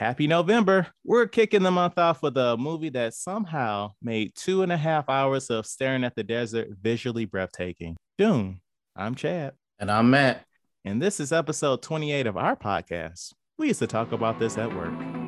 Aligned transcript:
Happy 0.00 0.26
November. 0.26 0.86
We're 1.04 1.26
kicking 1.26 1.62
the 1.62 1.70
month 1.70 1.98
off 1.98 2.22
with 2.22 2.34
a 2.38 2.56
movie 2.56 2.88
that 2.88 3.12
somehow 3.12 3.90
made 4.00 4.34
two 4.34 4.62
and 4.62 4.72
a 4.72 4.76
half 4.78 5.10
hours 5.10 5.50
of 5.50 5.66
staring 5.66 6.04
at 6.04 6.16
the 6.16 6.24
desert 6.24 6.68
visually 6.80 7.26
breathtaking. 7.26 7.98
Dune. 8.16 8.62
I'm 8.96 9.14
Chad. 9.14 9.52
And 9.78 9.90
I'm 9.90 10.08
Matt. 10.08 10.46
And 10.86 11.02
this 11.02 11.20
is 11.20 11.32
episode 11.32 11.82
28 11.82 12.26
of 12.26 12.38
our 12.38 12.56
podcast. 12.56 13.34
We 13.58 13.66
used 13.68 13.80
to 13.80 13.86
talk 13.86 14.12
about 14.12 14.38
this 14.38 14.56
at 14.56 14.74
work. 14.74 15.19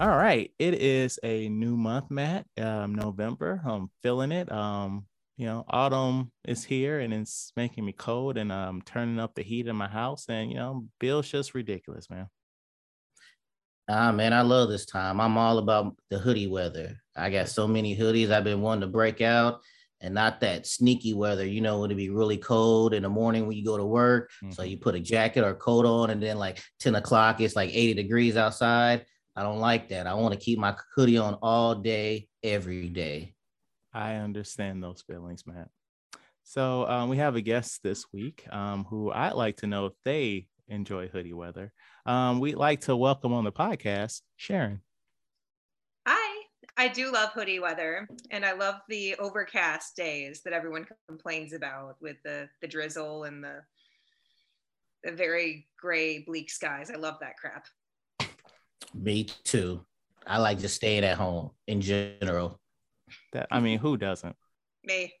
All 0.00 0.08
right, 0.08 0.50
it 0.58 0.74
is 0.74 1.20
a 1.22 1.48
new 1.48 1.76
month, 1.76 2.10
Matt. 2.10 2.46
Um, 2.60 2.96
November. 2.96 3.62
I'm 3.64 3.90
feeling 4.02 4.32
it. 4.32 4.50
Um, 4.50 5.06
you 5.36 5.46
know, 5.46 5.64
autumn 5.68 6.32
is 6.44 6.64
here 6.64 6.98
and 6.98 7.14
it's 7.14 7.52
making 7.56 7.84
me 7.84 7.92
cold, 7.92 8.36
and 8.36 8.52
I'm 8.52 8.82
turning 8.82 9.20
up 9.20 9.36
the 9.36 9.44
heat 9.44 9.68
in 9.68 9.76
my 9.76 9.86
house, 9.86 10.26
and 10.28 10.50
you 10.50 10.56
know, 10.56 10.86
Bill's 10.98 11.30
just 11.30 11.54
ridiculous, 11.54 12.10
man. 12.10 12.26
Ah, 13.88 14.10
man, 14.10 14.32
I 14.32 14.40
love 14.40 14.68
this 14.68 14.84
time. 14.84 15.20
I'm 15.20 15.38
all 15.38 15.58
about 15.58 15.96
the 16.10 16.18
hoodie 16.18 16.48
weather. 16.48 16.96
I 17.16 17.30
got 17.30 17.48
so 17.48 17.68
many 17.68 17.96
hoodies 17.96 18.32
I've 18.32 18.42
been 18.42 18.62
wanting 18.62 18.80
to 18.80 18.88
break 18.88 19.20
out, 19.20 19.60
and 20.00 20.12
not 20.12 20.40
that 20.40 20.66
sneaky 20.66 21.14
weather. 21.14 21.46
You 21.46 21.60
know, 21.60 21.84
it'll 21.84 21.96
be 21.96 22.10
really 22.10 22.38
cold 22.38 22.94
in 22.94 23.04
the 23.04 23.08
morning 23.08 23.46
when 23.46 23.56
you 23.56 23.64
go 23.64 23.76
to 23.76 23.86
work. 23.86 24.32
Mm-hmm. 24.42 24.54
So 24.54 24.64
you 24.64 24.76
put 24.76 24.96
a 24.96 25.00
jacket 25.00 25.44
or 25.44 25.54
coat 25.54 25.86
on, 25.86 26.10
and 26.10 26.20
then 26.20 26.36
like 26.36 26.60
10 26.80 26.96
o'clock, 26.96 27.40
it's 27.40 27.54
like 27.54 27.70
80 27.72 27.94
degrees 27.94 28.36
outside 28.36 29.06
I 29.36 29.42
don't 29.42 29.58
like 29.58 29.88
that. 29.88 30.06
I 30.06 30.14
want 30.14 30.32
to 30.34 30.40
keep 30.40 30.58
my 30.58 30.76
hoodie 30.94 31.18
on 31.18 31.34
all 31.42 31.74
day, 31.74 32.28
every 32.42 32.88
day. 32.88 33.34
I 33.92 34.14
understand 34.16 34.82
those 34.82 35.02
feelings, 35.02 35.44
Matt. 35.46 35.68
So 36.44 36.86
um, 36.88 37.08
we 37.08 37.16
have 37.16 37.36
a 37.36 37.40
guest 37.40 37.82
this 37.82 38.06
week 38.12 38.44
um, 38.52 38.84
who 38.84 39.10
I'd 39.10 39.32
like 39.32 39.56
to 39.58 39.66
know 39.66 39.86
if 39.86 39.94
they 40.04 40.46
enjoy 40.68 41.08
hoodie 41.08 41.32
weather. 41.32 41.72
Um, 42.06 42.38
we'd 42.38 42.56
like 42.56 42.82
to 42.82 42.96
welcome 42.96 43.32
on 43.32 43.44
the 43.44 43.52
podcast 43.52 44.20
Sharon. 44.36 44.80
Hi, 46.06 46.44
I 46.76 46.88
do 46.88 47.10
love 47.10 47.30
hoodie 47.30 47.60
weather, 47.60 48.06
and 48.30 48.44
I 48.44 48.52
love 48.52 48.76
the 48.88 49.16
overcast 49.16 49.96
days 49.96 50.42
that 50.44 50.52
everyone 50.52 50.86
complains 51.08 51.52
about 51.52 51.96
with 52.00 52.16
the 52.24 52.48
the 52.60 52.68
drizzle 52.68 53.24
and 53.24 53.42
the 53.42 53.62
the 55.02 55.12
very 55.12 55.66
gray, 55.78 56.20
bleak 56.20 56.50
skies. 56.50 56.90
I 56.90 56.96
love 56.96 57.16
that 57.20 57.36
crap. 57.36 57.66
Me 58.92 59.24
too. 59.44 59.84
I 60.26 60.38
like 60.38 60.58
just 60.58 60.76
staying 60.76 61.04
at 61.04 61.16
home 61.16 61.50
in 61.66 61.80
general. 61.80 62.60
That 63.32 63.48
I 63.50 63.60
mean, 63.60 63.78
who 63.78 63.96
doesn't? 63.96 64.36
Me. 64.84 65.12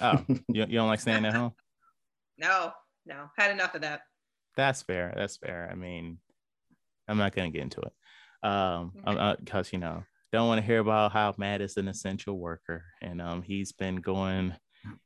Oh, 0.00 0.24
you, 0.28 0.38
you 0.48 0.66
don't 0.66 0.88
like 0.88 1.00
staying 1.00 1.24
at 1.24 1.34
home? 1.34 1.52
No, 2.38 2.72
no. 3.06 3.26
Had 3.38 3.52
enough 3.52 3.74
of 3.74 3.82
that. 3.82 4.00
That's 4.56 4.82
fair. 4.82 5.12
That's 5.14 5.36
fair. 5.36 5.68
I 5.70 5.76
mean, 5.76 6.18
I'm 7.06 7.18
not 7.18 7.36
gonna 7.36 7.50
get 7.50 7.62
into 7.62 7.82
it. 7.82 7.92
Um, 8.44 8.92
because 9.38 9.72
you 9.72 9.78
know, 9.78 10.02
don't 10.32 10.48
want 10.48 10.60
to 10.60 10.66
hear 10.66 10.80
about 10.80 11.12
how 11.12 11.34
Matt 11.36 11.60
is 11.60 11.76
an 11.76 11.88
essential 11.88 12.38
worker, 12.38 12.84
and 13.00 13.20
um, 13.20 13.42
he's 13.42 13.70
been 13.70 13.96
going 13.96 14.56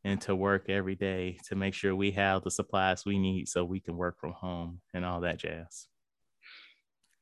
into 0.04 0.34
work 0.34 0.70
every 0.70 0.94
day 0.94 1.38
to 1.48 1.56
make 1.56 1.74
sure 1.74 1.94
we 1.94 2.12
have 2.12 2.42
the 2.42 2.50
supplies 2.50 3.04
we 3.04 3.18
need 3.18 3.48
so 3.48 3.64
we 3.64 3.80
can 3.80 3.96
work 3.96 4.18
from 4.18 4.32
home 4.32 4.80
and 4.94 5.04
all 5.04 5.20
that 5.20 5.38
jazz. 5.38 5.88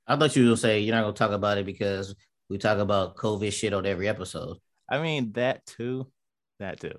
I 0.07 0.17
thought 0.17 0.37
you 0.37 0.49
would 0.51 0.59
say 0.59 0.81
you're 0.81 0.95
not 0.95 1.03
gonna 1.03 1.15
talk 1.15 1.33
about 1.33 1.59
it 1.59 1.67
because 1.67 2.15
we 2.49 2.59
talk 2.59 2.79
about 2.79 3.17
COVID 3.17 3.53
shit 3.53 3.73
on 3.73 3.87
every 3.87 4.09
episode. 4.09 4.59
I 4.89 5.01
mean 5.01 5.33
that 5.33 5.65
too, 5.67 6.07
that 6.59 6.81
too. 6.81 6.99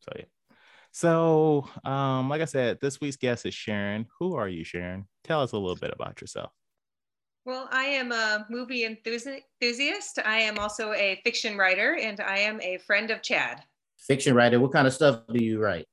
So 0.00 0.12
yeah. 0.16 0.24
So 0.90 1.68
um, 1.84 2.28
like 2.28 2.42
I 2.42 2.46
said, 2.46 2.78
this 2.80 3.00
week's 3.00 3.16
guest 3.16 3.46
is 3.46 3.54
Sharon. 3.54 4.06
Who 4.18 4.34
are 4.36 4.48
you, 4.48 4.64
Sharon? 4.64 5.06
Tell 5.24 5.42
us 5.42 5.52
a 5.52 5.58
little 5.58 5.76
bit 5.76 5.92
about 5.94 6.20
yourself. 6.20 6.50
Well, 7.44 7.68
I 7.72 7.84
am 7.84 8.12
a 8.12 8.46
movie 8.50 8.84
enthusiast. 8.84 10.18
I 10.24 10.38
am 10.38 10.58
also 10.58 10.92
a 10.92 11.20
fiction 11.24 11.56
writer, 11.56 11.96
and 11.96 12.20
I 12.20 12.38
am 12.38 12.60
a 12.60 12.78
friend 12.78 13.10
of 13.10 13.20
Chad. 13.22 13.62
Fiction 13.98 14.34
writer. 14.34 14.60
What 14.60 14.72
kind 14.72 14.86
of 14.86 14.92
stuff 14.92 15.22
do 15.32 15.42
you 15.42 15.60
write? 15.60 15.86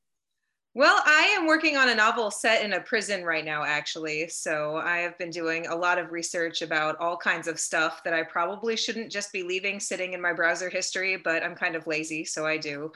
Well, 0.75 1.02
I 1.03 1.35
am 1.35 1.47
working 1.47 1.78
on 1.78 1.90
a 1.90 1.96
novel 1.96 2.30
set 2.30 2.63
in 2.63 2.74
a 2.74 2.81
prison 2.81 3.24
right 3.24 3.44
now, 3.44 3.63
actually. 3.63 4.30
So 4.30 4.78
I 4.78 4.97
have 5.00 5.18
been 5.18 5.31
doing 5.31 5.66
a 5.66 5.75
lot 5.75 5.97
of 5.97 6.12
research 6.12 6.62
about 6.62 6.96
all 7.00 7.18
kinds 7.18 7.47
of 7.47 7.59
stuff 7.59 8.03
that 8.03 8.13
I 8.13 8.22
probably 8.22 8.78
shouldn't 8.78 9.12
just 9.12 9.34
be 9.34 9.41
leaving 9.41 9.79
sitting 9.79 10.13
in 10.13 10.22
my 10.22 10.31
browser 10.31 10.69
history, 10.69 11.18
but 11.18 11.44
I'm 11.44 11.56
kind 11.56 11.75
of 11.75 11.88
lazy, 11.88 12.24
so 12.24 12.46
I 12.46 12.58
do. 12.58 12.91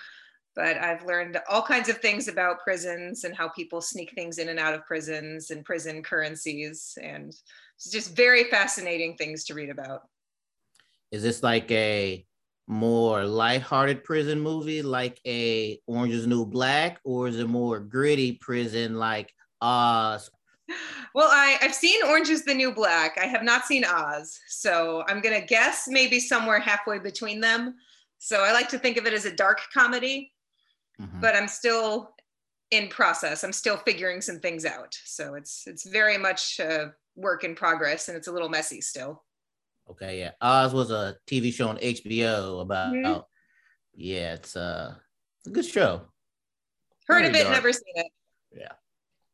But 0.55 0.77
I've 0.77 1.03
learned 1.03 1.39
all 1.49 1.63
kinds 1.63 1.89
of 1.89 1.97
things 1.97 2.27
about 2.27 2.59
prisons 2.63 3.23
and 3.23 3.35
how 3.35 3.49
people 3.49 3.81
sneak 3.81 4.13
things 4.13 4.37
in 4.37 4.49
and 4.49 4.59
out 4.59 4.75
of 4.75 4.85
prisons 4.85 5.49
and 5.49 5.65
prison 5.65 6.03
currencies. 6.03 6.95
And 7.01 7.29
it's 7.75 7.89
just 7.89 8.15
very 8.15 8.43
fascinating 8.45 9.17
things 9.17 9.45
to 9.45 9.55
read 9.55 9.71
about. 9.71 10.01
Is 11.11 11.23
this 11.23 11.41
like 11.41 11.71
a 11.71 12.23
more 12.67 13.25
light-hearted 13.25 14.03
prison 14.03 14.39
movie 14.39 14.81
like 14.81 15.19
a 15.25 15.79
Orange 15.87 16.13
is 16.13 16.27
New 16.27 16.45
Black, 16.45 16.99
or 17.03 17.27
is 17.27 17.39
it 17.39 17.47
more 17.49 17.79
gritty 17.79 18.33
prison 18.33 18.95
like 18.95 19.33
Oz? 19.61 20.29
Well, 21.13 21.29
I, 21.29 21.57
I've 21.61 21.75
seen 21.75 22.01
Orange 22.03 22.29
is 22.29 22.45
the 22.45 22.53
New 22.53 22.73
Black. 22.73 23.17
I 23.21 23.25
have 23.25 23.43
not 23.43 23.65
seen 23.65 23.85
Oz. 23.85 24.39
So 24.47 25.03
I'm 25.07 25.21
going 25.21 25.39
to 25.39 25.45
guess 25.45 25.85
maybe 25.87 26.19
somewhere 26.19 26.59
halfway 26.59 26.99
between 26.99 27.39
them. 27.39 27.75
So 28.17 28.43
I 28.43 28.53
like 28.53 28.69
to 28.69 28.79
think 28.79 28.97
of 28.97 29.05
it 29.05 29.13
as 29.13 29.25
a 29.25 29.35
dark 29.35 29.59
comedy, 29.73 30.31
mm-hmm. 30.99 31.19
but 31.19 31.35
I'm 31.35 31.47
still 31.47 32.15
in 32.71 32.87
process. 32.87 33.43
I'm 33.43 33.53
still 33.53 33.77
figuring 33.77 34.21
some 34.21 34.39
things 34.39 34.65
out. 34.65 34.95
So 35.03 35.35
it's 35.35 35.67
it's 35.67 35.87
very 35.87 36.17
much 36.17 36.59
a 36.59 36.93
work 37.15 37.43
in 37.43 37.53
progress 37.53 38.07
and 38.07 38.17
it's 38.17 38.27
a 38.27 38.31
little 38.31 38.49
messy 38.49 38.81
still. 38.81 39.23
Okay, 39.89 40.19
yeah. 40.19 40.31
Oz 40.41 40.73
was 40.73 40.91
a 40.91 41.15
TV 41.27 41.53
show 41.53 41.69
on 41.69 41.77
HBO 41.77 42.61
about 42.61 42.93
mm-hmm. 42.93 43.19
yeah, 43.95 44.33
it's 44.33 44.55
uh 44.55 44.95
a 45.45 45.49
good 45.49 45.65
show. 45.65 46.01
Heard 47.07 47.23
Very 47.23 47.27
of 47.27 47.35
it, 47.35 47.43
dark. 47.43 47.53
never 47.53 47.73
seen 47.73 47.93
it. 47.95 48.07
Yeah. 48.55 48.71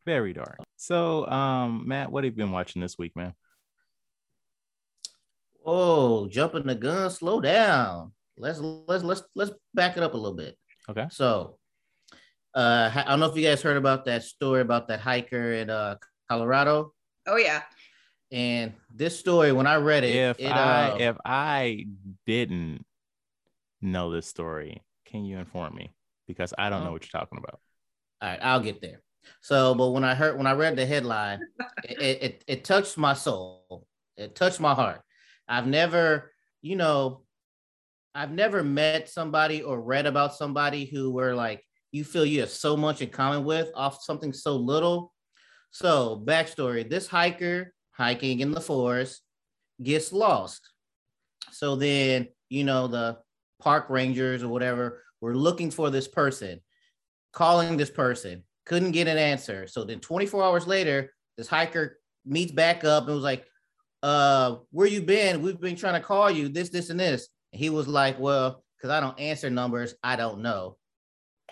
Very 0.06 0.34
dark. 0.34 0.60
So 0.78 1.28
um 1.28 1.88
Matt, 1.88 2.12
what 2.12 2.24
have 2.24 2.34
you 2.34 2.38
been 2.38 2.52
watching 2.52 2.82
this 2.82 2.98
week, 2.98 3.16
man? 3.16 3.34
Oh, 5.66 6.28
jumping 6.28 6.66
the 6.66 6.76
gun, 6.76 7.10
slow 7.12 7.40
down. 7.42 8.12
Let's 8.38 8.60
let's 8.60 9.04
let's 9.04 9.24
let's 9.36 9.52
back 9.74 9.98
it 9.98 10.04
up 10.04 10.14
a 10.14 10.18
little 10.18 10.36
bit. 10.36 10.58
Okay. 10.90 11.06
So 11.12 11.58
uh 12.56 12.92
I 12.94 13.04
don't 13.10 13.20
know 13.20 13.28
if 13.28 13.38
you 13.38 13.44
guys 13.44 13.62
heard 13.62 13.78
about 13.78 14.06
that 14.06 14.24
story 14.24 14.62
about 14.62 14.88
that 14.88 15.00
hiker 15.00 15.54
in 15.54 15.70
uh 15.70 15.96
Colorado. 16.28 16.94
Oh 17.28 17.38
yeah. 17.38 17.62
And 18.32 18.74
this 18.94 19.18
story, 19.18 19.52
when 19.52 19.66
I 19.66 19.78
read 19.78 20.04
it, 20.04 20.16
if 20.16 20.40
it, 20.40 20.48
I 20.48 20.90
uh, 20.90 20.98
if 21.00 21.18
I 21.26 21.86
didn't 22.28 22.86
know 23.82 24.12
this 24.12 24.28
story, 24.28 24.84
can 25.06 25.26
you 25.26 25.40
inform 25.40 25.76
me? 25.76 25.92
Because 26.28 26.54
I 26.58 26.70
don't 26.70 26.80
know 26.80 26.86
uh-huh. 26.86 26.92
what 26.94 27.04
you're 27.04 27.20
talking 27.20 27.40
about. 27.40 27.60
All 28.22 28.30
right, 28.30 28.40
I'll 28.42 28.60
get 28.60 28.82
there. 28.82 29.02
So, 29.42 29.74
but 29.74 29.90
when 29.90 30.04
I 30.04 30.14
heard 30.14 30.38
when 30.38 30.48
I 30.48 30.54
read 30.54 30.76
the 30.76 30.86
headline, 30.86 31.40
it, 31.84 32.02
it 32.22 32.44
it 32.48 32.64
touched 32.64 32.98
my 32.98 33.14
soul. 33.14 33.86
It 34.16 34.36
touched 34.36 34.60
my 34.60 34.74
heart. 34.74 35.02
I've 35.48 35.68
never, 35.68 36.32
you 36.62 36.76
know, 36.76 37.24
I've 38.14 38.32
never 38.32 38.64
met 38.64 39.10
somebody 39.10 39.64
or 39.64 39.82
read 39.82 40.06
about 40.06 40.36
somebody 40.36 40.86
who 40.86 41.12
were 41.12 41.34
like 41.34 41.64
you 41.92 42.04
feel 42.04 42.26
you 42.26 42.42
have 42.42 42.50
so 42.50 42.78
much 42.78 43.02
in 43.02 43.10
common 43.10 43.44
with 43.44 43.70
off 43.76 44.04
something 44.04 44.34
so 44.34 44.56
little. 44.56 45.14
So, 45.72 46.22
backstory: 46.26 46.88
this 46.88 47.08
hiker 47.08 47.74
hiking 48.00 48.40
in 48.40 48.52
the 48.52 48.62
forest, 48.62 49.22
gets 49.84 50.12
lost. 50.14 50.72
So 51.52 51.76
then, 51.76 52.30
you 52.50 52.64
know, 52.64 52.88
the 52.88 53.18
park 53.62 53.90
rangers 53.90 54.42
or 54.42 54.48
whatever 54.48 55.04
were 55.22 55.36
looking 55.36 55.70
for 55.70 55.90
this 55.90 56.08
person, 56.08 56.62
calling 57.34 57.76
this 57.76 57.90
person, 57.90 58.44
couldn't 58.66 58.92
get 58.92 59.08
an 59.08 59.18
answer. 59.18 59.68
So 59.68 59.84
then 59.84 60.00
24 60.00 60.44
hours 60.44 60.66
later, 60.66 61.12
this 61.38 61.48
hiker 61.48 62.00
meets 62.26 62.54
back 62.54 62.86
up 62.86 63.06
and 63.06 63.16
was 63.16 63.24
like, 63.24 63.46
uh, 64.02 64.56
where 64.72 64.88
you 64.88 65.02
been? 65.02 65.42
We've 65.42 65.60
been 65.60 65.76
trying 65.76 66.00
to 66.00 66.08
call 66.08 66.32
you, 66.32 66.48
this, 66.48 66.70
this, 66.70 66.90
and 66.90 67.00
this. 67.00 67.28
And 67.52 67.60
he 67.60 67.70
was 67.70 67.86
like, 67.86 68.18
Well, 68.18 68.64
because 68.78 68.92
I 68.92 69.02
don't 69.02 69.20
answer 69.20 69.50
numbers, 69.50 69.96
I 70.02 70.16
don't 70.16 70.42
know. 70.42 70.78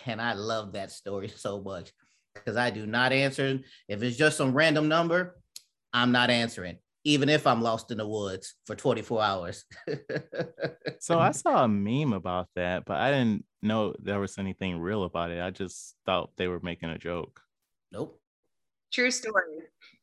And 0.06 0.22
I 0.22 0.34
love 0.34 0.74
that 0.74 0.92
story 0.92 1.28
so 1.36 1.62
much 1.62 1.92
because 2.34 2.56
I 2.56 2.70
do 2.70 2.86
not 2.86 3.12
answer. 3.12 3.60
If 3.90 4.02
it's 4.02 4.16
just 4.16 4.38
some 4.38 4.54
random 4.54 4.88
number, 4.88 5.36
I'm 5.98 6.12
not 6.12 6.30
answering, 6.30 6.78
even 7.06 7.28
if 7.28 7.48
I'm 7.48 7.64
lost 7.64 7.90
in 7.90 7.98
the 7.98 8.08
woods 8.08 8.54
for 8.68 8.76
24 8.76 9.24
hours. 9.24 9.66
so 11.00 11.18
I 11.18 11.32
saw 11.32 11.64
a 11.64 11.68
meme 11.68 12.14
about 12.14 12.50
that, 12.56 12.86
but 12.86 12.98
I 12.98 13.10
didn't 13.10 13.46
know 13.64 13.96
there 13.98 14.20
was 14.20 14.38
anything 14.38 14.78
real 14.78 15.06
about 15.06 15.32
it. 15.32 15.42
I 15.42 15.50
just 15.50 15.96
thought 16.06 16.30
they 16.38 16.48
were 16.48 16.60
making 16.62 16.90
a 16.90 17.00
joke. 17.00 17.42
Nope. 17.92 18.22
True 18.94 19.10
story. 19.10 19.44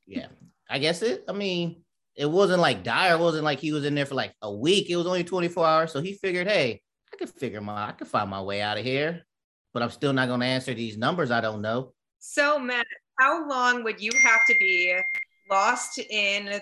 Yeah. 0.05 0.27
I 0.69 0.81
guess 0.81 1.01
it, 1.03 1.23
I 1.29 1.33
mean, 1.33 1.85
it 2.17 2.27
wasn't 2.27 2.61
like 2.61 2.83
dire. 2.83 3.15
It 3.15 3.21
wasn't 3.21 3.45
like 3.45 3.61
he 3.61 3.71
was 3.71 3.85
in 3.85 3.95
there 3.95 4.07
for 4.07 4.17
like 4.17 4.35
a 4.43 4.53
week. 4.53 4.91
It 4.91 4.97
was 4.97 5.07
only 5.07 5.23
24 5.23 5.65
hours. 5.65 5.93
So 5.93 6.01
he 6.01 6.15
figured, 6.15 6.49
hey, 6.49 6.83
I 7.13 7.17
could 7.17 7.31
figure 7.31 7.61
my, 7.61 7.89
I 7.89 7.93
could 7.93 8.09
find 8.09 8.29
my 8.29 8.43
way 8.43 8.63
out 8.63 8.79
of 8.79 8.85
here. 8.85 9.23
But 9.73 9.85
I'm 9.85 9.91
still 9.91 10.13
not 10.13 10.27
going 10.27 10.41
to 10.41 10.47
answer 10.47 10.75
these 10.75 10.99
numbers. 10.99 11.31
I 11.31 11.41
don't 11.41 11.63
know. 11.63 11.93
So, 12.19 12.59
Matt, 12.59 12.87
how 13.21 13.49
long 13.49 13.85
would 13.85 14.01
you 14.01 14.11
have 14.21 14.45
to 14.47 14.55
be 14.59 14.97
lost 15.55 15.99
in 15.99 16.61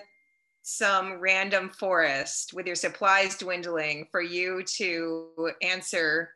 some 0.61 1.19
random 1.19 1.69
forest 1.69 2.53
with 2.53 2.67
your 2.67 2.75
supplies 2.75 3.35
dwindling 3.37 4.07
for 4.11 4.21
you 4.21 4.63
to 4.77 5.51
answer 5.61 6.29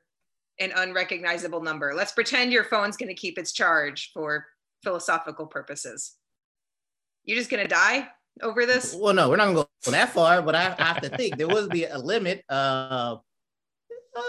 an 0.60 0.72
unrecognizable 0.76 1.62
number? 1.62 1.94
Let's 1.96 2.14
pretend 2.14 2.52
your 2.52 2.64
phone's 2.64 2.98
going 2.98 3.10
to 3.10 3.16
keep 3.16 3.38
its 3.38 3.54
charge 3.54 4.12
for 4.12 4.48
philosophical 4.84 5.46
purposes. 5.46 6.16
You're 7.24 7.38
just 7.38 7.52
going 7.52 7.64
to 7.64 7.70
die? 7.70 8.10
over 8.42 8.66
this? 8.66 8.96
Well, 8.98 9.14
no, 9.14 9.30
we're 9.30 9.38
not 9.38 9.46
gonna 9.54 9.68
go 9.84 9.92
that 9.92 10.10
far, 10.10 10.42
but 10.44 10.56
I, 10.56 10.76
I 10.78 10.84
have 10.84 11.02
to 11.02 11.10
think 11.10 11.38
there 11.38 11.48
would 11.48 11.70
be 11.70 11.86
a 11.86 11.98
limit. 11.98 12.44
Uh, 12.48 13.18
uh 14.16 14.22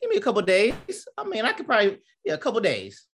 give 0.00 0.10
me 0.10 0.16
a 0.16 0.20
couple 0.20 0.42
days. 0.42 0.74
I 1.18 1.24
mean, 1.24 1.44
I 1.44 1.52
could 1.52 1.66
probably 1.66 1.98
yeah, 2.24 2.34
a 2.34 2.38
couple 2.38 2.60
days. 2.60 3.06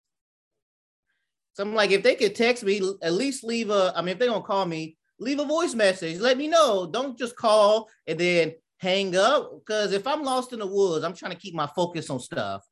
So 1.57 1.63
I'm 1.63 1.75
like, 1.75 1.91
if 1.91 2.03
they 2.03 2.17
could 2.17 2.35
text 2.35 2.65
me, 2.65 2.83
at 3.03 3.15
least 3.15 3.43
leave 3.43 3.71
a. 3.71 3.91
I 3.97 4.03
mean, 4.03 4.13
if 4.13 4.19
they 4.19 4.27
don't 4.27 4.45
call 4.45 4.67
me, 4.67 4.99
leave 5.19 5.39
a 5.39 5.45
voice 5.47 5.73
message. 5.73 6.21
Let 6.21 6.37
me 6.37 6.49
know. 6.49 6.87
Don't 6.87 7.19
just 7.19 7.35
call 7.35 7.89
and 8.07 8.21
then 8.21 8.53
hang 8.77 9.17
up. 9.17 9.53
Because 9.61 9.93
if 9.93 10.07
I'm 10.07 10.23
lost 10.23 10.53
in 10.53 10.59
the 10.59 10.67
woods, 10.67 11.03
I'm 11.03 11.15
trying 11.15 11.33
to 11.33 11.39
keep 11.39 11.55
my 11.55 11.67
focus 11.75 12.11
on 12.11 12.21
stuff. 12.21 12.63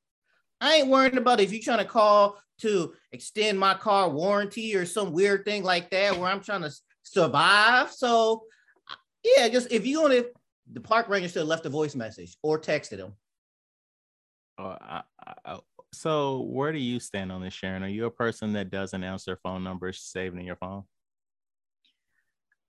I 0.61 0.75
ain't 0.75 0.89
worrying 0.89 1.17
about 1.17 1.41
if 1.41 1.51
you're 1.51 1.63
trying 1.63 1.79
to 1.79 1.87
call 1.87 2.39
to 2.59 2.93
extend 3.11 3.59
my 3.59 3.73
car 3.73 4.11
warranty 4.11 4.77
or 4.77 4.85
some 4.85 5.13
weird 5.13 5.47
thing 5.47 5.63
like 5.63 5.89
that 5.89 6.19
where 6.19 6.29
I'm 6.29 6.43
trying 6.43 6.61
to 6.61 6.73
survive. 7.05 7.91
So 7.91 8.43
yeah, 9.25 9.49
just 9.49 9.73
if 9.73 9.87
you 9.87 10.03
want 10.03 10.13
to, 10.13 10.27
the 10.71 10.83
park 10.83 11.09
ranger 11.09 11.31
should 11.31 11.39
have 11.39 11.49
left 11.49 11.65
a 11.65 11.71
voice 11.71 11.95
message 11.95 12.37
or 12.43 12.61
texted 12.61 12.99
him. 12.99 13.15
Oh, 14.59 14.77
I, 14.79 15.03
I, 15.47 15.59
so 15.95 16.41
where 16.41 16.73
do 16.73 16.79
you 16.79 17.01
stand 17.01 17.33
on 17.33 17.43
this, 17.43 17.55
Sharon? 17.55 17.83
Are 17.83 17.89
you 17.89 18.07
a 18.07 18.11
person 18.11 18.53
that 18.55 18.71
doesn't 18.71 19.05
answer 19.05 19.39
phone 19.43 19.65
numbers 19.65 20.01
saved 20.01 20.37
in 20.37 20.45
your 20.45 20.57
phone? 20.57 20.85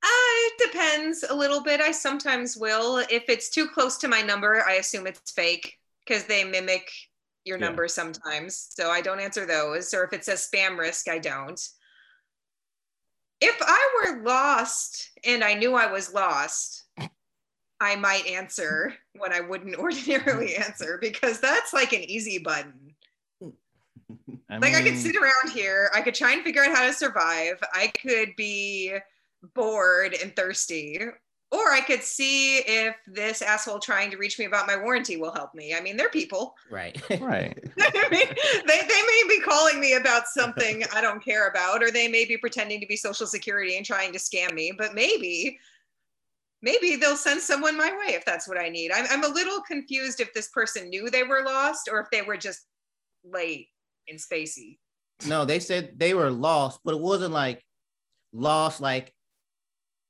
Uh, 0.03 0.07
it 0.07 0.71
depends 0.71 1.23
a 1.27 1.33
little 1.33 1.61
bit. 1.61 1.81
I 1.81 1.91
sometimes 1.91 2.55
will. 2.57 2.97
If 3.09 3.29
it's 3.29 3.49
too 3.49 3.67
close 3.67 3.97
to 3.97 4.07
my 4.07 4.21
number, 4.21 4.63
I 4.67 4.73
assume 4.73 5.07
it's 5.07 5.31
fake 5.31 5.77
because 6.05 6.25
they 6.25 6.43
mimic 6.43 6.89
your 7.43 7.57
yeah. 7.57 7.65
number 7.65 7.87
sometimes. 7.87 8.67
So 8.71 8.89
I 8.89 9.01
don't 9.01 9.19
answer 9.19 9.45
those. 9.45 9.93
Or 9.93 10.03
if 10.03 10.13
it 10.13 10.25
says 10.25 10.47
spam 10.51 10.77
risk, 10.77 11.09
I 11.09 11.19
don't. 11.19 11.59
If 13.41 13.55
I 13.61 13.87
were 13.95 14.23
lost 14.23 15.09
and 15.25 15.43
I 15.43 15.53
knew 15.53 15.75
I 15.75 15.91
was 15.91 16.13
lost, 16.13 16.85
I 17.79 17.95
might 17.95 18.25
answer 18.27 18.93
when 19.17 19.33
I 19.33 19.41
wouldn't 19.41 19.75
ordinarily 19.79 20.55
answer 20.57 20.97
because 21.01 21.39
that's 21.39 21.73
like 21.73 21.93
an 21.93 22.03
easy 22.03 22.39
button. 22.39 22.84
I 24.49 24.57
like 24.57 24.75
I 24.75 24.83
could 24.83 24.97
sit 24.97 25.15
around 25.15 25.53
here, 25.53 25.89
I 25.93 26.01
could 26.01 26.15
try 26.15 26.33
and 26.33 26.43
figure 26.43 26.63
out 26.63 26.75
how 26.75 26.85
to 26.85 26.93
survive. 26.93 27.61
I 27.73 27.87
could 27.87 28.35
be 28.35 28.95
bored 29.53 30.15
and 30.21 30.35
thirsty, 30.35 30.99
or 31.51 31.71
I 31.71 31.81
could 31.81 32.03
see 32.03 32.57
if 32.59 32.95
this 33.07 33.41
asshole 33.41 33.79
trying 33.79 34.11
to 34.11 34.17
reach 34.17 34.37
me 34.37 34.45
about 34.45 34.67
my 34.67 34.75
warranty 34.75 35.17
will 35.17 35.31
help 35.31 35.53
me. 35.55 35.73
I 35.73 35.81
mean, 35.81 35.97
they're 35.97 36.09
people. 36.09 36.55
Right. 36.69 37.01
Right. 37.19 37.57
I 37.79 38.09
mean, 38.11 38.27
they, 38.67 38.81
they 38.81 39.01
may 39.01 39.23
be 39.27 39.39
calling 39.39 39.79
me 39.79 39.93
about 39.93 40.27
something 40.27 40.83
I 40.93 41.01
don't 41.01 41.23
care 41.23 41.47
about, 41.47 41.81
or 41.81 41.91
they 41.91 42.07
may 42.07 42.25
be 42.25 42.37
pretending 42.37 42.79
to 42.81 42.87
be 42.87 42.95
Social 42.95 43.25
Security 43.25 43.77
and 43.77 43.85
trying 43.85 44.11
to 44.13 44.19
scam 44.19 44.53
me, 44.53 44.73
but 44.77 44.93
maybe, 44.93 45.59
maybe 46.61 46.95
they'll 46.95 47.15
send 47.15 47.41
someone 47.41 47.77
my 47.77 47.91
way 47.91 48.13
if 48.13 48.25
that's 48.25 48.47
what 48.47 48.59
I 48.59 48.69
need. 48.69 48.91
I'm, 48.91 49.05
I'm 49.09 49.23
a 49.23 49.33
little 49.33 49.61
confused 49.61 50.19
if 50.19 50.33
this 50.33 50.49
person 50.49 50.89
knew 50.89 51.09
they 51.09 51.23
were 51.23 51.43
lost 51.43 51.89
or 51.91 51.99
if 51.99 52.09
they 52.11 52.21
were 52.21 52.37
just 52.37 52.65
late 53.23 53.69
and 54.09 54.19
spacey. 54.19 54.77
No, 55.27 55.45
they 55.45 55.59
said 55.59 55.93
they 55.97 56.13
were 56.13 56.29
lost, 56.29 56.79
but 56.83 56.93
it 56.93 56.99
wasn't 56.99 57.33
like 57.33 57.63
lost 58.33 58.81
like 58.81 59.13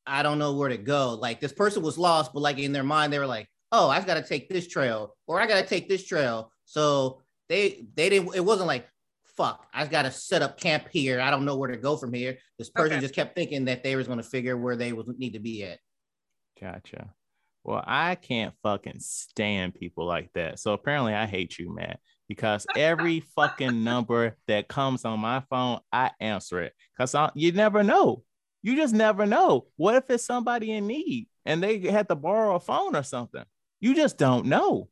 I 0.08 0.24
don't 0.24 0.40
know 0.40 0.54
where 0.54 0.70
to 0.70 0.78
go. 0.78 1.14
Like 1.14 1.40
this 1.40 1.54
person 1.54 1.82
was 1.82 1.98
lost, 1.98 2.32
but 2.34 2.42
like 2.42 2.60
in 2.60 2.72
their 2.72 2.84
mind, 2.84 3.12
they 3.12 3.20
were 3.20 3.28
like, 3.28 3.48
oh, 3.72 3.90
I've 3.90 4.06
got 4.06 4.16
to 4.16 4.24
take 4.24 4.50
this 4.50 4.68
trail 4.68 5.16
or 5.28 5.40
I 5.40 5.48
got 5.48 5.62
to 5.62 5.68
take 5.68 5.90
this 5.90 6.06
trail. 6.06 6.52
So 6.66 7.22
they 7.50 7.88
they 7.96 8.10
didn't. 8.10 8.36
It 8.36 8.46
wasn't 8.46 8.68
like 8.68 8.88
fuck. 9.38 9.68
I've 9.74 9.90
got 9.90 10.04
to 10.04 10.12
set 10.12 10.42
up 10.42 10.60
camp 10.60 10.88
here. 10.92 11.20
I 11.20 11.30
don't 11.30 11.46
know 11.46 11.58
where 11.58 11.72
to 11.72 11.78
go 11.78 11.98
from 11.98 12.14
here. 12.14 12.38
This 12.58 12.70
person 12.70 12.94
okay. 12.94 13.02
just 13.02 13.16
kept 13.16 13.36
thinking 13.36 13.66
that 13.66 13.84
they 13.84 13.96
was 13.96 14.08
going 14.08 14.20
to 14.20 14.24
figure 14.24 14.58
where 14.58 14.76
they 14.76 14.94
would 14.94 15.08
need 15.20 15.34
to 15.34 15.40
be 15.40 15.64
at. 15.64 15.80
Gotcha. 16.60 17.14
Well, 17.64 17.84
I 17.86 18.16
can't 18.16 18.54
fucking 18.64 19.00
stand 19.00 19.74
people 19.74 20.06
like 20.06 20.30
that. 20.36 20.60
So 20.60 20.74
apparently, 20.74 21.14
I 21.14 21.26
hate 21.26 21.58
you, 21.58 21.74
Matt, 21.74 22.00
because 22.28 22.66
every 22.76 23.22
fucking 23.36 23.84
number 23.84 24.36
that 24.48 24.68
comes 24.68 25.06
on 25.06 25.20
my 25.20 25.42
phone, 25.50 25.80
I 25.92 26.12
answer 26.20 26.62
it. 26.62 26.74
Cause 26.98 27.16
I, 27.16 27.32
you 27.36 27.52
never 27.52 27.84
know. 27.84 28.24
You 28.64 28.76
just 28.76 28.94
never 28.94 29.26
know. 29.26 29.68
What 29.76 29.96
if 29.96 30.10
it's 30.10 30.26
somebody 30.26 30.72
in 30.72 30.88
need 30.88 31.28
and 31.46 31.62
they 31.62 31.80
had 31.80 32.10
to 32.10 32.16
borrow 32.16 32.56
a 32.56 32.60
phone 32.60 32.96
or 32.96 33.04
something? 33.04 33.44
You 33.80 33.94
just 33.94 34.18
don't 34.18 34.48
know. 34.48 34.90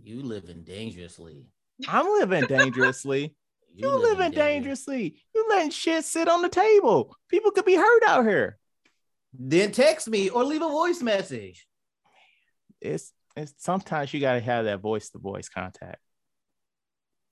You 0.00 0.22
living 0.22 0.62
dangerously. 0.62 1.46
I'm 1.88 2.06
living 2.06 2.44
dangerously. 2.46 3.34
you, 3.74 3.88
you 3.88 3.94
living, 3.96 4.18
living 4.18 4.32
dangerously. 4.32 5.16
You 5.34 5.46
letting 5.48 5.70
shit 5.70 6.04
sit 6.04 6.28
on 6.28 6.42
the 6.42 6.48
table. 6.48 7.16
People 7.28 7.50
could 7.50 7.64
be 7.64 7.76
hurt 7.76 8.02
out 8.04 8.24
here. 8.24 8.58
Then 9.38 9.72
text 9.72 10.08
me 10.08 10.28
or 10.28 10.44
leave 10.44 10.62
a 10.62 10.68
voice 10.68 11.02
message. 11.02 11.66
It's 12.80 13.12
it's 13.36 13.54
sometimes 13.58 14.12
you 14.12 14.20
gotta 14.20 14.40
have 14.40 14.64
that 14.64 14.80
voice 14.80 15.10
to 15.10 15.18
voice 15.18 15.48
contact. 15.48 16.00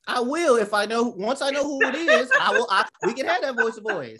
I 0.06 0.21
will 0.21 0.56
if 0.56 0.75
I 0.75 0.85
know 0.85 1.05
once 1.05 1.41
I 1.41 1.51
know 1.51 1.65
who 1.65 1.83
it 1.87 1.95
is, 1.95 2.31
I 2.41 2.53
will 2.53 2.67
I, 2.71 2.87
we 3.06 3.15
can 3.15 3.27
have 3.27 3.43
that 3.43 3.56
voice 3.56 3.77
to 3.77 3.81
voice. 3.81 4.19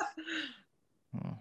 Hmm. 1.15 1.33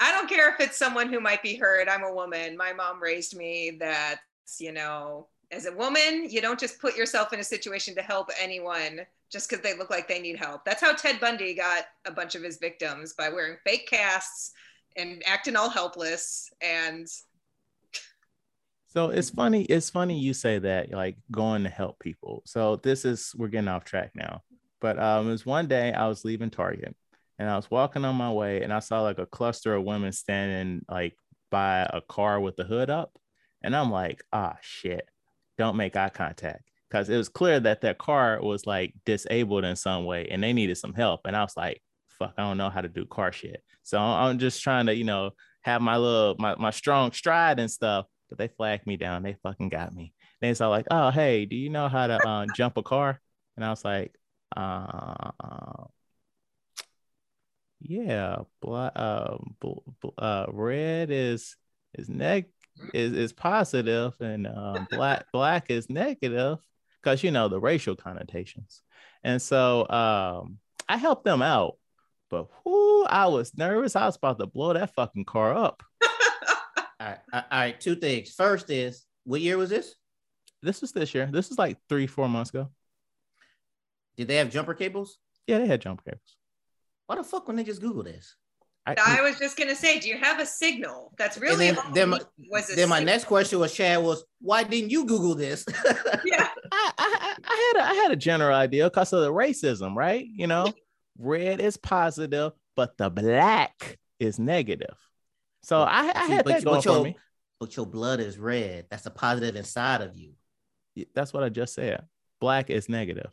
I 0.00 0.12
don't 0.12 0.28
care 0.28 0.52
if 0.52 0.60
it's 0.60 0.78
someone 0.78 1.12
who 1.12 1.20
might 1.20 1.42
be 1.42 1.56
hurt. 1.56 1.88
I'm 1.88 2.04
a 2.04 2.12
woman. 2.12 2.56
My 2.56 2.72
mom 2.72 3.02
raised 3.02 3.36
me 3.36 3.76
that, 3.80 4.20
you 4.58 4.72
know, 4.72 5.28
as 5.50 5.66
a 5.66 5.72
woman, 5.72 6.26
you 6.30 6.40
don't 6.40 6.58
just 6.58 6.80
put 6.80 6.96
yourself 6.96 7.32
in 7.32 7.40
a 7.40 7.44
situation 7.44 7.94
to 7.96 8.02
help 8.02 8.30
anyone 8.40 9.00
just 9.30 9.48
because 9.48 9.62
they 9.62 9.76
look 9.76 9.90
like 9.90 10.08
they 10.08 10.20
need 10.20 10.36
help. 10.36 10.64
That's 10.64 10.80
how 10.80 10.94
Ted 10.94 11.20
Bundy 11.20 11.54
got 11.54 11.84
a 12.06 12.10
bunch 12.10 12.34
of 12.34 12.42
his 12.42 12.58
victims 12.58 13.12
by 13.12 13.28
wearing 13.28 13.58
fake 13.64 13.88
casts 13.88 14.52
and 14.96 15.22
acting 15.26 15.56
all 15.56 15.68
helpless 15.68 16.50
and 16.60 17.06
so 18.90 19.10
it's 19.10 19.30
funny 19.30 19.62
it's 19.64 19.90
funny 19.90 20.18
you 20.18 20.34
say 20.34 20.58
that 20.58 20.90
like 20.92 21.16
going 21.30 21.64
to 21.64 21.70
help 21.70 21.98
people 21.98 22.42
so 22.44 22.76
this 22.76 23.04
is 23.04 23.32
we're 23.36 23.48
getting 23.48 23.68
off 23.68 23.84
track 23.84 24.10
now 24.14 24.42
but 24.80 24.98
um 24.98 25.28
it 25.28 25.32
was 25.32 25.46
one 25.46 25.66
day 25.66 25.92
i 25.92 26.06
was 26.06 26.24
leaving 26.24 26.50
target 26.50 26.94
and 27.40 27.48
I 27.48 27.56
was 27.56 27.70
walking 27.70 28.04
on 28.04 28.16
my 28.16 28.30
way 28.30 28.62
and 28.62 28.70
I 28.70 28.80
saw 28.80 29.00
like 29.00 29.18
a 29.18 29.24
cluster 29.24 29.74
of 29.74 29.82
women 29.82 30.12
standing 30.12 30.84
like 30.90 31.16
by 31.50 31.88
a 31.90 32.02
car 32.02 32.38
with 32.38 32.56
the 32.56 32.64
hood 32.64 32.90
up. 32.90 33.18
And 33.62 33.74
I'm 33.74 33.90
like, 33.90 34.22
ah, 34.30 34.58
shit, 34.60 35.08
don't 35.56 35.76
make 35.76 35.96
eye 35.96 36.10
contact. 36.10 36.70
Because 36.90 37.08
it 37.08 37.16
was 37.16 37.30
clear 37.30 37.58
that 37.58 37.80
that 37.80 37.96
car 37.96 38.42
was 38.42 38.66
like 38.66 38.92
disabled 39.06 39.64
in 39.64 39.74
some 39.74 40.04
way 40.04 40.28
and 40.30 40.42
they 40.42 40.52
needed 40.52 40.76
some 40.76 40.92
help. 40.92 41.22
And 41.24 41.34
I 41.34 41.42
was 41.42 41.56
like, 41.56 41.80
fuck, 42.10 42.34
I 42.36 42.42
don't 42.42 42.58
know 42.58 42.68
how 42.68 42.82
to 42.82 42.88
do 42.88 43.06
car 43.06 43.32
shit. 43.32 43.62
So 43.84 43.98
I'm 43.98 44.38
just 44.38 44.62
trying 44.62 44.84
to, 44.86 44.94
you 44.94 45.04
know, 45.04 45.30
have 45.62 45.80
my 45.80 45.96
little, 45.96 46.36
my, 46.38 46.56
my 46.56 46.70
strong 46.70 47.10
stride 47.12 47.58
and 47.58 47.70
stuff. 47.70 48.04
But 48.30 48.38
they 48.38 48.48
flagged 48.48 48.86
me 48.86 48.96
down. 48.96 49.22
They 49.22 49.36
fucking 49.42 49.68
got 49.68 49.94
me. 49.94 50.14
They 50.40 50.54
saw 50.54 50.68
like, 50.68 50.86
oh, 50.90 51.10
hey, 51.10 51.44
do 51.44 51.56
you 51.56 51.68
know 51.68 51.88
how 51.88 52.06
to 52.06 52.26
uh, 52.26 52.46
jump 52.56 52.78
a 52.78 52.82
car? 52.82 53.20
And 53.56 53.64
I 53.64 53.70
was 53.70 53.84
like, 53.84 54.14
uh, 54.56 55.32
yeah, 57.80 58.36
black, 58.60 58.92
uh, 58.96 59.36
uh, 60.18 60.46
red 60.48 61.10
is 61.10 61.56
is 61.94 62.08
neg 62.08 62.46
is 62.94 63.12
is 63.12 63.32
positive, 63.32 64.14
and 64.20 64.46
um, 64.46 64.86
black 64.90 65.26
black 65.32 65.70
is 65.70 65.90
negative 65.90 66.58
because 67.02 67.22
you 67.22 67.30
know 67.30 67.48
the 67.48 67.60
racial 67.60 67.96
connotations. 67.96 68.82
And 69.24 69.40
so 69.40 69.88
um, 69.88 70.58
I 70.88 70.96
helped 70.96 71.24
them 71.24 71.42
out, 71.42 71.78
but 72.30 72.48
whoo, 72.64 73.04
I 73.04 73.26
was 73.26 73.56
nervous. 73.56 73.96
I 73.96 74.06
was 74.06 74.16
about 74.16 74.38
to 74.38 74.46
blow 74.46 74.72
that 74.72 74.94
fucking 74.94 75.24
car 75.24 75.54
up. 75.54 75.82
All 77.00 77.06
right, 77.06 77.18
all 77.32 77.42
right. 77.50 77.80
Two 77.80 77.96
things. 77.96 78.30
First 78.34 78.70
is 78.70 79.06
what 79.24 79.40
year 79.40 79.56
was 79.56 79.70
this? 79.70 79.94
This 80.62 80.82
was 80.82 80.92
this 80.92 81.14
year. 81.14 81.28
This 81.32 81.50
is 81.50 81.58
like 81.58 81.78
three, 81.88 82.06
four 82.06 82.28
months 82.28 82.50
ago. 82.50 82.68
Did 84.16 84.28
they 84.28 84.36
have 84.36 84.50
jumper 84.50 84.74
cables? 84.74 85.18
Yeah, 85.46 85.58
they 85.58 85.66
had 85.66 85.80
jumper 85.80 86.02
cables. 86.04 86.36
Why 87.06 87.16
the 87.16 87.24
fuck 87.24 87.48
when 87.48 87.56
they 87.56 87.64
just 87.64 87.80
Google 87.80 88.02
this? 88.02 88.36
I, 88.86 88.94
I, 89.18 89.22
was 89.22 89.38
just 89.38 89.58
gonna 89.58 89.74
say, 89.74 90.00
do 90.00 90.08
you 90.08 90.16
have 90.16 90.40
a 90.40 90.46
signal? 90.46 91.12
That's 91.18 91.36
really 91.38 91.68
and 91.68 91.76
then, 91.76 91.92
then 91.92 92.08
my, 92.10 92.20
was 92.50 92.68
then 92.74 92.88
my 92.88 93.00
next 93.00 93.24
question 93.24 93.58
was 93.58 93.74
Chad 93.74 94.02
was 94.02 94.24
why 94.40 94.62
didn't 94.62 94.90
you 94.90 95.04
Google 95.04 95.34
this? 95.34 95.64
yeah, 96.24 96.48
I, 96.72 96.92
I, 96.98 97.36
I, 97.44 97.72
had 97.74 97.82
a, 97.82 97.88
I 97.88 97.94
had 97.94 98.10
a 98.10 98.16
general 98.16 98.54
idea 98.54 98.84
because 98.84 99.12
of 99.12 99.20
the 99.20 99.32
racism, 99.32 99.94
right? 99.94 100.26
You 100.26 100.46
know, 100.46 100.72
red 101.18 101.60
is 101.60 101.76
positive, 101.76 102.52
but 102.74 102.96
the 102.96 103.10
black 103.10 103.98
is 104.18 104.38
negative. 104.38 104.96
So 105.70 105.82
I, 105.82 106.00
I 106.00 106.06
But 106.08 106.16
had 106.16 106.30
you- 106.30 106.52
that 106.52 106.64
going 106.64 106.74
but 106.78 106.82
for 106.82 106.88
your- 106.90 107.04
me. 107.04 107.16
But 107.60 107.76
your 107.76 107.86
blood 107.86 108.18
is 108.18 108.38
red. 108.38 108.86
That's 108.90 109.06
a 109.06 109.10
positive 109.10 109.54
inside 109.54 110.00
of 110.00 110.16
you. 110.16 110.32
That's 111.14 111.32
what 111.32 111.44
I 111.44 111.48
just 111.48 111.74
said. 111.74 112.02
Black 112.40 112.70
is 112.70 112.88
negative. 112.88 113.30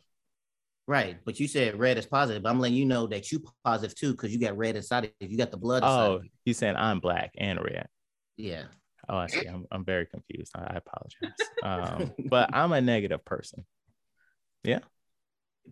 Right. 0.86 1.16
But 1.24 1.40
you 1.40 1.48
said 1.48 1.76
red 1.80 1.98
is 1.98 2.06
positive. 2.06 2.44
But 2.44 2.50
I'm 2.50 2.60
letting 2.60 2.76
you 2.76 2.84
know 2.84 3.08
that 3.08 3.32
you 3.32 3.42
positive 3.64 3.96
too, 3.98 4.12
because 4.12 4.32
you 4.32 4.38
got 4.38 4.56
red 4.56 4.76
inside 4.76 5.04
of 5.06 5.10
you. 5.18 5.28
You 5.30 5.36
got 5.36 5.50
the 5.50 5.56
blood 5.56 5.82
inside 5.82 6.06
Oh, 6.06 6.14
of 6.16 6.24
you. 6.24 6.30
you 6.44 6.54
saying 6.54 6.76
I'm 6.76 7.00
black 7.00 7.32
and 7.38 7.58
red. 7.58 7.88
Yeah. 8.36 8.66
Oh, 9.08 9.16
I 9.16 9.26
see. 9.26 9.46
I'm, 9.46 9.64
I'm 9.72 9.84
very 9.84 10.06
confused. 10.06 10.52
I, 10.54 10.60
I 10.60 10.76
apologize. 10.76 11.48
Um, 11.64 12.12
but 12.28 12.54
I'm 12.54 12.70
a 12.72 12.80
negative 12.80 13.24
person. 13.24 13.64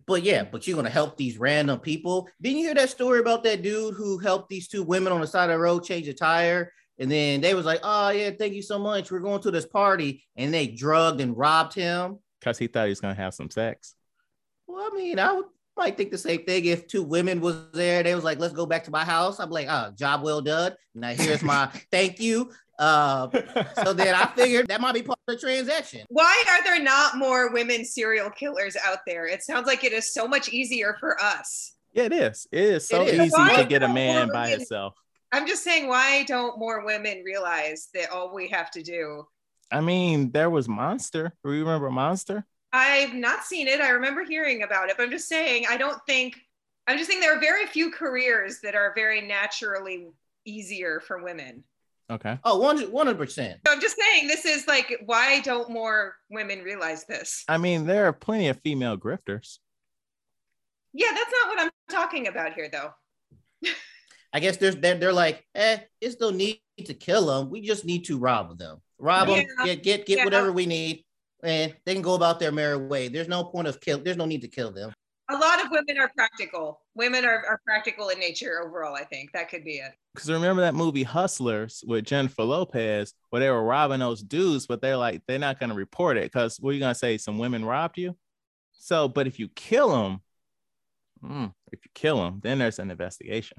But 0.05 0.23
yeah, 0.23 0.43
but 0.43 0.67
you're 0.67 0.75
gonna 0.75 0.89
help 0.89 1.17
these 1.17 1.37
random 1.37 1.79
people. 1.79 2.29
Didn't 2.41 2.59
you 2.59 2.65
hear 2.65 2.75
that 2.75 2.89
story 2.89 3.19
about 3.19 3.43
that 3.43 3.61
dude 3.61 3.95
who 3.95 4.17
helped 4.17 4.49
these 4.49 4.67
two 4.67 4.83
women 4.83 5.11
on 5.11 5.21
the 5.21 5.27
side 5.27 5.49
of 5.49 5.55
the 5.55 5.59
road 5.59 5.83
change 5.83 6.07
a 6.07 6.13
tire? 6.13 6.71
And 6.99 7.11
then 7.11 7.41
they 7.41 7.53
was 7.53 7.65
like, 7.65 7.79
"Oh 7.83 8.09
yeah, 8.09 8.31
thank 8.31 8.53
you 8.53 8.61
so 8.61 8.79
much. 8.79 9.11
We're 9.11 9.19
going 9.19 9.41
to 9.41 9.51
this 9.51 9.65
party," 9.65 10.23
and 10.35 10.53
they 10.53 10.67
drugged 10.67 11.21
and 11.21 11.37
robbed 11.37 11.73
him. 11.73 12.19
Because 12.39 12.57
he 12.57 12.67
thought 12.67 12.85
he 12.85 12.89
was 12.89 13.01
going 13.01 13.15
to 13.15 13.21
have 13.21 13.33
some 13.33 13.49
sex. 13.49 13.95
Well, 14.67 14.89
I 14.91 14.95
mean, 14.95 15.19
I 15.19 15.33
would, 15.33 15.45
might 15.75 15.95
think 15.95 16.11
the 16.11 16.17
same 16.17 16.43
thing 16.43 16.65
if 16.65 16.87
two 16.87 17.03
women 17.03 17.39
was 17.39 17.71
there. 17.71 18.01
They 18.03 18.15
was 18.15 18.23
like, 18.23 18.39
"Let's 18.39 18.53
go 18.53 18.65
back 18.65 18.83
to 18.85 18.91
my 18.91 19.05
house." 19.05 19.39
I'm 19.39 19.51
like, 19.51 19.67
"Oh, 19.69 19.91
job 19.97 20.23
well 20.23 20.41
done." 20.41 20.73
Now 20.95 21.09
here's 21.09 21.43
my 21.43 21.67
thank 21.91 22.19
you. 22.19 22.51
Uh, 22.79 23.27
so 23.83 23.93
then 23.93 24.13
I 24.13 24.27
figured 24.35 24.67
that 24.67 24.79
might 24.81 24.93
be 24.93 25.01
part 25.01 25.17
of 25.27 25.35
the 25.35 25.39
transaction. 25.41 26.05
Why 26.09 26.43
are 26.49 26.63
there 26.63 26.81
not 26.81 27.17
more 27.17 27.51
women 27.51 27.83
serial 27.85 28.29
killers 28.29 28.75
out 28.85 28.99
there? 29.07 29.25
It 29.25 29.43
sounds 29.43 29.65
like 29.67 29.83
it 29.83 29.93
is 29.93 30.13
so 30.13 30.27
much 30.27 30.49
easier 30.49 30.95
for 30.99 31.19
us. 31.21 31.73
yeah, 31.93 32.03
it 32.03 32.13
is. 32.13 32.47
It 32.51 32.61
is 32.61 32.87
so 32.87 33.01
It 33.01 33.15
is. 33.15 33.19
easy 33.27 33.31
Why 33.31 33.55
to 33.55 33.65
get 33.65 33.81
a 33.83 33.87
man 33.87 34.27
more 34.27 34.33
by 34.33 34.43
women- 34.43 34.59
himself. 34.59 34.93
I'm 35.31 35.45
just 35.47 35.63
saying, 35.63 35.87
why 35.89 36.23
don't 36.23 36.57
more 36.57 36.85
women 36.85 37.21
realize 37.25 37.89
that 37.93 38.11
all 38.11 38.33
we 38.33 38.47
have 38.49 38.71
to 38.71 38.81
do? 38.81 39.27
I 39.71 39.81
mean, 39.81 40.31
there 40.31 40.49
was 40.49 40.69
Monster. 40.69 41.33
Do 41.43 41.51
you 41.51 41.65
Remember 41.65 41.89
Monster? 41.89 42.45
I've 42.71 43.13
not 43.13 43.43
seen 43.43 43.67
it. 43.67 43.81
I 43.81 43.89
remember 43.89 44.23
hearing 44.23 44.63
about 44.63 44.89
it, 44.89 44.95
but 44.97 45.03
I'm 45.03 45.09
just 45.11 45.27
saying, 45.27 45.65
I 45.69 45.75
don't 45.77 45.99
think, 46.07 46.37
I'm 46.87 46.97
just 46.97 47.09
saying 47.09 47.19
there 47.21 47.35
are 47.35 47.41
very 47.41 47.65
few 47.65 47.91
careers 47.91 48.59
that 48.61 48.75
are 48.75 48.93
very 48.95 49.19
naturally 49.19 50.07
easier 50.45 51.01
for 51.01 51.21
women. 51.21 51.63
Okay. 52.09 52.39
Oh, 52.45 52.57
100 52.59 53.17
percent. 53.17 53.59
I'm 53.67 53.81
just 53.81 53.97
saying, 53.97 54.27
this 54.27 54.45
is 54.45 54.65
like, 54.67 55.01
why 55.05 55.41
don't 55.41 55.69
more 55.69 56.15
women 56.29 56.59
realize 56.63 57.05
this? 57.05 57.43
I 57.49 57.57
mean, 57.57 57.85
there 57.85 58.05
are 58.05 58.13
plenty 58.13 58.47
of 58.47 58.59
female 58.61 58.97
grifters. 58.97 59.57
Yeah, 60.93 61.11
that's 61.13 61.31
not 61.31 61.47
what 61.49 61.59
I'm 61.59 61.69
talking 61.89 62.27
about 62.27 62.53
here, 62.53 62.69
though. 62.71 62.91
I 64.33 64.39
guess 64.39 64.57
there's 64.57 64.77
they're, 64.77 64.95
they're 64.95 65.13
like, 65.13 65.45
eh, 65.53 65.79
it's 65.99 66.19
no 66.19 66.29
need 66.29 66.61
to 66.85 66.93
kill 66.93 67.25
them. 67.27 67.49
We 67.49 67.61
just 67.61 67.85
need 67.85 68.05
to 68.05 68.17
rob 68.17 68.57
them. 68.57 68.81
Rob 68.99 69.27
them, 69.27 69.45
Yeah. 69.59 69.65
get 69.65 69.83
get 69.83 70.05
get 70.05 70.17
Yeah. 70.19 70.25
whatever 70.25 70.51
we 70.51 70.65
need, 70.65 71.03
and 71.43 71.75
they 71.85 71.93
can 71.93 72.01
go 72.01 72.13
about 72.15 72.39
their 72.39 72.51
merry 72.51 72.77
way. 72.77 73.09
There's 73.09 73.27
no 73.27 73.43
point 73.43 73.67
of 73.67 73.79
kill. 73.81 73.99
There's 73.99 74.17
no 74.17 74.25
need 74.25 74.41
to 74.41 74.47
kill 74.47 74.71
them. 74.71 74.93
A 75.29 75.35
lot 75.35 75.63
of 75.63 75.71
women 75.71 75.97
are 75.99 76.09
practical. 76.15 76.81
Women 76.95 77.25
are, 77.25 77.43
are 77.45 77.59
practical 77.65 78.09
in 78.09 78.19
nature 78.19 78.61
overall, 78.65 78.95
I 78.95 79.03
think. 79.03 79.33
That 79.33 79.49
could 79.49 79.65
be 79.65 79.75
it. 79.75 79.91
Because 80.13 80.31
remember 80.31 80.61
that 80.61 80.73
movie 80.73 81.03
Hustlers 81.03 81.83
with 81.85 82.05
Jennifer 82.05 82.43
Lopez, 82.43 83.13
where 83.29 83.41
they 83.41 83.49
were 83.49 83.63
robbing 83.63 83.99
those 83.99 84.23
dudes, 84.23 84.67
but 84.67 84.81
they're 84.81 84.95
like, 84.95 85.21
they're 85.27 85.37
not 85.37 85.59
going 85.59 85.69
to 85.69 85.75
report 85.75 86.15
it 86.17 86.31
because 86.31 86.57
what 86.59 86.69
are 86.69 86.73
you 86.73 86.79
going 86.79 86.93
to 86.93 86.99
say? 86.99 87.17
Some 87.17 87.37
women 87.37 87.65
robbed 87.65 87.97
you? 87.97 88.15
So, 88.71 89.09
but 89.09 89.27
if 89.27 89.37
you 89.37 89.49
kill 89.49 89.89
them, 89.89 90.21
hmm, 91.21 91.45
if 91.73 91.83
you 91.83 91.91
kill 91.93 92.17
them, 92.23 92.39
then 92.41 92.59
there's 92.59 92.79
an 92.79 92.89
investigation. 92.89 93.57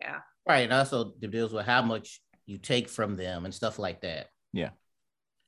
Yeah. 0.00 0.20
Right. 0.48 0.64
And 0.64 0.72
also 0.72 1.14
it 1.22 1.30
deals 1.30 1.52
with 1.52 1.64
how 1.64 1.82
much 1.82 2.20
you 2.46 2.58
take 2.58 2.88
from 2.88 3.16
them 3.16 3.44
and 3.44 3.54
stuff 3.54 3.78
like 3.78 4.00
that. 4.00 4.28
Yeah. 4.52 4.70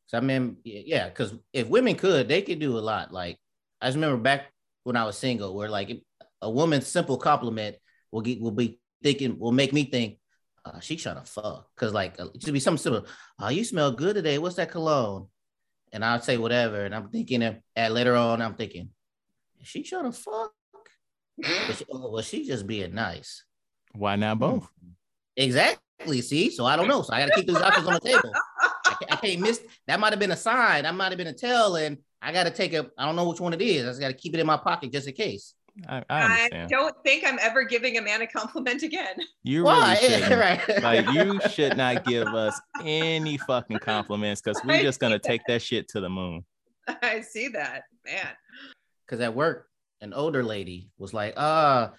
So 0.07 0.19
I 0.19 0.21
mean, 0.21 0.59
yeah, 0.65 1.09
because 1.09 1.35
if 1.53 1.69
women 1.69 1.97
could, 1.97 2.29
they 2.29 2.43
could 2.43 2.61
do 2.61 2.79
a 2.79 2.81
lot. 2.81 3.13
Like 3.13 3.39
I 3.81 3.87
just 3.87 3.97
remember 3.97 4.19
back 4.19 4.53
when 4.87 4.97
I 4.97 5.05
was 5.05 5.19
single, 5.19 5.55
where 5.55 5.69
like 5.69 6.01
a 6.41 6.49
woman's 6.49 6.87
simple 6.87 7.17
compliment 7.17 7.77
will 8.13 8.21
get 8.21 8.41
will 8.41 8.53
be 8.53 8.79
thinking 9.03 9.37
will 9.37 9.51
make 9.51 9.73
me 9.73 9.85
think, 9.85 10.19
uh, 10.65 10.79
she 10.79 10.97
trying 10.97 11.17
to 11.17 11.23
fuck. 11.23 11.69
Cause 11.77 11.93
like 11.93 12.21
uh, 12.21 12.29
it 12.33 12.43
should 12.43 12.55
be 12.55 12.61
something 12.61 12.83
similar. 12.83 13.03
Oh, 13.41 13.49
you 13.49 13.65
smell 13.65 13.91
good 13.91 14.15
today. 14.15 14.39
What's 14.39 14.57
that 14.57 14.71
cologne? 14.71 15.27
And 15.93 16.05
I'll 16.05 16.21
say 16.21 16.37
whatever. 16.37 16.85
And 16.85 16.95
I'm 16.95 17.09
thinking 17.09 17.43
of, 17.43 17.57
at 17.75 17.93
later 17.93 18.15
on, 18.15 18.41
I'm 18.41 18.55
thinking, 18.55 18.91
is 19.61 19.67
she 19.67 19.83
trying 19.83 20.05
to 20.05 20.13
fuck? 20.13 20.53
But 21.67 21.77
she, 21.77 21.85
oh, 21.93 22.13
well, 22.13 22.23
she 22.23 22.47
just 22.47 22.67
being 22.67 22.95
nice. 22.95 23.45
Why 23.93 24.15
not 24.17 24.39
both? 24.39 24.69
Exactly. 25.37 26.23
See, 26.23 26.51
so 26.51 26.65
I 26.65 26.77
don't 26.77 26.89
know. 26.89 27.03
So 27.03 27.13
I 27.13 27.21
got 27.21 27.27
to 27.27 27.35
keep 27.35 27.47
those 27.47 27.61
options 27.61 27.87
on 27.89 27.95
the 27.95 28.01
table. 28.01 28.33
I 28.63 28.95
can't, 29.01 29.13
I 29.13 29.17
can't 29.17 29.41
miss. 29.41 29.61
That 29.87 30.01
might 30.01 30.13
have 30.13 30.21
been 30.21 30.31
a 30.31 30.37
sign. 30.37 30.85
That 30.85 30.95
might 30.95 31.11
have 31.11 31.19
been 31.19 31.27
a 31.27 31.33
tell, 31.33 31.77
and 31.77 31.99
I 32.27 32.33
got 32.33 32.43
to 32.43 32.51
take 32.51 32.73
a. 32.73 32.91
I 32.99 33.07
don't 33.07 33.15
know 33.15 33.29
which 33.29 33.39
one 33.39 33.53
it 33.53 33.63
is. 33.63 33.85
I 33.85 33.91
just 33.91 34.01
got 34.01 34.09
to 34.09 34.15
keep 34.15 34.35
it 34.35 34.41
in 34.41 34.47
my 34.47 34.57
pocket 34.57 34.91
just 34.91 35.07
in 35.07 35.15
case. 35.15 35.55
I, 35.89 36.03
I 36.11 36.49
I 36.53 36.67
don't 36.69 36.97
think 37.05 37.23
I'm 37.25 37.39
ever 37.41 37.63
giving 37.63 37.99
a 37.99 38.03
man 38.03 38.21
a 38.23 38.27
compliment 38.27 38.83
again. 38.83 39.15
You 39.45 39.63
Why? 39.63 39.97
really 40.03 40.23
shouldn't. 40.23 40.41
right. 40.41 40.83
like 40.83 41.09
you 41.11 41.39
should 41.51 41.77
not 41.77 42.05
give 42.05 42.27
us 42.27 42.61
any 42.83 43.37
fucking 43.37 43.79
compliments 43.79 44.41
because 44.41 44.61
we're 44.65 44.83
just 44.83 44.99
gonna 44.99 45.21
take 45.21 45.43
that 45.47 45.63
shit 45.63 45.87
to 45.91 46.01
the 46.01 46.09
moon. 46.09 46.45
I 47.03 47.21
see 47.21 47.49
that, 47.49 47.85
man. 48.05 48.29
Because 49.05 49.21
at 49.21 49.35
work, 49.35 49.69
an 50.01 50.13
older 50.13 50.43
lady 50.43 50.91
was 50.99 51.15
like, 51.15 51.35
"Ah, 51.37 51.93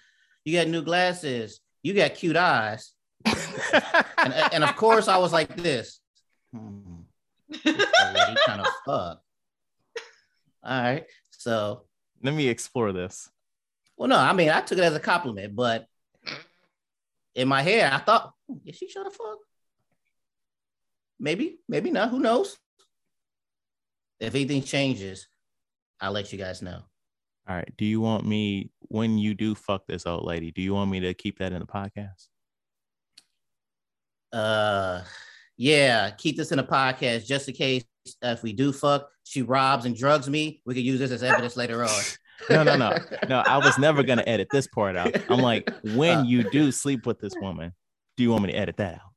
you 0.44 0.58
got 0.58 0.68
new 0.68 0.82
glasses. 0.82 1.60
You 1.82 1.94
got 1.94 2.14
cute 2.14 2.36
eyes." 2.36 2.92
And, 3.24 4.34
and 4.52 4.64
of 4.64 4.76
course, 4.76 5.08
I 5.08 5.16
was 5.16 5.32
like 5.32 5.56
this. 5.56 6.00
Hmm. 6.54 7.00
This 7.48 7.64
lady 7.64 8.36
trying 8.44 8.64
fuck. 8.84 9.22
All 10.68 10.82
right. 10.82 11.06
So 11.30 11.84
Let 12.22 12.34
me 12.34 12.46
explore 12.48 12.92
this. 12.92 13.30
Well, 13.96 14.08
no, 14.08 14.18
I 14.18 14.34
mean, 14.34 14.50
I 14.50 14.60
took 14.60 14.76
it 14.78 14.84
as 14.84 14.94
a 14.94 15.00
compliment, 15.00 15.56
but 15.56 15.86
in 17.34 17.48
my 17.48 17.62
head, 17.62 17.90
I 17.90 17.98
thought, 17.98 18.34
"Hmm, 18.46 18.58
is 18.66 18.76
she 18.76 18.86
trying 18.88 19.06
to 19.06 19.10
fuck? 19.10 19.38
Maybe, 21.18 21.58
maybe 21.68 21.90
not. 21.90 22.10
Who 22.10 22.20
knows? 22.20 22.58
If 24.20 24.34
anything 24.34 24.62
changes, 24.62 25.26
I'll 26.00 26.12
let 26.12 26.32
you 26.32 26.38
guys 26.38 26.60
know. 26.60 26.82
All 27.48 27.56
right. 27.56 27.72
Do 27.78 27.86
you 27.86 28.00
want 28.00 28.26
me 28.26 28.70
when 28.88 29.16
you 29.16 29.34
do 29.34 29.54
fuck 29.54 29.86
this 29.86 30.06
old 30.06 30.24
lady? 30.24 30.52
Do 30.52 30.60
you 30.60 30.74
want 30.74 30.90
me 30.90 31.00
to 31.00 31.14
keep 31.14 31.38
that 31.38 31.52
in 31.52 31.60
the 31.60 31.66
podcast? 31.66 32.28
Uh, 34.32 35.02
yeah, 35.56 36.10
keep 36.10 36.36
this 36.36 36.52
in 36.52 36.58
the 36.58 36.64
podcast 36.64 37.26
just 37.26 37.48
in 37.48 37.54
case 37.54 37.84
if 38.22 38.42
we 38.42 38.52
do 38.52 38.72
fuck, 38.72 39.08
she 39.24 39.42
robs 39.42 39.84
and 39.84 39.96
drugs 39.96 40.28
me. 40.28 40.62
We 40.64 40.74
could 40.74 40.84
use 40.84 40.98
this 40.98 41.10
as 41.10 41.22
evidence 41.22 41.56
later 41.56 41.84
on. 41.84 41.90
No, 42.48 42.62
no, 42.62 42.76
no, 42.76 42.96
no. 43.28 43.42
I 43.44 43.58
was 43.58 43.76
never 43.78 44.04
gonna 44.04 44.22
edit 44.24 44.46
this 44.52 44.68
part 44.68 44.94
out. 44.96 45.12
I'm 45.28 45.40
like, 45.40 45.68
when 45.82 46.18
Uh. 46.18 46.22
you 46.22 46.48
do 46.48 46.70
sleep 46.70 47.04
with 47.04 47.18
this 47.18 47.34
woman, 47.40 47.72
do 48.16 48.22
you 48.22 48.30
want 48.30 48.44
me 48.44 48.52
to 48.52 48.56
edit 48.56 48.76
that 48.76 48.94
out? 48.94 49.08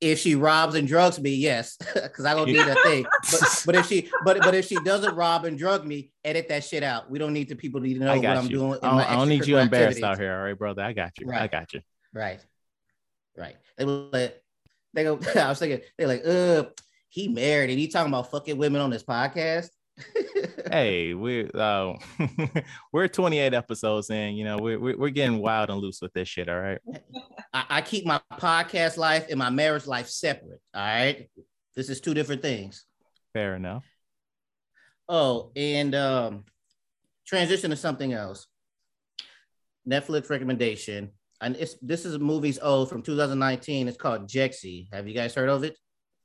if 0.00 0.18
she 0.18 0.34
robs 0.34 0.74
and 0.74 0.86
drugs 0.86 1.18
me, 1.18 1.30
yes, 1.30 1.76
because 1.94 2.24
I 2.24 2.34
don't 2.34 2.46
need 2.46 2.58
that 2.58 2.78
thing. 2.82 3.06
But, 3.30 3.62
but 3.64 3.74
if 3.76 3.86
she, 3.86 4.10
but 4.24 4.40
but 4.42 4.54
if 4.54 4.66
she 4.66 4.76
doesn't 4.84 5.14
rob 5.14 5.44
and 5.46 5.58
drug 5.58 5.86
me, 5.86 6.12
edit 6.24 6.48
that 6.48 6.64
shit 6.64 6.82
out. 6.82 7.10
We 7.10 7.18
don't 7.18 7.32
need 7.32 7.48
the 7.48 7.56
people 7.56 7.80
need 7.80 7.94
to 7.94 8.00
know 8.00 8.12
what 8.14 8.22
got 8.22 8.36
I'm 8.36 8.48
doing. 8.48 8.78
I 8.82 8.90
don't, 8.90 9.00
I 9.12 9.16
don't 9.16 9.28
need 9.28 9.46
you 9.46 9.58
embarrassed 9.58 10.02
out 10.02 10.18
here. 10.18 10.36
All 10.36 10.44
right, 10.44 10.58
brother. 10.58 10.82
I 10.82 10.92
got 10.92 11.12
you. 11.18 11.32
I 11.32 11.48
got 11.48 11.72
you. 11.72 11.80
Right, 12.12 12.44
right. 13.36 13.56
They 13.78 13.84
were 13.84 14.08
like, 14.12 14.42
they 14.96 15.04
go. 15.04 15.20
I 15.40 15.48
was 15.48 15.58
thinking 15.58 15.80
they're 15.96 16.08
like, 16.08 16.26
uh, 16.26 16.64
he 17.08 17.28
married 17.28 17.70
and 17.70 17.78
he 17.78 17.86
talking 17.86 18.12
about 18.12 18.30
fucking 18.30 18.56
women 18.56 18.80
on 18.80 18.90
this 18.90 19.04
podcast. 19.04 19.68
Hey, 20.68 21.14
we're 21.14 21.48
uh, 21.54 21.94
we're 22.92 23.06
28 23.06 23.54
episodes 23.54 24.10
in. 24.10 24.34
You 24.34 24.44
know, 24.44 24.58
we're 24.58 24.80
we're 24.80 24.96
we're 24.96 25.10
getting 25.10 25.38
wild 25.38 25.70
and 25.70 25.78
loose 25.78 26.02
with 26.02 26.12
this 26.12 26.28
shit. 26.28 26.48
All 26.48 26.58
right. 26.58 26.80
I, 27.52 27.64
I 27.68 27.82
keep 27.82 28.04
my 28.04 28.20
podcast 28.32 28.96
life 28.96 29.26
and 29.30 29.38
my 29.38 29.48
marriage 29.48 29.86
life 29.86 30.08
separate. 30.08 30.60
All 30.74 30.82
right, 30.82 31.30
this 31.76 31.88
is 31.88 32.00
two 32.00 32.14
different 32.14 32.42
things. 32.42 32.84
Fair 33.32 33.54
enough. 33.54 33.84
Oh, 35.08 35.52
and 35.54 35.94
um, 35.94 36.44
transition 37.26 37.70
to 37.70 37.76
something 37.76 38.12
else. 38.12 38.48
Netflix 39.88 40.28
recommendation, 40.28 41.12
and 41.40 41.56
it's 41.56 41.74
this 41.82 42.04
is 42.04 42.14
a 42.14 42.18
movie's 42.18 42.58
old 42.58 42.88
from 42.88 43.02
2019. 43.02 43.88
It's 43.88 43.96
called 43.96 44.28
Jexi. 44.28 44.88
Have 44.92 45.06
you 45.08 45.14
guys 45.14 45.34
heard 45.34 45.48
of 45.48 45.64
it? 45.64 45.76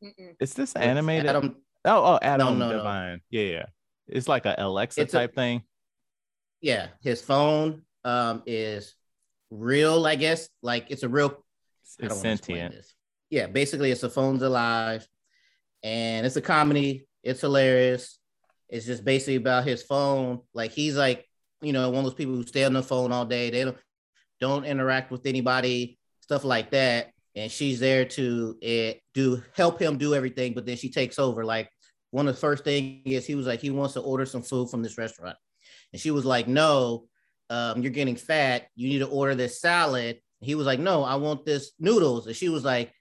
Mm-mm. 0.03 0.35
Is 0.39 0.53
this 0.53 0.71
It's 0.71 0.75
animated? 0.75 1.27
Adam, 1.27 1.55
oh, 1.85 2.03
oh, 2.15 2.19
Adam 2.21 2.57
no, 2.59 2.69
no. 2.69 2.77
Devine. 2.77 3.21
Yeah, 3.29 3.43
yeah. 3.43 3.65
It's 4.07 4.27
like 4.27 4.45
a 4.45 4.55
Alexa 4.57 5.01
It's 5.01 5.13
a- 5.13 5.17
type 5.17 5.35
thing. 5.35 5.63
yeah, 6.61 6.87
his 7.01 7.21
phone 7.21 7.83
um 8.03 8.41
is 8.45 8.95
real. 9.51 10.05
I 10.05 10.15
guess 10.15 10.49
like 10.61 10.87
it's 10.89 11.03
a 11.03 11.09
real. 11.09 11.29
I 12.01 12.05
It's 12.05 12.13
don't 12.15 12.21
sentient. 12.21 12.73
this. 12.73 12.93
Yeah, 13.29 13.47
basically, 13.47 13.91
it's 13.91 14.03
a 14.03 14.09
phone's 14.09 14.41
alive, 14.43 15.07
and 15.83 16.25
it's 16.25 16.35
a 16.35 16.41
comedy. 16.41 17.07
It's 17.23 17.41
hilarious. 17.41 18.17
It's 18.69 18.85
just 18.85 19.03
basically 19.05 19.35
about 19.35 19.65
his 19.65 19.83
phone. 19.83 20.39
Like 20.53 20.71
he's 20.71 20.95
like, 20.95 21.25
you 21.61 21.73
know, 21.73 21.89
one 21.89 21.99
of 21.99 22.05
those 22.05 22.13
people 22.13 22.35
who 22.35 22.45
stay 22.47 22.63
on 22.63 22.73
the 22.73 22.81
phone 22.83 23.11
all 23.11 23.25
day. 23.25 23.49
They 23.49 23.63
don't 23.65 23.77
don't 24.41 24.65
interact 24.65 25.11
with 25.11 25.25
anybody, 25.25 25.97
stuff 26.19 26.43
like 26.43 26.71
that. 26.71 27.11
And 27.35 27.49
she's 27.49 27.79
there 27.79 28.03
to 28.03 28.57
uh, 28.61 28.99
do 29.13 29.41
help 29.55 29.81
him 29.81 29.97
do 29.97 30.13
everything, 30.13 30.53
but 30.53 30.65
then 30.65 30.75
she 30.75 30.89
takes 30.89 31.17
over. 31.17 31.45
Like 31.45 31.69
one 32.09 32.27
of 32.27 32.35
the 32.35 32.41
first 32.41 32.65
things 32.65 33.03
is 33.05 33.25
he 33.25 33.35
was 33.35 33.47
like 33.47 33.61
he 33.61 33.69
wants 33.69 33.93
to 33.93 34.01
order 34.01 34.25
some 34.25 34.41
food 34.41 34.69
from 34.69 34.81
this 34.83 34.97
restaurant, 34.97 35.37
and 35.93 36.01
she 36.01 36.11
was 36.11 36.25
like, 36.25 36.49
"No, 36.49 37.05
um, 37.49 37.81
you're 37.81 37.91
getting 37.91 38.17
fat. 38.17 38.67
You 38.75 38.89
need 38.89 38.99
to 38.99 39.07
order 39.07 39.33
this 39.33 39.61
salad." 39.61 40.19
He 40.41 40.55
was 40.55 40.65
like, 40.65 40.79
"No, 40.79 41.03
I 41.03 41.15
want 41.15 41.45
this 41.45 41.71
noodles," 41.79 42.27
and 42.27 42.35
she 42.35 42.49
was 42.49 42.65
like, 42.65 42.91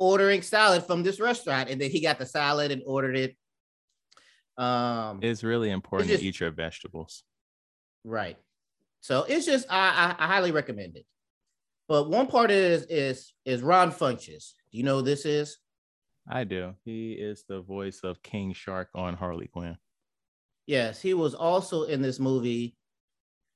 "Ordering 0.00 0.42
salad 0.42 0.84
from 0.84 1.04
this 1.04 1.20
restaurant," 1.20 1.70
and 1.70 1.80
then 1.80 1.90
he 1.92 2.00
got 2.00 2.18
the 2.18 2.26
salad 2.26 2.72
and 2.72 2.82
ordered 2.84 3.16
it. 3.16 3.36
Um, 4.56 5.20
It's 5.22 5.44
really 5.44 5.70
important 5.70 6.10
just- 6.10 6.22
to 6.22 6.28
eat 6.28 6.40
your 6.40 6.50
vegetables. 6.50 7.22
Right. 8.02 8.36
So 9.04 9.24
it's 9.24 9.44
just 9.44 9.66
I, 9.68 10.14
I 10.18 10.24
I 10.24 10.26
highly 10.26 10.50
recommend 10.50 10.96
it. 10.96 11.04
But 11.88 12.08
one 12.08 12.26
part 12.26 12.50
is 12.50 12.86
is 12.88 13.34
is 13.44 13.60
Ron 13.60 13.92
Funches. 13.92 14.52
Do 14.72 14.78
you 14.78 14.82
know 14.82 14.96
who 14.96 15.02
this 15.02 15.26
is? 15.26 15.58
I 16.26 16.44
do. 16.44 16.72
He 16.86 17.12
is 17.12 17.44
the 17.46 17.60
voice 17.60 18.00
of 18.02 18.22
King 18.22 18.54
Shark 18.54 18.88
on 18.94 19.12
Harley 19.12 19.48
Quinn. 19.48 19.76
Yes, 20.66 21.02
he 21.02 21.12
was 21.12 21.34
also 21.34 21.82
in 21.82 22.00
this 22.00 22.18
movie. 22.18 22.78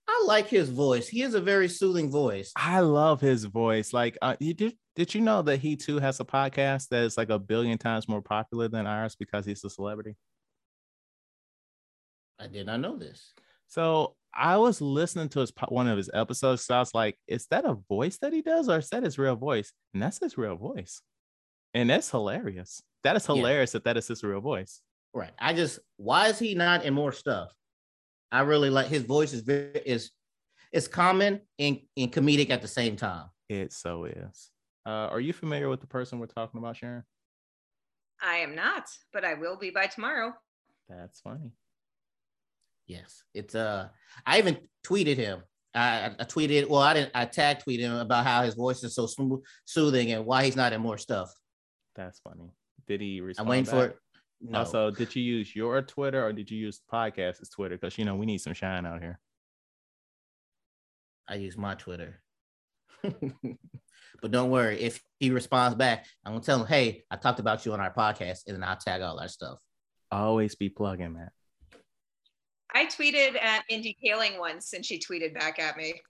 I 0.07 0.25
like 0.27 0.49
his 0.49 0.69
voice. 0.69 1.09
He 1.09 1.21
has 1.21 1.33
a 1.33 1.41
very 1.41 1.71
soothing 1.71 2.11
voice. 2.11 2.53
I 2.55 2.81
love 2.81 3.23
his 3.23 3.45
voice. 3.47 3.95
Like, 3.95 4.19
uh, 4.21 4.37
you 4.41 4.53
did 4.53 4.77
did 4.97 5.15
you 5.15 5.23
know 5.23 5.41
that 5.41 5.61
he 5.61 5.77
too 5.77 5.99
has 5.99 6.21
a 6.21 6.27
podcast 6.27 6.89
that 6.89 7.05
is 7.05 7.17
like 7.17 7.31
a 7.31 7.39
billion 7.39 7.79
times 7.79 8.07
more 8.07 8.21
popular 8.21 8.69
than 8.69 8.87
ours 8.87 9.17
because 9.17 9.47
he's 9.47 9.65
a 9.65 9.71
celebrity? 9.71 10.15
I 12.39 12.49
did 12.49 12.67
not 12.67 12.81
know 12.81 12.99
this. 12.99 13.33
So 13.69 14.17
I 14.39 14.57
was 14.57 14.81
listening 14.81 15.29
to 15.31 15.41
his 15.41 15.53
one 15.69 15.89
of 15.89 15.97
his 15.97 16.09
episodes. 16.15 16.65
So 16.65 16.77
I 16.77 16.79
was 16.79 16.95
like, 16.95 17.19
is 17.27 17.47
that 17.51 17.65
a 17.65 17.77
voice 17.89 18.19
that 18.19 18.33
he 18.33 18.41
does, 18.41 18.69
or 18.69 18.79
is 18.79 18.89
that 18.91 19.03
his 19.03 19.19
real 19.19 19.35
voice? 19.37 19.73
And 19.93 20.03
that's 20.03 20.19
his 20.19 20.39
real 20.39 20.57
voice, 20.57 21.03
and 21.75 21.91
that's 21.91 22.11
hilarious. 22.11 22.81
That 23.03 23.17
is 23.17 23.27
Yeah. 23.29 23.35
hilarious 23.35 23.73
that 23.73 23.85
that 23.85 23.97
is 23.97 24.07
his 24.07 24.23
real 24.23 24.41
voice. 24.41 24.81
Right. 25.13 25.33
I 25.39 25.55
just 25.55 25.81
why 25.97 26.29
is 26.29 26.39
he 26.39 26.55
not 26.55 26.85
in 26.85 26.95
more 26.95 27.13
stuff? 27.13 27.53
I 28.31 28.41
really 28.43 28.71
like 28.71 28.87
his 28.87 29.03
voice 29.03 29.33
is 29.33 29.41
very 29.41 29.83
is 29.85 30.11
it's 30.71 30.87
common 30.87 31.41
and, 31.59 31.81
and 31.97 32.13
comedic 32.13 32.51
at 32.51 32.63
the 32.63 32.69
same 32.69 32.95
time. 32.95 33.27
It 33.49 33.73
so 33.73 34.05
is. 34.05 34.51
Uh, 34.87 35.09
are 35.11 35.21
you 35.21 35.33
familiar 35.33 35.69
with 35.69 35.81
the 35.81 35.87
person 35.87 36.19
we're 36.19 36.27
talking 36.27 36.59
about, 36.59 36.77
Sharon? 36.77 37.05
I 38.23 38.37
am 38.39 38.55
not, 38.55 38.85
but 39.13 39.25
I 39.25 39.35
will 39.35 39.57
be 39.57 39.71
by 39.71 39.87
tomorrow. 39.87 40.35
That's 40.89 41.21
funny. 41.21 41.53
Yes, 42.89 43.23
it's 43.35 43.55
uh. 43.55 43.89
I 44.27 44.39
even 44.39 44.59
tweeted 44.85 45.17
him. 45.17 45.43
I, 45.75 46.07
I- 46.19 46.25
tweeted. 46.25 46.69
Well, 46.69 46.81
I 46.81 46.95
didn't. 46.95 47.13
I 47.15 47.27
tag 47.27 47.59
tweeted 47.59 47.81
him 47.81 47.97
about 47.97 48.25
how 48.25 48.43
his 48.43 48.55
voice 48.55 48.83
is 48.83 48.95
so 48.95 49.07
smooth, 49.07 49.43
soothing, 49.67 50.11
and 50.13 50.25
why 50.25 50.45
he's 50.45 50.57
not 50.57 50.73
in 50.73 50.81
more 50.81 50.99
stuff. 50.99 51.31
That's 51.95 52.19
funny. 52.21 52.51
Did 52.87 53.03
he 53.03 53.21
respond? 53.21 53.47
I'm 53.47 53.51
waiting 53.51 53.65
for 53.67 53.85
it. 53.85 53.99
No, 54.41 54.61
Also, 54.61 54.91
did 54.91 55.15
you 55.15 55.23
use 55.23 55.55
your 55.55 55.83
Twitter 55.83 56.25
or 56.25 56.33
did 56.33 56.51
you 56.51 56.59
use 56.59 56.81
the 56.81 56.97
podcast's 56.97 57.51
Twitter? 57.51 57.77
Because 57.77 57.99
you 57.99 58.05
know 58.05 58.17
we 58.17 58.25
need 58.25 58.39
some 58.39 58.55
shine 58.55 58.87
out 58.87 59.01
here. 59.03 59.19
I 61.29 61.35
use 61.35 61.59
my 61.59 61.75
Twitter. 61.75 62.21
but 63.03 64.31
don't 64.31 64.51
worry. 64.51 64.81
If 64.81 65.03
he 65.19 65.31
responds 65.31 65.77
back, 65.77 66.07
I'm 66.25 66.33
gonna 66.33 66.45
tell 66.45 66.61
him, 66.61 66.67
"Hey, 66.67 67.05
I 67.11 67.17
talked 67.17 67.41
about 67.41 67.67
you 67.67 67.73
on 67.75 67.81
our 67.81 67.93
podcast," 67.93 68.47
and 68.47 68.57
then 68.57 68.65
I'll 68.65 68.77
tag 68.77 69.03
all 69.03 69.19
our 69.19 69.29
stuff. 69.29 69.59
Always 70.11 70.55
be 70.55 70.71
plugging, 70.71 71.13
man. 71.13 71.31
I 72.75 72.87
tweeted 72.87 73.41
at 73.41 73.65
Mindy 73.71 73.97
Kaling 74.05 74.39
once 74.39 74.73
and 74.73 74.85
she 74.85 74.99
tweeted 74.99 75.35
back 75.35 75.59
at 75.59 75.77
me. 75.77 76.01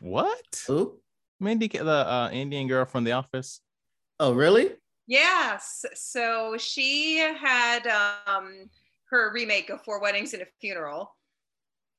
What? 0.00 0.64
Ooh. 0.70 0.98
Mindy, 1.40 1.68
the 1.68 1.84
uh, 1.84 2.30
Indian 2.32 2.66
girl 2.66 2.84
from 2.84 3.04
The 3.04 3.12
Office. 3.12 3.60
Oh, 4.18 4.32
really? 4.32 4.72
Yes. 5.06 5.84
So 5.94 6.56
she 6.58 7.18
had 7.18 7.86
um, 7.86 8.70
her 9.10 9.32
remake 9.32 9.70
of 9.70 9.82
Four 9.82 10.00
Weddings 10.00 10.32
and 10.32 10.42
a 10.42 10.46
Funeral. 10.60 11.14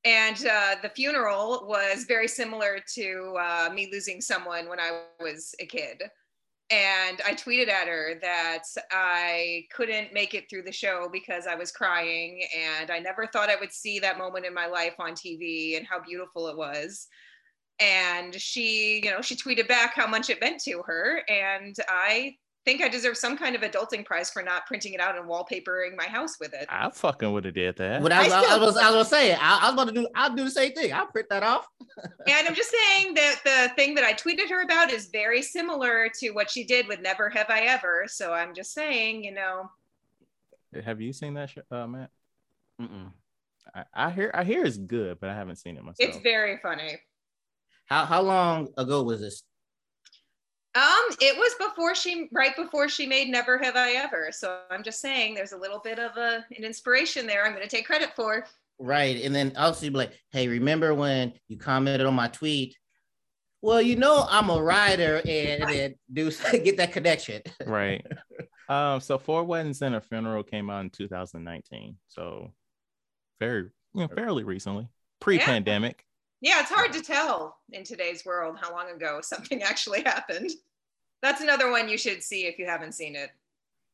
And 0.05 0.38
uh, 0.45 0.75
the 0.81 0.89
funeral 0.89 1.65
was 1.67 2.05
very 2.07 2.27
similar 2.27 2.79
to 2.95 3.36
uh, 3.39 3.69
me 3.73 3.89
losing 3.91 4.21
someone 4.21 4.69
when 4.69 4.79
I 4.79 5.01
was 5.19 5.53
a 5.60 5.65
kid. 5.65 6.01
And 6.69 7.21
I 7.25 7.34
tweeted 7.34 7.69
at 7.69 7.88
her 7.88 8.15
that 8.21 8.63
I 8.91 9.63
couldn't 9.71 10.13
make 10.13 10.34
it 10.34 10.49
through 10.49 10.63
the 10.63 10.71
show 10.71 11.08
because 11.12 11.47
I 11.47 11.56
was 11.56 11.71
crying. 11.71 12.41
And 12.58 12.91
I 12.91 12.99
never 12.99 13.25
thought 13.25 13.49
I 13.49 13.56
would 13.56 13.71
see 13.71 13.99
that 13.99 14.17
moment 14.17 14.45
in 14.45 14.53
my 14.53 14.67
life 14.67 14.95
on 14.99 15.13
TV 15.13 15.77
and 15.77 15.88
how 15.88 16.01
beautiful 16.01 16.49
it 16.49 16.58
was. 16.58 17.08
And 17.80 18.36
she, 18.36 19.01
you 19.03 19.12
know, 19.12 19.21
she 19.21 19.36
tweeted 19.36 19.67
back 19.67 19.93
how 19.93 20.08
much 20.08 20.30
it 20.30 20.41
meant 20.41 20.62
to 20.63 20.82
her. 20.86 21.21
And 21.30 21.75
I 21.88 22.36
think 22.67 22.82
I 22.82 22.89
deserve 22.89 23.15
some 23.15 23.38
kind 23.38 23.56
of 23.56 23.62
adulting 23.62 24.06
prize 24.06 24.30
for 24.30 24.43
not 24.43 24.65
printing 24.65 24.91
it 24.91 24.99
out 24.99 25.17
and 25.17 25.25
wallpapering 25.30 25.95
my 25.95 26.03
house 26.03 26.38
with 26.38 26.53
it. 26.53 26.65
I 26.67 26.89
fucking 26.89 27.32
would 27.32 27.45
have 27.45 27.53
did 27.53 27.77
that. 27.77 28.03
But 28.03 28.12
I, 28.12 28.17
I 28.17 28.23
was, 28.25 28.34
I, 28.34 28.41
still- 28.43 28.60
was, 28.60 28.77
I 28.77 28.86
was 28.88 28.93
gonna 28.93 29.06
say, 29.06 29.34
I, 29.36 29.60
I 29.62 29.65
was 29.65 29.73
about 29.73 29.88
to 29.88 29.93
do. 29.93 30.08
I'll 30.13 30.36
do 30.36 30.43
the 30.43 30.51
same 30.51 30.73
thing. 30.73 30.91
I'll 30.91 31.08
print 31.08 31.27
that 31.30 31.43
off. 31.43 31.65
And 32.27 32.47
I'm 32.47 32.53
just 32.53 32.69
saying 32.69 33.13
that 33.15 33.36
the 33.45 33.73
thing 33.75 33.95
that 33.95 34.03
I 34.03 34.13
tweeted 34.13 34.49
her 34.49 34.62
about 34.63 34.91
is 34.91 35.08
very 35.08 35.41
similar 35.41 36.10
to 36.19 36.32
what 36.32 36.51
she 36.51 36.65
did 36.65 36.88
with 36.88 36.99
Never 37.01 37.30
Have 37.30 37.49
I 37.49 37.62
Ever. 37.62 38.03
So 38.08 38.34
I'm 38.34 38.53
just 38.53 38.73
saying, 38.73 39.23
you 39.23 39.32
know, 39.34 39.71
Have 40.84 40.99
you 41.01 41.13
seen 41.13 41.34
that, 41.36 41.49
sh- 41.49 41.58
uh, 41.71 41.88
Matt? 41.88 42.10
Mm-mm. 42.82 43.12
I, 43.73 43.84
I 43.93 44.12
hear 44.12 44.30
I 44.34 44.43
hear 44.43 44.63
it's 44.65 44.77
good, 44.77 45.19
but 45.21 45.30
I 45.30 45.34
haven't 45.36 45.56
seen 45.56 45.77
it 45.77 45.84
myself. 45.84 45.97
it's 46.10 46.17
very 46.17 46.58
funny. 46.58 46.99
How 47.86 48.06
how 48.06 48.21
long 48.21 48.67
ago 48.77 49.01
was 49.03 49.21
this? 49.21 49.43
Um, 50.77 51.15
it 51.19 51.35
was 51.35 51.55
before 51.55 51.95
she, 51.95 52.29
right 52.31 52.55
before 52.55 52.87
she 52.87 53.07
made 53.07 53.29
Never 53.29 53.57
Have 53.57 53.75
I 53.75 53.93
Ever. 53.93 54.29
So 54.31 54.59
I'm 54.69 54.83
just 54.83 55.01
saying, 55.01 55.33
there's 55.33 55.53
a 55.53 55.57
little 55.57 55.79
bit 55.79 55.97
of 55.97 56.15
a, 56.17 56.45
an 56.55 56.63
inspiration 56.63 57.25
there. 57.25 57.43
I'm 57.43 57.53
going 57.53 57.63
to 57.63 57.69
take 57.69 57.87
credit 57.87 58.11
for. 58.15 58.45
Right, 58.77 59.23
and 59.23 59.33
then 59.33 59.53
also 59.57 59.85
you'd 59.85 59.93
be 59.93 59.97
like, 59.97 60.13
"Hey, 60.31 60.47
remember 60.47 60.93
when 60.93 61.33
you 61.47 61.57
commented 61.57 62.05
on 62.05 62.13
my 62.13 62.27
tweet?" 62.27 62.77
Well, 63.63 63.81
you 63.81 63.95
know 63.95 64.27
I'm 64.29 64.51
a 64.51 64.61
writer, 64.61 65.17
and, 65.17 65.63
and 65.63 65.69
then 65.69 65.95
do 66.13 66.31
get 66.63 66.77
that 66.77 66.91
connection. 66.91 67.41
right. 67.65 68.05
Um, 68.69 68.99
so 68.99 69.17
Four 69.17 69.45
Weddings 69.45 69.81
and 69.81 69.95
a 69.95 70.01
Funeral 70.01 70.43
came 70.43 70.69
out 70.69 70.81
in 70.81 70.91
2019. 70.91 71.97
So 72.07 72.53
very 73.39 73.63
you 73.95 74.01
know, 74.01 74.07
fairly 74.09 74.43
recently. 74.43 74.87
Pre-pandemic. 75.21 76.05
Yeah, 76.39 76.59
it's 76.59 76.69
hard 76.69 76.93
to 76.93 77.01
tell 77.01 77.57
in 77.71 77.83
today's 77.83 78.23
world 78.23 78.57
how 78.61 78.71
long 78.71 78.91
ago 78.91 79.21
something 79.21 79.63
actually 79.63 80.03
happened. 80.03 80.51
That's 81.21 81.41
another 81.41 81.71
one 81.71 81.89
you 81.89 81.97
should 81.97 82.23
see 82.23 82.45
if 82.45 82.60
you 82.60 82.65
haven't 82.65 82.93
seen 82.93 83.15
it. 83.15 83.32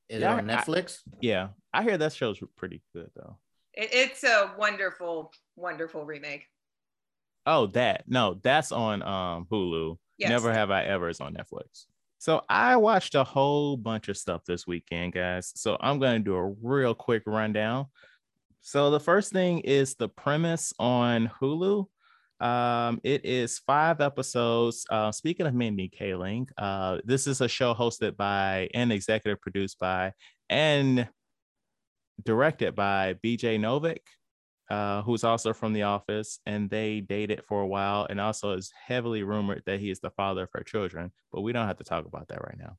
Is 0.10 0.22
Yeah, 0.22 0.36
it 0.36 0.40
on 0.40 0.50
I- 0.50 0.58
Netflix? 0.58 1.00
Yeah. 1.22 1.50
I 1.74 1.84
hear 1.84 1.98
that 1.98 2.14
show's 2.14 2.40
pretty 2.56 2.82
good 2.94 3.10
though. 3.16 3.38
it. 3.74 3.90
It's 3.94 4.24
a 4.24 4.54
wonderful, 4.58 5.32
wonderful 5.56 6.06
remake. 6.06 6.48
Oh, 7.46 7.68
that. 7.68 8.04
No, 8.08 8.40
that's 8.44 8.72
on 8.72 9.02
um 9.02 9.48
Hulu. 9.52 9.98
Yes. 10.18 10.30
Never 10.30 10.54
have 10.54 10.70
I 10.72 10.84
ever 10.84 11.10
is 11.10 11.20
on 11.22 11.34
Netflix. 11.34 11.86
So 12.20 12.42
I 12.48 12.78
watched 12.78 13.16
a 13.16 13.24
whole 13.24 13.76
bunch 13.76 14.08
of 14.08 14.16
stuff 14.18 14.46
this 14.46 14.66
weekend, 14.68 15.12
guys. 15.14 15.52
So 15.56 15.76
I'm 15.82 16.00
going 16.00 16.20
to 16.20 16.24
do 16.24 16.36
a 16.36 16.54
real 16.62 16.94
quick 16.94 17.24
rundown. 17.26 17.88
So 18.62 18.92
the 18.92 19.00
first 19.00 19.34
thing 19.34 19.60
is 19.60 19.96
the 19.96 20.08
premise 20.08 20.72
on 20.80 21.30
Hulu. 21.42 21.88
Um, 22.44 23.00
it 23.04 23.26
is 23.26 23.60
five 23.60 24.02
episodes. 24.02 24.86
Uh, 24.90 25.12
speaking 25.12 25.48
of 25.48 25.54
Mindy 25.54 25.90
Kaling, 25.90 26.48
uh, 26.58 26.98
this 27.06 27.26
is 27.26 27.42
a 27.42 27.48
show 27.48 27.74
hosted 27.74 28.18
by 28.18 28.70
and 28.74 28.92
executive 28.92 29.40
produced 29.42 29.80
by 29.80 30.12
and 30.50 31.08
directed 32.24 32.76
by 32.76 33.16
BJ 33.24 33.60
Novak 33.60 34.02
uh, 34.70 35.02
who's 35.04 35.24
also 35.24 35.54
from 35.54 35.74
The 35.74 35.84
Office, 35.84 36.40
and 36.46 36.70
they 36.70 37.02
dated 37.02 37.44
for 37.48 37.62
a 37.62 37.68
while, 37.68 38.08
and 38.10 38.20
also 38.20 38.54
is 38.54 38.72
heavily 38.88 39.24
rumored 39.24 39.64
that 39.66 39.80
he 39.80 39.90
is 39.90 40.00
the 40.00 40.10
father 40.12 40.44
of 40.44 40.50
her 40.54 40.64
children. 40.64 41.12
But 41.32 41.42
we 41.42 41.54
don't 41.54 41.68
have 41.68 41.78
to 41.78 41.84
talk 41.84 42.06
about 42.06 42.30
that 42.30 42.42
right 42.42 42.58
now. 42.58 42.78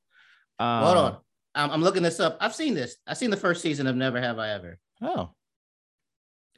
Um, 0.59 0.85
Hold 0.85 0.97
on, 0.97 1.19
I'm, 1.55 1.71
I'm 1.71 1.83
looking 1.83 2.03
this 2.03 2.21
up. 2.21 2.37
I've 2.41 2.55
seen 2.55 2.75
this. 2.75 2.97
I've 3.07 3.19
seen 3.19 3.31
the 3.31 3.37
first 3.37 3.63
season 3.63 3.87
of 3.87 3.97
Never 3.97 4.21
Have 4.21 4.39
I 4.39 4.51
Ever. 4.51 4.79
Oh, 5.03 5.31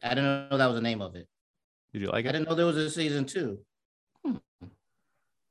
I 0.03 0.11
didn't 0.11 0.51
know 0.51 0.57
that 0.59 0.67
was 0.67 0.77
the 0.77 0.83
name 0.83 1.03
of 1.03 1.17
it. 1.17 1.29
Did 1.93 2.03
you 2.03 2.09
like 2.09 2.27
I 2.27 2.31
it? 2.31 2.33
didn't 2.33 2.49
know 2.49 2.55
there 2.55 2.67
was 2.67 2.77
a 2.77 2.91
season 2.91 3.25
two. 3.25 3.59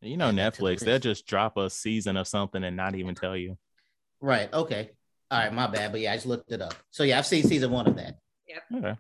You 0.02 0.17
know, 0.17 0.30
Add 0.30 0.36
that 0.38 0.54
to 0.56 0.62
the 0.62 0.67
Netflix, 0.67 0.80
they'll 0.82 1.00
just 1.00 1.26
drop 1.26 1.58
a 1.58 1.69
season 1.69 2.15
of 2.17 2.28
something 2.28 2.63
and 2.63 2.78
not 2.78 2.95
even 2.95 3.15
tell 3.15 3.36
you. 3.36 3.58
Right. 4.21 4.54
Okay. 4.54 4.91
All 5.32 5.39
right. 5.39 5.54
My 5.54 5.67
bad. 5.67 5.91
But 5.91 6.02
yeah, 6.02 6.12
I 6.12 6.15
just 6.15 6.28
looked 6.28 6.52
it 6.52 6.62
up. 6.62 6.76
So 6.91 7.04
yeah, 7.04 7.17
I've 7.17 7.26
seen 7.26 7.43
season 7.43 7.71
one 7.71 7.88
of 7.88 7.95
that. 7.95 8.17
Okay. 8.74 8.95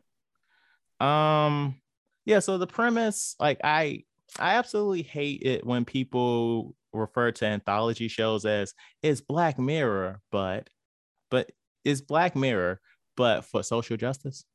Um, 0.99 1.79
yeah. 2.25 2.39
So 2.39 2.57
the 2.57 2.67
premise, 2.67 3.35
like, 3.39 3.59
I 3.63 4.03
I 4.39 4.55
absolutely 4.55 5.03
hate 5.03 5.43
it 5.43 5.65
when 5.65 5.85
people 5.85 6.75
refer 6.91 7.31
to 7.33 7.45
anthology 7.45 8.07
shows 8.07 8.45
as 8.45 8.73
it's 9.03 9.21
Black 9.21 9.59
Mirror, 9.59 10.21
but 10.31 10.69
but 11.29 11.51
it's 11.83 12.01
Black 12.01 12.35
Mirror, 12.35 12.79
but 13.15 13.45
for 13.45 13.61
social 13.61 13.97
justice. 13.97 14.45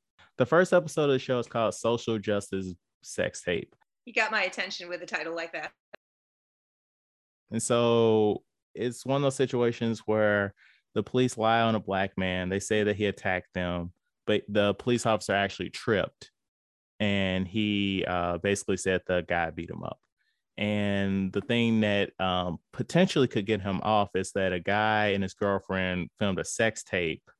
The 0.40 0.46
first 0.46 0.72
episode 0.72 1.04
of 1.04 1.10
the 1.10 1.18
show 1.18 1.38
is 1.38 1.46
called 1.46 1.74
Social 1.74 2.18
Justice 2.18 2.72
Sex 3.02 3.42
Tape. 3.42 3.76
You 4.06 4.14
got 4.14 4.32
my 4.32 4.44
attention 4.44 4.88
with 4.88 5.02
a 5.02 5.06
title 5.06 5.36
like 5.36 5.52
that. 5.52 5.70
And 7.50 7.62
so 7.62 8.42
it's 8.74 9.04
one 9.04 9.16
of 9.16 9.22
those 9.22 9.34
situations 9.34 10.00
where 10.06 10.54
the 10.94 11.02
police 11.02 11.36
lie 11.36 11.60
on 11.60 11.74
a 11.74 11.78
black 11.78 12.16
man. 12.16 12.48
They 12.48 12.58
say 12.58 12.84
that 12.84 12.96
he 12.96 13.04
attacked 13.04 13.52
them, 13.52 13.92
but 14.26 14.44
the 14.48 14.72
police 14.72 15.04
officer 15.04 15.34
actually 15.34 15.68
tripped 15.68 16.30
and 17.00 17.46
he 17.46 18.06
uh, 18.08 18.38
basically 18.38 18.78
said 18.78 19.02
the 19.06 19.22
guy 19.28 19.50
beat 19.50 19.68
him 19.68 19.82
up. 19.82 19.98
And 20.56 21.34
the 21.34 21.42
thing 21.42 21.80
that 21.80 22.18
um, 22.18 22.60
potentially 22.72 23.28
could 23.28 23.44
get 23.44 23.60
him 23.60 23.82
off 23.82 24.08
is 24.14 24.32
that 24.32 24.54
a 24.54 24.60
guy 24.60 25.08
and 25.08 25.22
his 25.22 25.34
girlfriend 25.34 26.08
filmed 26.18 26.38
a 26.38 26.46
sex 26.46 26.82
tape. 26.82 27.30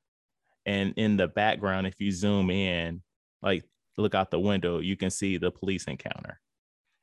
And 0.67 0.95
in 0.97 1.17
the 1.17 1.29
background, 1.29 1.87
if 1.87 1.95
you 1.99 2.13
zoom 2.13 2.51
in, 2.51 3.03
like 3.43 3.65
look 3.97 4.15
out 4.15 4.31
the 4.31 4.41
window, 4.41 4.79
you 4.79 4.97
can 4.97 5.11
see 5.11 5.37
the 5.37 5.51
police 5.51 5.85
encounter. 5.85 6.41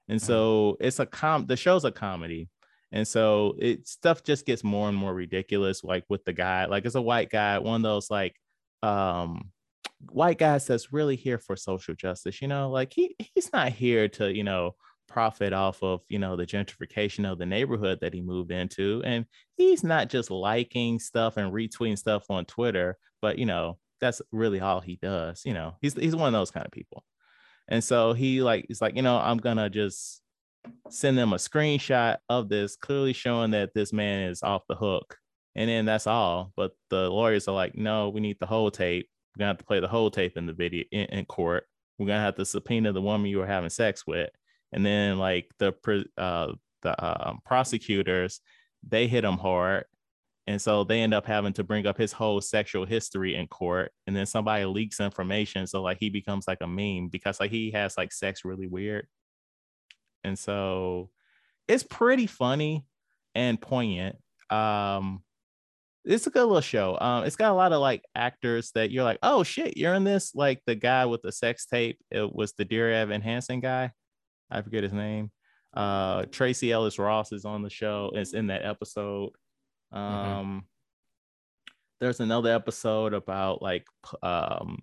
And 0.10 0.22
so 0.22 0.78
it's 0.80 1.00
a 1.00 1.06
com 1.06 1.46
the 1.46 1.58
show's 1.58 1.86
a 1.86 1.92
comedy. 1.92 2.50
And 2.92 3.06
so 3.06 3.56
it 3.60 3.88
stuff 3.88 4.24
just 4.24 4.46
gets 4.46 4.64
more 4.64 4.88
and 4.88 4.98
more 4.98 5.14
ridiculous, 5.14 5.84
like 5.84 6.06
with 6.08 6.24
the 6.24 6.34
guy, 6.34 6.66
like 6.66 6.86
it's 6.86 6.96
a 6.96 7.02
white 7.02 7.30
guy, 7.30 7.60
one 7.60 7.76
of 7.76 7.84
those 7.84 8.10
like 8.10 8.36
um 8.84 9.52
white 10.12 10.38
guys 10.38 10.68
that's 10.68 10.94
really 10.94 11.16
here 11.16 11.40
for 11.40 11.56
social 11.56 11.96
justice, 11.96 12.42
you 12.42 12.48
know, 12.48 12.70
like 12.70 12.94
he 12.94 13.16
he's 13.18 13.52
not 13.52 13.74
here 13.74 14.08
to, 14.10 14.34
you 14.34 14.44
know, 14.44 14.76
profit 15.08 15.54
off 15.54 15.82
of, 15.84 16.02
you 16.10 16.20
know, 16.20 16.36
the 16.36 16.46
gentrification 16.46 17.30
of 17.30 17.38
the 17.38 17.46
neighborhood 17.46 18.00
that 18.02 18.14
he 18.14 18.22
moved 18.22 18.52
into. 18.52 19.02
And 19.06 19.26
he's 19.56 19.84
not 19.84 20.10
just 20.10 20.32
liking 20.32 21.00
stuff 21.00 21.38
and 21.38 21.52
retweeting 21.52 21.98
stuff 21.98 22.30
on 22.30 22.46
Twitter, 22.46 22.98
but 23.22 23.38
you 23.38 23.46
know, 23.46 23.78
that's 24.00 24.22
really 24.32 24.60
all 24.60 24.82
he 24.82 24.98
does. 25.02 25.44
You 25.46 25.54
know, 25.54 25.76
he's 25.82 25.94
he's 25.94 26.16
one 26.16 26.28
of 26.28 26.40
those 26.40 26.52
kind 26.52 26.66
of 26.66 26.72
people. 26.72 27.04
And 27.68 27.84
so 27.84 28.14
he 28.14 28.42
like 28.42 28.66
he's 28.68 28.82
like, 28.82 28.96
you 28.96 29.02
know, 29.02 29.18
I'm 29.18 29.38
gonna 29.38 29.70
just 29.70 30.22
send 30.90 31.18
them 31.18 31.34
a 31.34 31.38
screenshot 31.38 32.18
of 32.30 32.50
this, 32.50 32.76
clearly 32.76 33.14
showing 33.14 33.52
that 33.52 33.74
this 33.74 33.94
man 33.94 34.30
is 34.30 34.44
off 34.44 34.68
the 34.68 34.76
hook. 34.76 35.18
And 35.56 35.70
then 35.70 35.86
that's 35.86 36.08
all. 36.08 36.54
But 36.56 36.74
the 36.90 37.10
lawyers 37.10 37.48
are 37.48 37.56
like, 37.56 37.76
no, 37.76 38.10
we 38.10 38.22
need 38.22 38.38
the 38.40 38.46
whole 38.46 38.72
tape. 38.72 39.10
We're 39.36 39.40
gonna 39.40 39.50
have 39.50 39.58
to 39.58 39.66
play 39.66 39.80
the 39.80 39.88
whole 39.88 40.12
tape 40.12 40.38
in 40.38 40.46
the 40.46 40.54
video 40.54 40.86
in, 40.92 41.06
in 41.06 41.26
court. 41.26 41.66
We're 41.98 42.08
gonna 42.08 42.22
have 42.22 42.36
to 42.36 42.46
subpoena 42.46 42.94
the 42.94 43.02
woman 43.02 43.30
you 43.30 43.40
were 43.40 43.48
having 43.48 43.70
sex 43.70 44.06
with. 44.06 44.30
And 44.74 44.86
then 44.86 45.18
like 45.18 45.50
the 45.60 45.74
uh, 46.18 46.54
the 46.82 47.04
uh, 47.04 47.34
prosecutors, 47.46 48.42
they 48.88 49.08
hit 49.08 49.24
him 49.24 49.38
hard. 49.38 49.86
And 50.46 50.62
so 50.62 50.86
they 50.86 51.02
end 51.02 51.14
up 51.14 51.26
having 51.26 51.52
to 51.54 51.64
bring 51.64 51.86
up 51.86 51.98
his 51.98 52.14
whole 52.14 52.40
sexual 52.40 52.86
history 52.86 53.36
in 53.36 53.48
court. 53.48 53.92
And 54.08 54.16
then 54.16 54.26
somebody 54.26 54.64
leaks 54.64 55.02
information. 55.02 55.68
So 55.68 55.82
like 55.82 55.98
he 56.00 56.10
becomes 56.10 56.48
like 56.48 56.60
a 56.62 56.68
meme 56.68 57.10
because 57.10 57.40
like 57.40 57.52
he 57.52 57.72
has 57.72 57.98
like 57.98 58.14
sex 58.14 58.46
really 58.46 58.68
weird. 58.68 59.08
And 60.24 60.40
so 60.40 61.10
it's 61.68 61.84
pretty 61.84 62.28
funny 62.28 62.86
and 63.36 63.60
poignant. 63.60 64.16
Um, 64.50 65.22
it's 66.06 66.28
a 66.28 66.30
good 66.30 66.46
little 66.46 66.62
show. 66.62 66.98
Um, 67.00 67.26
it's 67.26 67.36
got 67.36 67.52
a 67.52 67.56
lot 67.56 67.74
of 67.74 67.82
like 67.82 68.04
actors 68.16 68.72
that 68.76 68.92
you're 68.92 69.04
like, 69.04 69.20
oh 69.22 69.44
shit, 69.44 69.76
you're 69.76 69.94
in 69.94 70.06
this. 70.06 70.34
Like 70.34 70.62
the 70.66 70.76
guy 70.76 71.06
with 71.06 71.22
the 71.22 71.34
sex 71.34 71.66
tape, 71.66 72.00
it 72.10 72.34
was 72.34 72.54
the 72.54 72.64
Dear 72.64 72.92
Evan 72.94 73.22
Hansen 73.22 73.60
guy. 73.60 73.92
I 74.50 74.62
forget 74.62 74.84
his 74.84 74.94
name. 74.94 75.32
Uh, 75.74 76.26
Tracee 76.26 76.72
Ellis 76.72 77.00
Ross 77.00 77.32
is 77.32 77.46
on 77.46 77.62
the 77.62 77.70
show. 77.70 78.12
It's 78.14 78.34
in 78.34 78.48
that 78.48 78.66
episode. 78.66 79.32
Mm-hmm. 79.94 79.98
Um, 79.98 80.46
mm-hmm. 80.46 80.58
there's 82.00 82.20
another 82.20 82.54
episode 82.54 83.14
about 83.14 83.62
like 83.62 83.86
um 84.22 84.80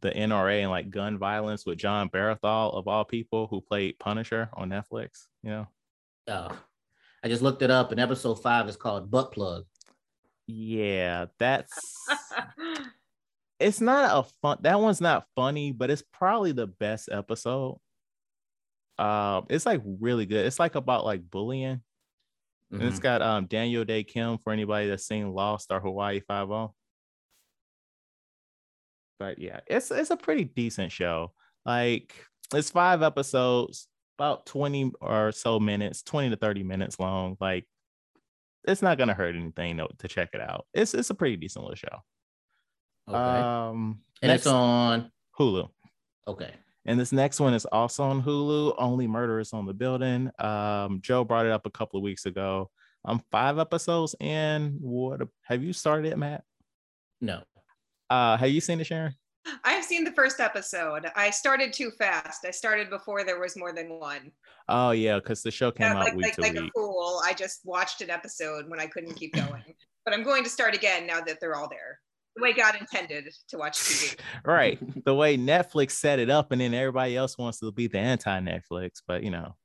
the 0.00 0.10
NRA 0.10 0.60
and 0.60 0.70
like 0.70 0.90
gun 0.90 1.18
violence 1.18 1.64
with 1.64 1.78
Jon 1.78 2.08
Bernthal 2.10 2.74
of 2.74 2.88
all 2.88 3.04
people 3.04 3.46
who 3.46 3.60
played 3.60 3.98
Punisher 3.98 4.50
on 4.54 4.70
Netflix. 4.70 5.26
You 5.42 5.50
know. 5.50 5.66
Oh, 6.28 6.58
I 7.24 7.28
just 7.28 7.42
looked 7.42 7.62
it 7.62 7.70
up, 7.70 7.90
and 7.90 8.00
episode 8.00 8.36
five 8.36 8.68
is 8.68 8.76
called 8.76 9.10
Butt 9.10 9.32
Plug. 9.32 9.64
Yeah, 10.46 11.26
that's. 11.38 12.06
it's 13.60 13.80
not 13.80 14.18
a 14.18 14.28
fun. 14.42 14.58
That 14.60 14.80
one's 14.80 15.00
not 15.00 15.26
funny, 15.34 15.72
but 15.72 15.90
it's 15.90 16.02
probably 16.12 16.52
the 16.52 16.66
best 16.66 17.08
episode. 17.10 17.78
Um, 18.98 19.46
it's 19.48 19.66
like 19.66 19.80
really 19.84 20.26
good. 20.26 20.46
It's 20.46 20.58
like 20.58 20.74
about 20.74 21.04
like 21.04 21.28
bullying. 21.30 21.76
Mm-hmm. 21.76 22.74
And 22.76 22.84
it's 22.84 22.96
mm-hmm. 22.96 23.02
got 23.02 23.22
um 23.22 23.46
Daniel 23.46 23.84
Dae 23.84 24.04
Kim 24.04 24.38
for 24.38 24.52
anybody 24.52 24.88
that's 24.88 25.06
seen 25.06 25.32
Lost 25.32 25.68
or 25.70 25.80
Hawaii 25.80 26.20
Five 26.20 26.50
O 26.50 26.74
but 29.18 29.38
yeah, 29.38 29.60
it's 29.66 29.90
it's 29.90 30.10
a 30.10 30.16
pretty 30.16 30.44
decent 30.44 30.92
show. 30.92 31.32
Like 31.66 32.14
it's 32.54 32.70
five 32.70 33.02
episodes, 33.02 33.88
about 34.18 34.46
20 34.46 34.92
or 35.00 35.32
so 35.32 35.60
minutes, 35.60 36.02
20 36.02 36.30
to 36.30 36.36
30 36.36 36.62
minutes 36.62 36.98
long. 36.98 37.36
Like 37.40 37.66
it's 38.64 38.82
not 38.82 38.98
gonna 38.98 39.14
hurt 39.14 39.34
anything 39.34 39.78
to, 39.78 39.88
to 39.98 40.08
check 40.08 40.30
it 40.34 40.40
out. 40.40 40.66
It's 40.72 40.94
it's 40.94 41.10
a 41.10 41.14
pretty 41.14 41.36
decent 41.36 41.64
little 41.64 41.76
show. 41.76 41.98
Okay. 43.08 43.16
Um 43.16 44.00
and 44.22 44.30
next, 44.30 44.42
it's 44.42 44.46
on 44.46 45.10
Hulu. 45.38 45.68
Okay. 46.26 46.52
And 46.88 46.98
this 46.98 47.12
next 47.12 47.38
one 47.38 47.52
is 47.52 47.66
also 47.66 48.02
on 48.02 48.22
Hulu. 48.22 48.74
Only 48.78 49.06
Murders 49.06 49.52
in 49.52 49.66
the 49.66 49.74
Building. 49.74 50.30
Um, 50.38 51.00
Joe 51.02 51.22
brought 51.22 51.44
it 51.44 51.52
up 51.52 51.66
a 51.66 51.70
couple 51.70 51.98
of 51.98 52.02
weeks 52.02 52.24
ago. 52.24 52.70
I'm 53.04 53.20
five 53.30 53.58
episodes 53.58 54.14
in. 54.20 54.78
What 54.80 55.20
have 55.42 55.62
you 55.62 55.74
started 55.74 56.10
it, 56.10 56.16
Matt? 56.16 56.44
No. 57.20 57.42
Uh, 58.08 58.38
have 58.38 58.48
you 58.48 58.62
seen 58.62 58.80
it, 58.80 58.84
Sharon? 58.84 59.14
I've 59.64 59.84
seen 59.84 60.02
the 60.02 60.12
first 60.12 60.40
episode. 60.40 61.06
I 61.14 61.28
started 61.28 61.74
too 61.74 61.90
fast. 61.98 62.46
I 62.46 62.52
started 62.52 62.88
before 62.88 63.22
there 63.22 63.38
was 63.38 63.54
more 63.54 63.74
than 63.74 64.00
one. 64.00 64.32
Oh 64.70 64.92
yeah, 64.92 65.16
because 65.16 65.42
the 65.42 65.50
show 65.50 65.70
came 65.70 65.92
yeah, 65.92 65.98
out 65.98 66.04
like, 66.04 66.14
week 66.14 66.24
like, 66.24 66.34
to 66.36 66.40
like 66.40 66.52
week. 66.54 66.70
a 66.74 66.78
fool. 66.78 67.20
I 67.22 67.34
just 67.34 67.60
watched 67.64 68.00
an 68.00 68.08
episode 68.08 68.66
when 68.68 68.80
I 68.80 68.86
couldn't 68.86 69.14
keep 69.14 69.34
going. 69.34 69.74
but 70.06 70.14
I'm 70.14 70.22
going 70.22 70.42
to 70.42 70.50
start 70.50 70.74
again 70.74 71.06
now 71.06 71.20
that 71.20 71.36
they're 71.38 71.54
all 71.54 71.68
there. 71.68 72.00
The 72.38 72.42
way 72.42 72.52
God 72.52 72.76
intended 72.76 73.28
to 73.48 73.58
watch 73.58 73.80
TV. 73.80 74.16
right. 74.44 74.78
The 75.04 75.12
way 75.14 75.36
Netflix 75.36 75.92
set 75.92 76.20
it 76.20 76.30
up, 76.30 76.52
and 76.52 76.60
then 76.60 76.72
everybody 76.72 77.16
else 77.16 77.36
wants 77.36 77.58
to 77.58 77.72
be 77.72 77.88
the 77.88 77.98
anti-Netflix, 77.98 79.02
but 79.06 79.24
you 79.24 79.30
know, 79.30 79.56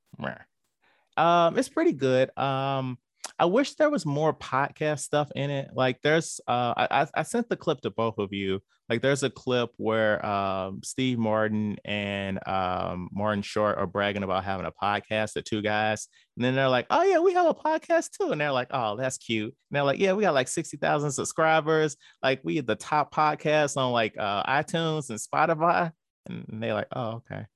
um, 1.16 1.56
it's 1.56 1.68
pretty 1.68 1.92
good. 1.92 2.36
Um, 2.36 2.98
I 3.38 3.46
wish 3.46 3.74
there 3.74 3.90
was 3.90 4.06
more 4.06 4.32
podcast 4.32 5.00
stuff 5.00 5.30
in 5.34 5.50
it. 5.50 5.70
Like 5.74 6.00
there's 6.02 6.40
uh 6.46 6.74
I 6.76 7.06
I 7.14 7.22
sent 7.24 7.48
the 7.48 7.56
clip 7.56 7.80
to 7.80 7.90
both 7.90 8.18
of 8.18 8.32
you. 8.32 8.60
Like 8.88 9.02
there's 9.02 9.24
a 9.24 9.30
clip 9.30 9.70
where 9.76 10.24
um 10.24 10.80
Steve 10.84 11.18
Martin 11.18 11.76
and 11.84 12.38
um 12.46 13.08
Martin 13.12 13.42
Short 13.42 13.76
are 13.76 13.88
bragging 13.88 14.22
about 14.22 14.44
having 14.44 14.66
a 14.66 14.72
podcast, 14.72 15.32
the 15.32 15.42
two 15.42 15.62
guys. 15.62 16.06
And 16.36 16.44
then 16.44 16.54
they're 16.54 16.68
like, 16.68 16.86
Oh 16.90 17.02
yeah, 17.02 17.18
we 17.18 17.34
have 17.34 17.46
a 17.46 17.54
podcast 17.54 18.10
too. 18.10 18.30
And 18.30 18.40
they're 18.40 18.52
like, 18.52 18.68
Oh, 18.70 18.96
that's 18.96 19.18
cute. 19.18 19.46
And 19.46 19.76
they're 19.76 19.82
like, 19.82 19.98
Yeah, 19.98 20.12
we 20.12 20.22
got 20.22 20.34
like 20.34 20.48
60,000 20.48 21.10
subscribers. 21.10 21.96
Like 22.22 22.40
we 22.44 22.60
the 22.60 22.76
top 22.76 23.12
podcast 23.12 23.76
on 23.76 23.90
like 23.90 24.14
uh 24.16 24.44
iTunes 24.44 25.10
and 25.10 25.18
Spotify. 25.18 25.90
And 26.26 26.62
they're 26.62 26.74
like, 26.74 26.88
Oh, 26.94 27.22
okay. 27.30 27.46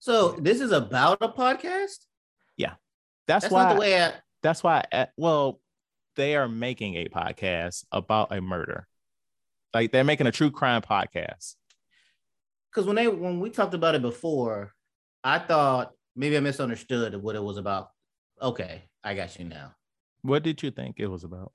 So 0.00 0.32
this 0.32 0.60
is 0.60 0.70
about 0.70 1.18
a 1.22 1.28
podcast? 1.28 2.04
Yeah. 2.58 2.74
That's, 3.26 3.44
that's 3.44 3.52
why 3.52 3.62
not 3.62 3.74
the 3.74 3.80
way 3.80 4.02
I, 4.02 4.12
that's 4.44 4.62
why 4.62 4.84
eh, 4.92 5.06
well 5.16 5.58
they 6.16 6.36
are 6.36 6.46
making 6.46 6.94
a 6.94 7.08
podcast 7.08 7.84
about 7.90 8.32
a 8.32 8.40
murder. 8.40 8.86
Like 9.72 9.90
they're 9.90 10.04
making 10.04 10.28
a 10.28 10.32
true 10.32 10.52
crime 10.52 10.82
podcast. 10.82 11.54
Because 12.70 12.86
when 12.86 12.94
they 12.94 13.08
when 13.08 13.40
we 13.40 13.50
talked 13.50 13.74
about 13.74 13.96
it 13.96 14.02
before 14.02 14.72
i 15.24 15.38
thought 15.38 15.92
maybe 16.14 16.36
i 16.36 16.40
misunderstood 16.40 17.20
what 17.20 17.34
it 17.34 17.42
was 17.42 17.56
about. 17.56 17.88
Okay 18.40 18.84
i 19.02 19.14
got 19.14 19.36
you 19.38 19.46
now. 19.46 19.74
What 20.22 20.42
did 20.42 20.62
you 20.62 20.70
think 20.70 20.96
it 20.98 21.06
was 21.06 21.24
about? 21.24 21.52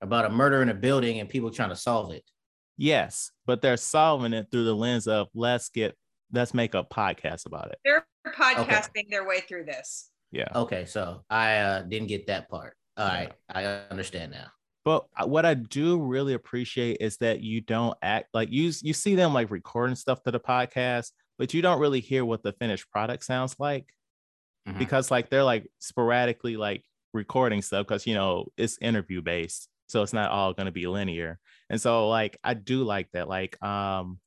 About 0.00 0.26
a 0.26 0.30
murder 0.30 0.60
in 0.62 0.68
a 0.68 0.74
building 0.74 1.20
and 1.20 1.28
people 1.28 1.50
trying 1.50 1.70
to 1.70 1.76
solve 1.76 2.12
it. 2.12 2.24
Yes 2.76 3.30
but 3.46 3.62
they're 3.62 3.76
solving 3.76 4.32
it 4.32 4.48
through 4.50 4.64
the 4.64 4.74
lens 4.74 5.06
of 5.06 5.28
let's 5.32 5.68
get 5.68 5.96
let's 6.32 6.54
make 6.54 6.74
a 6.74 6.82
podcast 6.82 7.46
about 7.46 7.70
it. 7.70 7.78
They're 7.84 8.04
podcasting 8.26 8.88
okay. 8.88 9.06
their 9.10 9.26
way 9.26 9.40
through 9.40 9.66
this 9.66 10.10
yeah. 10.34 10.48
Okay, 10.54 10.84
so 10.84 11.22
I 11.30 11.56
uh, 11.58 11.82
didn't 11.82 12.08
get 12.08 12.26
that 12.26 12.48
part. 12.48 12.76
All 12.96 13.06
yeah. 13.06 13.14
right, 13.14 13.32
I 13.48 13.64
understand 13.90 14.32
now. 14.32 14.46
But 14.84 15.06
what 15.26 15.46
I 15.46 15.54
do 15.54 15.98
really 16.02 16.34
appreciate 16.34 16.98
is 17.00 17.16
that 17.18 17.40
you 17.40 17.60
don't 17.62 17.96
act 18.02 18.28
like 18.34 18.50
you 18.50 18.70
you 18.82 18.92
see 18.92 19.14
them 19.14 19.32
like 19.32 19.50
recording 19.50 19.96
stuff 19.96 20.22
to 20.24 20.30
the 20.30 20.40
podcast, 20.40 21.12
but 21.38 21.54
you 21.54 21.62
don't 21.62 21.80
really 21.80 22.00
hear 22.00 22.24
what 22.24 22.42
the 22.42 22.52
finished 22.52 22.90
product 22.90 23.24
sounds 23.24 23.56
like 23.58 23.86
mm-hmm. 24.68 24.78
because 24.78 25.10
like 25.10 25.30
they're 25.30 25.44
like 25.44 25.66
sporadically 25.78 26.56
like 26.56 26.82
recording 27.14 27.62
stuff 27.62 27.86
because 27.86 28.06
you 28.06 28.14
know 28.14 28.46
it's 28.58 28.76
interview 28.82 29.22
based, 29.22 29.68
so 29.86 30.02
it's 30.02 30.12
not 30.12 30.30
all 30.30 30.52
going 30.52 30.66
to 30.66 30.72
be 30.72 30.86
linear. 30.86 31.38
And 31.70 31.80
so 31.80 32.08
like 32.08 32.36
I 32.44 32.54
do 32.54 32.84
like 32.84 33.08
that. 33.12 33.28
Like 33.28 33.62
um 33.62 34.18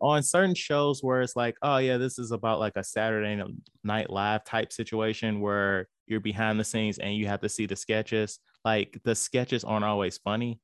on 0.00 0.22
certain 0.22 0.54
shows 0.54 1.02
where 1.02 1.20
it's 1.20 1.36
like, 1.36 1.56
oh 1.62 1.78
yeah, 1.78 1.96
this 1.96 2.18
is 2.18 2.32
about 2.32 2.58
like 2.58 2.76
a 2.76 2.84
Saturday 2.84 3.40
night 3.84 4.10
live 4.10 4.44
type 4.44 4.72
situation 4.72 5.40
where 5.40 5.88
you're 6.06 6.20
behind 6.20 6.58
the 6.58 6.64
scenes 6.64 6.98
and 6.98 7.14
you 7.14 7.26
have 7.26 7.40
to 7.40 7.48
see 7.48 7.66
the 7.66 7.76
sketches. 7.76 8.38
Like 8.64 9.00
the 9.04 9.14
sketches 9.14 9.64
aren't 9.64 9.84
always 9.84 10.18
funny. 10.18 10.60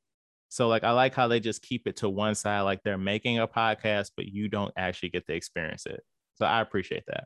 So 0.49 0.69
like 0.69 0.85
I 0.85 0.93
like 0.93 1.15
how 1.15 1.29
they 1.29 1.41
just 1.41 1.63
keep 1.63 1.87
it 1.87 1.97
to 1.97 2.09
one 2.09 2.35
side, 2.35 2.63
like 2.63 2.83
they're 2.83 2.99
making 2.99 3.39
a 3.39 3.47
podcast, 3.47 4.13
but 4.17 4.27
you 4.27 4.49
don't 4.49 4.73
actually 4.77 5.11
get 5.11 5.27
to 5.27 5.35
experience 5.35 5.87
it. 5.87 6.01
So 6.37 6.47
I 6.47 6.61
appreciate 6.61 7.05
that. 7.07 7.25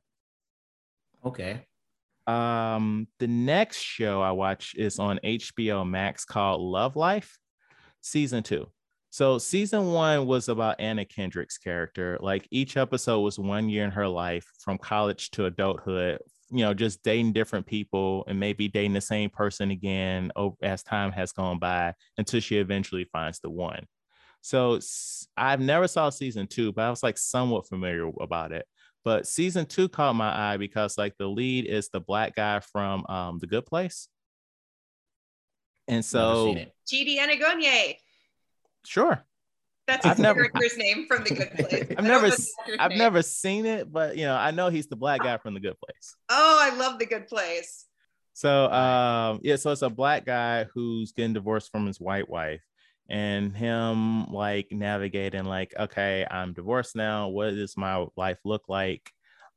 Okay. 1.25 1.67
Um, 2.27 3.09
the 3.19 3.27
next 3.27 3.79
show 3.79 4.23
I 4.23 4.33
watch 4.33 4.75
is 4.77 4.99
on 4.99 5.21
HBO 5.25 5.89
Max 5.89 6.25
called 6.25 6.61
Love 6.61 6.97
Life, 6.97 7.39
season 8.01 8.43
two. 8.43 8.67
So 9.13 9.37
season 9.37 9.93
one 9.93 10.25
was 10.25 10.49
about 10.49 10.81
Anna 10.81 11.05
Kendrick's 11.05 11.59
character. 11.59 12.17
Like 12.23 12.49
each 12.51 12.79
episode 12.79 13.21
was 13.21 13.39
one 13.39 13.69
year 13.69 13.85
in 13.85 13.91
her 13.91 14.09
life 14.09 14.47
from 14.59 14.79
college 14.79 15.31
to 15.33 15.45
adulthood, 15.45 16.19
you 16.51 16.65
know, 16.65 16.73
just 16.73 17.03
dating 17.03 17.35
different 17.35 17.67
people 17.67 18.25
and 18.27 18.41
maybe 18.41 18.69
dating 18.69 18.95
the 18.95 19.03
same 19.03 19.29
person 19.29 19.71
again 19.71 20.33
as 20.63 20.83
time 20.83 21.13
has 21.13 21.31
gone 21.31 21.59
by 21.59 21.93
until 22.17 22.41
she 22.41 22.57
eventually 22.57 23.05
finds 23.13 23.39
the 23.41 23.51
one. 23.51 23.85
So 24.41 24.81
I've 25.37 25.61
never 25.61 25.89
saw 25.89 26.09
season 26.09 26.47
two, 26.47 26.73
but 26.73 26.81
I 26.81 26.89
was 26.89 27.03
like 27.03 27.19
somewhat 27.19 27.69
familiar 27.69 28.11
about 28.19 28.53
it. 28.53 28.65
But 29.05 29.27
season 29.27 29.67
two 29.67 29.91
caught 29.91 30.15
my 30.15 30.55
eye 30.55 30.57
because 30.57 30.97
like 30.97 31.19
the 31.19 31.27
lead 31.27 31.67
is 31.67 31.91
the 31.91 32.01
black 32.01 32.35
guy 32.35 32.61
from 32.61 33.05
um, 33.09 33.41
The 33.41 33.47
Good 33.47 33.67
Place. 33.67 34.09
And 35.87 36.03
so 36.03 36.57
Chidi 36.91 37.19
Anagonye. 37.19 37.97
Sure. 38.85 39.25
That's 39.87 40.07
his 40.07 40.19
never, 40.19 40.49
character's 40.49 40.77
name 40.77 41.07
from 41.09 41.25
The 41.25 41.35
Good 41.35 41.51
Place. 41.53 41.87
I've 41.99 42.05
never 42.05 42.31
I've 42.79 42.91
name. 42.91 42.99
never 42.99 43.23
seen 43.23 43.67
it, 43.67 43.93
but 43.93 44.17
you 44.17 44.25
know, 44.25 44.37
I 44.37 44.53
know 44.53 44.69
he's 44.69 44.87
the 44.87 44.97
black 44.97 45.23
guy 45.23 45.37
from 45.39 45.55
The 45.55 45.61
Good 45.61 45.77
Place. 45.81 46.17
Oh, 46.29 46.59
I 46.61 46.75
love 46.77 46.99
The 46.99 47.07
Good 47.07 47.27
Place. 47.27 47.87
So 48.33 48.71
um 48.73 49.41
yeah, 49.43 49.57
so 49.57 49.73
it's 49.73 49.83
a 49.83 49.91
black 49.91 50.25
guy 50.25 50.65
who's 50.73 51.13
getting 51.13 51.35
divorced 51.35 51.71
from 51.71 51.87
his 51.87 52.01
white 52.01 52.31
wife 52.31 52.63
and 53.09 53.55
him 53.55 54.27
like 54.33 54.69
navigating 54.71 55.45
like 55.45 55.75
okay 55.79 56.27
i'm 56.31 56.53
divorced 56.53 56.97
now 56.97 57.29
what 57.29 57.51
does 57.51 57.77
my 57.77 58.07
life 58.17 58.39
look 58.45 58.69
like 58.69 59.11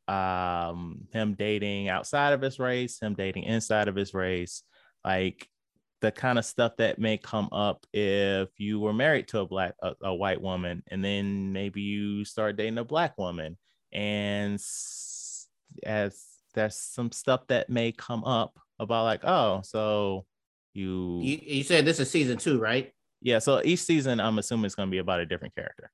um 0.07 1.07
him 1.13 1.33
dating 1.33 1.88
outside 1.88 2.33
of 2.33 2.41
his 2.41 2.59
race 2.59 2.99
him 2.99 3.13
dating 3.13 3.43
inside 3.43 3.88
of 3.88 3.95
his 3.95 4.13
race 4.13 4.63
like 5.03 5.47
the 6.05 6.11
kind 6.11 6.37
of 6.37 6.45
stuff 6.45 6.77
that 6.77 6.99
may 6.99 7.17
come 7.17 7.49
up 7.51 7.85
if 7.93 8.49
you 8.57 8.79
were 8.79 8.93
married 8.93 9.27
to 9.27 9.39
a 9.39 9.45
black 9.45 9.73
a, 9.81 9.93
a 10.03 10.13
white 10.13 10.41
woman 10.41 10.83
and 10.89 11.03
then 11.03 11.51
maybe 11.51 11.81
you 11.81 12.23
start 12.23 12.55
dating 12.55 12.77
a 12.77 12.83
black 12.83 13.17
woman 13.17 13.57
and 13.91 14.55
as 15.83 16.25
there's 16.53 16.75
some 16.75 17.11
stuff 17.11 17.45
that 17.47 17.69
may 17.69 17.91
come 17.91 18.23
up 18.23 18.57
about 18.79 19.03
like 19.03 19.25
oh 19.25 19.61
so 19.63 20.25
you 20.73 21.19
you, 21.21 21.39
you 21.41 21.63
said 21.63 21.85
this 21.85 21.99
is 21.99 22.09
season 22.09 22.37
two 22.37 22.59
right 22.59 22.91
yeah, 23.25 23.39
so 23.39 23.59
each 23.63 23.79
season, 23.79 24.19
I'm 24.19 24.37
assuming 24.37 24.65
it's 24.65 24.75
going 24.75 24.87
to 24.87 24.91
be 24.91 24.99
about 24.99 25.19
a 25.19 25.25
different 25.25 25.55
character. 25.55 25.89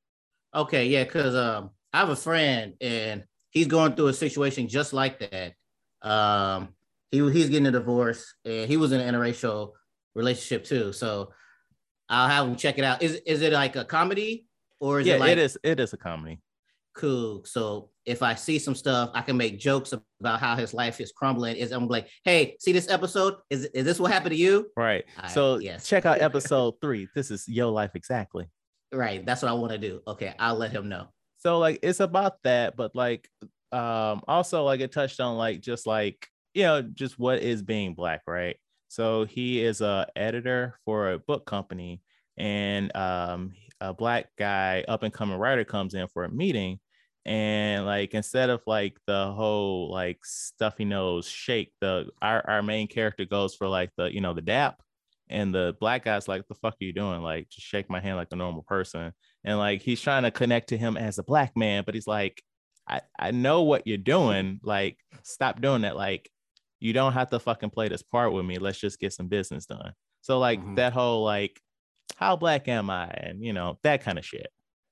Okay, 0.54 0.88
yeah, 0.88 1.06
because 1.06 1.34
um, 1.34 1.70
I 1.94 2.00
have 2.00 2.10
a 2.10 2.16
friend 2.16 2.74
and 2.82 3.24
he's 3.52 3.68
going 3.68 3.94
through 3.94 4.08
a 4.08 4.14
situation 4.14 4.68
just 4.68 4.92
like 4.92 5.20
that. 5.20 5.54
Um, 6.02 6.74
he 7.10 7.20
he's 7.32 7.48
getting 7.48 7.68
a 7.68 7.72
divorce 7.72 8.34
and 8.44 8.68
he 8.68 8.76
was 8.76 8.92
in 8.92 9.00
an 9.00 9.16
interracial 9.16 9.72
relationship 10.16 10.64
too. 10.66 10.94
So 10.94 11.32
I'll 12.10 12.28
have 12.28 12.48
him 12.48 12.56
check 12.56 12.78
it 12.78 12.84
out. 12.84 13.02
Is 13.02 13.22
is 13.26 13.42
it 13.42 13.54
like 13.54 13.76
a 13.76 13.86
comedy 13.86 14.46
or 14.80 15.00
is 15.00 15.08
yeah, 15.08 15.16
it 15.16 15.20
like 15.20 15.32
it 15.32 15.38
is 15.38 15.58
it 15.64 15.80
is 15.80 15.94
a 15.94 15.98
comedy. 15.98 16.42
Cool. 16.94 17.46
So 17.46 17.90
if 18.06 18.22
I 18.22 18.36
see 18.36 18.60
some 18.60 18.76
stuff, 18.76 19.12
I 19.14 19.22
can 19.22 19.38
make 19.38 19.60
jokes 19.60 19.94
about 19.94 20.40
how 20.40 20.56
his 20.56 20.74
life 20.74 21.00
is 21.00 21.14
crumbling. 21.14 21.56
Is 21.56 21.72
I'm 21.72 21.88
like, 21.88 22.10
hey, 22.26 22.58
see 22.60 22.74
this 22.74 22.90
episode? 22.90 23.36
Is 23.50 23.66
is 23.66 23.86
this 23.86 24.00
what 24.00 24.12
happened 24.12 24.32
to 24.32 24.38
you? 24.38 24.70
Right. 24.76 25.06
so 25.30 25.60
yes. 25.60 25.88
check 25.88 26.06
out 26.06 26.22
episode 26.22 26.76
three. 26.82 27.08
This 27.16 27.32
is 27.32 27.48
your 27.48 27.72
life 27.72 27.92
exactly. 27.96 28.50
Right. 28.92 29.26
That's 29.26 29.42
what 29.42 29.50
I 29.50 29.54
want 29.54 29.72
to 29.72 29.78
do. 29.78 30.02
Okay, 30.06 30.34
I'll 30.38 30.58
let 30.58 30.72
him 30.72 30.90
know. 30.90 31.08
So 31.38 31.60
like 31.60 31.80
it's 31.82 32.02
about 32.02 32.44
that, 32.44 32.76
but 32.76 32.96
like 32.96 33.30
um 33.72 34.22
also 34.28 34.64
like 34.66 34.82
it 34.82 34.92
touched 34.92 35.22
on 35.22 35.38
like 35.38 35.62
just 35.62 35.88
like 35.88 36.28
you 36.54 36.64
know 36.64 36.82
just 36.82 37.18
what 37.18 37.40
is 37.40 37.62
being 37.62 37.94
black, 37.94 38.22
right? 38.28 38.58
So 38.92 39.24
he 39.24 39.64
is 39.64 39.80
a 39.80 40.06
editor 40.18 40.78
for 40.84 41.14
a 41.14 41.20
book 41.20 41.46
company, 41.46 42.02
and 42.38 42.94
um 42.96 43.54
a 43.80 43.94
black 43.94 44.28
guy, 44.38 44.84
up 44.90 45.04
and 45.04 45.14
coming 45.14 45.38
writer, 45.38 45.64
comes 45.64 45.94
in 45.94 46.08
for 46.10 46.26
a 46.26 46.30
meeting, 46.30 46.80
and 47.26 47.86
like 47.86 48.14
instead 48.14 48.50
of 48.50 48.62
like 48.68 48.98
the 49.08 49.32
whole 49.32 49.90
like 49.90 50.20
stuffy 50.26 50.84
nose 50.84 51.26
shake, 51.26 51.72
the 51.80 52.10
our, 52.22 52.44
our 52.50 52.62
main 52.62 52.88
character 52.90 53.24
goes 53.24 53.56
for 53.56 53.70
like 53.70 53.92
the 53.96 54.14
you 54.14 54.20
know 54.20 54.34
the 54.34 54.42
dap, 54.42 54.82
and 55.30 55.56
the 55.56 55.74
black 55.80 56.04
guy's 56.04 56.28
like, 56.28 56.46
"The 56.50 56.56
fuck 56.56 56.74
are 56.74 56.84
you 56.84 56.92
doing? 56.94 57.22
Like, 57.22 57.48
just 57.50 57.66
shake 57.66 57.90
my 57.90 58.02
hand 58.02 58.18
like 58.18 58.28
a 58.32 58.36
normal 58.36 58.64
person." 58.64 59.14
And 59.46 59.58
like 59.58 59.82
he's 59.82 60.02
trying 60.02 60.24
to 60.24 60.32
connect 60.32 60.68
to 60.70 60.78
him 60.78 60.98
as 60.98 61.18
a 61.18 61.24
black 61.24 61.56
man, 61.56 61.84
but 61.86 61.96
he's 61.96 62.08
like, 62.08 62.44
"I 62.90 63.02
I 63.18 63.32
know 63.32 63.62
what 63.64 63.88
you're 63.88 63.98
doing. 63.98 64.60
Like, 64.64 64.98
stop 65.24 65.62
doing 65.62 65.84
that. 65.84 65.96
Like, 65.96 66.30
you 66.82 66.92
don't 66.92 67.14
have 67.14 67.30
to 67.30 67.40
fucking 67.40 67.70
play 67.70 67.88
this 67.88 68.04
part 68.04 68.34
with 68.34 68.46
me. 68.46 68.58
Let's 68.58 68.80
just 68.80 69.00
get 69.00 69.14
some 69.14 69.28
business 69.28 69.66
done." 69.66 69.94
So 70.22 70.40
like 70.40 70.60
mm-hmm. 70.60 70.76
that 70.76 70.94
whole 70.94 71.24
like 71.24 71.60
how 72.18 72.36
black 72.36 72.68
am 72.68 72.90
I? 72.90 73.08
And 73.08 73.44
you 73.44 73.54
know, 73.54 73.80
that 73.84 74.04
kind 74.04 74.18
of 74.18 74.26
shit. 74.26 74.48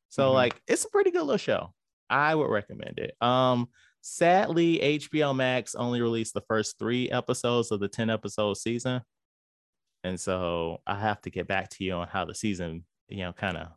So 0.09 0.25
mm-hmm. 0.25 0.35
like 0.35 0.61
it's 0.67 0.85
a 0.85 0.89
pretty 0.89 1.11
good 1.11 1.21
little 1.21 1.37
show. 1.37 1.73
I 2.09 2.35
would 2.35 2.49
recommend 2.49 2.99
it. 2.99 3.15
Um 3.21 3.69
sadly, 4.01 4.79
HBO 4.79 5.35
Max 5.35 5.75
only 5.75 6.01
released 6.01 6.33
the 6.33 6.41
first 6.41 6.79
three 6.79 7.09
episodes 7.09 7.71
of 7.71 7.79
the 7.79 7.87
10 7.87 8.09
episode 8.09 8.57
season. 8.57 9.01
And 10.03 10.19
so 10.19 10.81
I 10.87 10.97
have 10.97 11.21
to 11.21 11.29
get 11.29 11.47
back 11.47 11.69
to 11.71 11.83
you 11.83 11.93
on 11.93 12.07
how 12.07 12.25
the 12.25 12.33
season, 12.33 12.85
you 13.09 13.19
know, 13.19 13.33
kind 13.33 13.57
of 13.57 13.67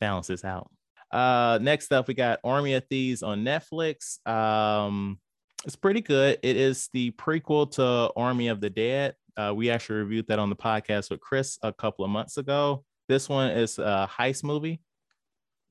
balances 0.00 0.44
out. 0.44 0.70
Uh 1.10 1.58
next 1.60 1.92
up 1.92 2.06
we 2.06 2.14
got 2.14 2.40
Army 2.44 2.74
of 2.74 2.84
Thieves 2.88 3.22
on 3.22 3.44
Netflix. 3.44 4.24
Um 4.28 5.18
it's 5.64 5.76
pretty 5.76 6.00
good. 6.00 6.38
It 6.42 6.56
is 6.56 6.88
the 6.92 7.10
prequel 7.12 7.70
to 7.72 8.12
Army 8.16 8.48
of 8.48 8.60
the 8.60 8.70
Dead. 8.70 9.14
Uh, 9.36 9.52
we 9.54 9.70
actually 9.70 10.00
reviewed 10.00 10.26
that 10.28 10.38
on 10.38 10.50
the 10.50 10.56
podcast 10.56 11.10
with 11.10 11.20
Chris 11.20 11.58
a 11.62 11.72
couple 11.72 12.04
of 12.04 12.10
months 12.10 12.36
ago. 12.36 12.84
This 13.08 13.28
one 13.28 13.50
is 13.50 13.78
a 13.78 14.08
heist 14.10 14.44
movie, 14.44 14.80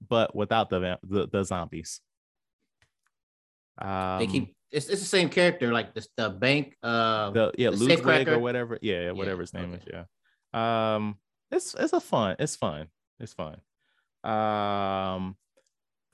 but 0.08 0.36
without 0.36 0.70
the 0.70 1.00
the, 1.04 1.28
the 1.28 1.44
zombies. 1.44 2.02
Um, 3.78 4.20
they 4.20 4.28
keep 4.28 4.56
it's, 4.72 4.88
it's 4.88 5.02
the 5.02 5.08
same 5.08 5.30
character, 5.30 5.72
like 5.72 5.94
the, 5.94 6.06
the 6.18 6.30
bank, 6.30 6.76
uh, 6.84 7.32
the 7.32 7.52
yeah, 7.58 7.70
Ludwig 7.70 8.28
or 8.28 8.40
whatever, 8.40 8.78
yeah, 8.82 9.12
whatever 9.12 9.38
yeah, 9.38 9.42
his 9.42 9.54
name 9.54 9.74
okay. 9.74 9.84
is, 9.84 10.06
yeah. 10.54 10.96
Um, 10.96 11.18
it's 11.52 11.74
it's 11.74 11.94
a 11.94 12.00
fun, 12.00 12.36
it's 12.40 12.56
fun, 12.56 12.88
it's 13.20 13.34
fun. 13.34 13.58
Um, 14.24 15.36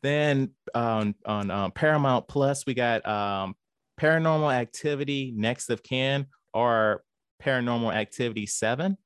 then 0.03 0.51
on 0.73 1.15
on 1.25 1.51
um, 1.51 1.71
Paramount 1.71 2.27
Plus, 2.27 2.65
we 2.65 2.73
got 2.73 3.05
um 3.05 3.55
Paranormal 3.99 4.53
Activity, 4.53 5.33
Next 5.35 5.69
of 5.69 5.83
Kin, 5.83 6.27
or 6.53 7.03
Paranormal 7.41 7.93
Activity 7.93 8.45
7. 8.45 8.97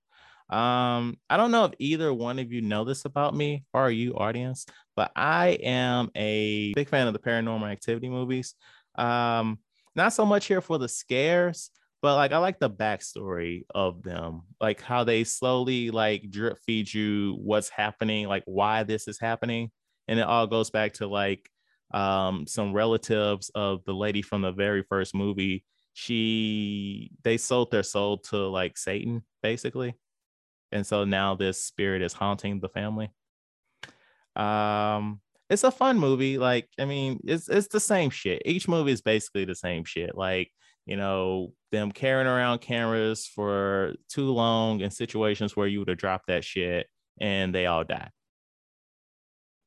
Um, 0.50 1.18
I 1.30 1.38
don't 1.38 1.52
know 1.52 1.66
if 1.66 1.74
either 1.78 2.12
one 2.12 2.40
of 2.40 2.52
you 2.52 2.62
know 2.62 2.84
this 2.84 3.06
about 3.06 3.36
me 3.36 3.66
or 3.74 3.92
you, 3.92 4.16
audience, 4.16 4.66
but 4.96 5.12
I 5.16 5.50
am 5.62 6.10
a 6.16 6.74
big 6.74 6.90
fan 6.90 7.08
of 7.08 7.14
the 7.14 7.20
paranormal 7.20 7.72
activity 7.72 8.10
movies. 8.10 8.56
Um, 8.96 9.60
not 9.96 10.14
so 10.14 10.26
much 10.26 10.46
here 10.46 10.62
for 10.62 10.80
the 10.80 10.90
scares, 10.90 11.70
but 12.02 12.16
like 12.16 12.32
I 12.32 12.38
like 12.38 12.60
the 12.60 12.70
backstory 12.70 13.64
of 13.76 14.02
them, 14.02 14.42
like 14.60 14.82
how 14.82 15.04
they 15.04 15.24
slowly 15.24 15.92
like 15.92 16.32
drip 16.32 16.58
feed 16.66 16.92
you 16.92 17.38
what's 17.42 17.70
happening, 17.70 18.28
like 18.28 18.44
why 18.46 18.84
this 18.84 19.08
is 19.08 19.20
happening. 19.20 19.70
And 20.08 20.20
it 20.20 20.26
all 20.26 20.48
goes 20.48 20.72
back 20.72 20.94
to 20.94 21.08
like 21.08 21.48
um 21.92 22.46
some 22.48 22.74
relatives 22.74 23.50
of 23.56 23.84
the 23.86 23.94
lady 23.94 24.22
from 24.22 24.42
the 24.42 24.52
very 24.52 24.84
first 24.84 25.16
movie 25.16 25.64
she 25.94 27.12
they 27.24 27.38
sold 27.38 27.72
their 27.72 27.84
soul 27.84 28.18
to 28.18 28.38
like 28.48 28.78
Satan 28.78 29.24
basically. 29.44 29.96
And 30.72 30.86
so 30.86 31.04
now 31.04 31.36
this 31.36 31.66
spirit 31.66 32.02
is 32.02 32.14
haunting 32.14 32.60
the 32.60 32.70
family. 32.70 33.12
Um 34.36 35.20
it's 35.50 35.64
a 35.64 35.72
fun 35.72 36.00
movie 36.00 36.38
like 36.38 36.70
I 36.80 36.86
mean 36.86 37.20
it's 37.26 37.50
it's 37.50 37.68
the 37.68 37.80
same 37.80 38.12
shit. 38.12 38.44
Each 38.46 38.68
movie 38.68 38.92
is 38.92 39.02
basically 39.02 39.46
the 39.46 39.56
same 39.56 39.84
shit. 39.84 40.16
Like, 40.16 40.52
you 40.86 40.96
know, 40.96 41.54
them 41.72 41.92
carrying 41.92 42.28
around 42.28 42.60
cameras 42.62 43.28
for 43.28 43.94
too 44.08 44.32
long 44.32 44.80
in 44.82 44.92
situations 44.92 45.56
where 45.56 45.68
you 45.68 45.80
would 45.80 45.90
have 45.90 45.98
dropped 45.98 46.28
that 46.28 46.46
shit 46.46 46.88
and 47.20 47.54
they 47.54 47.66
all 47.66 47.84
die. 47.84 48.10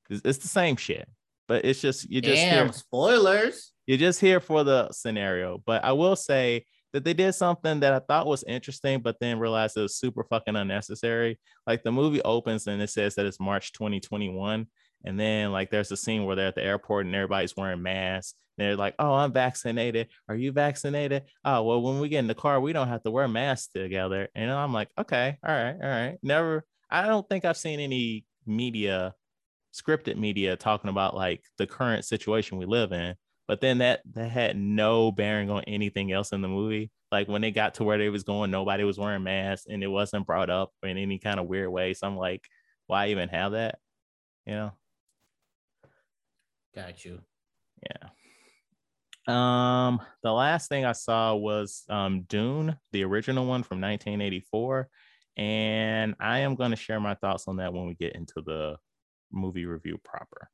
It's, 0.08 0.22
it's 0.24 0.38
the 0.38 0.48
same 0.48 0.76
shit. 0.76 1.08
But 1.48 1.64
it's 1.64 1.80
just 1.80 2.08
you 2.10 2.20
just 2.20 2.42
Damn, 2.42 2.66
hear, 2.66 2.72
spoilers 2.72 3.72
you're 3.86 3.98
just 3.98 4.20
here 4.20 4.40
for 4.40 4.64
the 4.64 4.90
scenario. 4.92 5.62
But 5.64 5.84
I 5.84 5.92
will 5.92 6.16
say 6.16 6.64
that 6.92 7.04
they 7.04 7.14
did 7.14 7.32
something 7.32 7.80
that 7.80 7.92
I 7.92 7.98
thought 8.00 8.26
was 8.26 8.44
interesting, 8.44 9.00
but 9.00 9.16
then 9.20 9.38
realized 9.38 9.76
it 9.76 9.82
was 9.82 9.96
super 9.96 10.24
fucking 10.24 10.56
unnecessary. 10.56 11.40
Like 11.66 11.82
the 11.82 11.92
movie 11.92 12.22
opens 12.22 12.66
and 12.66 12.80
it 12.80 12.90
says 12.90 13.14
that 13.16 13.26
it's 13.26 13.40
March 13.40 13.72
2021. 13.72 14.66
And 15.04 15.18
then 15.18 15.50
like 15.52 15.70
there's 15.70 15.90
a 15.90 15.96
scene 15.96 16.24
where 16.24 16.36
they're 16.36 16.48
at 16.48 16.54
the 16.54 16.64
airport 16.64 17.06
and 17.06 17.14
everybody's 17.14 17.56
wearing 17.56 17.82
masks. 17.82 18.34
They're 18.58 18.76
like, 18.76 18.94
"Oh, 18.98 19.14
I'm 19.14 19.32
vaccinated. 19.32 20.08
Are 20.28 20.36
you 20.36 20.52
vaccinated? 20.52 21.24
Oh, 21.42 21.62
well, 21.62 21.82
when 21.82 22.00
we 22.00 22.10
get 22.10 22.18
in 22.18 22.26
the 22.26 22.34
car, 22.34 22.60
we 22.60 22.74
don't 22.74 22.88
have 22.88 23.02
to 23.02 23.10
wear 23.10 23.26
masks 23.26 23.68
together." 23.74 24.28
And 24.34 24.52
I'm 24.52 24.74
like, 24.74 24.90
"Okay, 24.98 25.38
all 25.42 25.54
right, 25.54 25.74
all 25.82 25.88
right." 25.88 26.18
Never. 26.22 26.64
I 26.90 27.06
don't 27.06 27.26
think 27.26 27.46
I've 27.46 27.56
seen 27.56 27.80
any 27.80 28.26
media, 28.46 29.14
scripted 29.72 30.16
media, 30.16 30.56
talking 30.56 30.90
about 30.90 31.14
like 31.16 31.42
the 31.58 31.66
current 31.66 32.04
situation 32.04 32.58
we 32.58 32.66
live 32.66 32.92
in. 32.92 33.14
but 33.48 33.60
then 33.60 33.78
that 33.78 34.00
that 34.14 34.30
had 34.30 34.56
no 34.56 35.12
bearing 35.12 35.50
on 35.50 35.62
anything 35.66 36.12
else 36.12 36.32
in 36.32 36.40
the 36.42 36.48
movie. 36.48 36.90
Like 37.10 37.28
when 37.28 37.42
they 37.42 37.50
got 37.50 37.74
to 37.74 37.84
where 37.84 37.98
they 37.98 38.08
was 38.08 38.22
going, 38.22 38.50
nobody 38.50 38.84
was 38.84 38.98
wearing 38.98 39.22
masks, 39.24 39.66
and 39.68 39.82
it 39.82 39.88
wasn't 39.88 40.26
brought 40.26 40.50
up 40.50 40.70
in 40.82 40.96
any 40.96 41.18
kind 41.18 41.38
of 41.40 41.46
weird 41.46 41.70
way. 41.70 41.92
So 41.94 42.06
I'm 42.06 42.16
like, 42.16 42.44
why 42.86 43.08
even 43.08 43.28
have 43.28 43.52
that? 43.52 43.78
You 44.46 44.54
know? 44.54 44.72
Got 46.74 47.04
you. 47.04 47.20
Yeah. 47.82 48.08
Um, 49.28 50.00
the 50.22 50.32
last 50.32 50.68
thing 50.68 50.84
I 50.84 50.92
saw 50.92 51.34
was 51.34 51.84
um 51.88 52.22
Dune, 52.22 52.76
the 52.92 53.04
original 53.04 53.44
one 53.46 53.62
from 53.62 53.80
1984, 53.80 54.88
and 55.36 56.14
I 56.18 56.40
am 56.40 56.54
going 56.54 56.70
to 56.70 56.76
share 56.76 57.00
my 57.00 57.14
thoughts 57.14 57.46
on 57.48 57.56
that 57.56 57.72
when 57.72 57.86
we 57.86 57.94
get 57.94 58.14
into 58.14 58.42
the 58.44 58.76
movie 59.32 59.66
review 59.66 59.98
proper. 60.04 60.50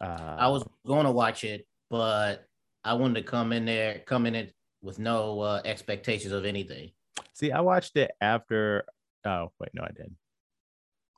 Uh, 0.00 0.36
I 0.38 0.48
was 0.48 0.64
going 0.86 1.06
to 1.06 1.12
watch 1.12 1.44
it, 1.44 1.66
but 1.90 2.46
I 2.84 2.94
wanted 2.94 3.14
to 3.14 3.22
come 3.22 3.52
in 3.52 3.64
there, 3.64 4.02
come 4.06 4.26
in 4.26 4.34
it 4.34 4.54
with 4.82 4.98
no 4.98 5.40
uh, 5.40 5.62
expectations 5.64 6.32
of 6.32 6.44
anything. 6.44 6.90
See, 7.32 7.52
I 7.52 7.60
watched 7.60 7.96
it 7.96 8.12
after. 8.20 8.84
Oh 9.24 9.50
wait, 9.58 9.70
no, 9.74 9.82
I 9.82 9.88
didn't. 9.88 10.16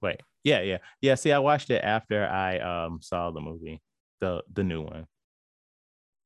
Wait, 0.01 0.21
yeah, 0.45 0.63
yeah, 0.63 0.79
yeah. 1.01 1.15
See, 1.15 1.33
I 1.33 1.39
watched 1.39 1.71
it 1.71 1.83
after 1.85 2.27
I 2.27 2.59
um 2.61 3.01
saw 3.03 3.31
the 3.31 3.41
movie, 3.41 3.83
the 4.21 4.43
the 4.53 4.65
new 4.65 4.83
one. 4.83 5.07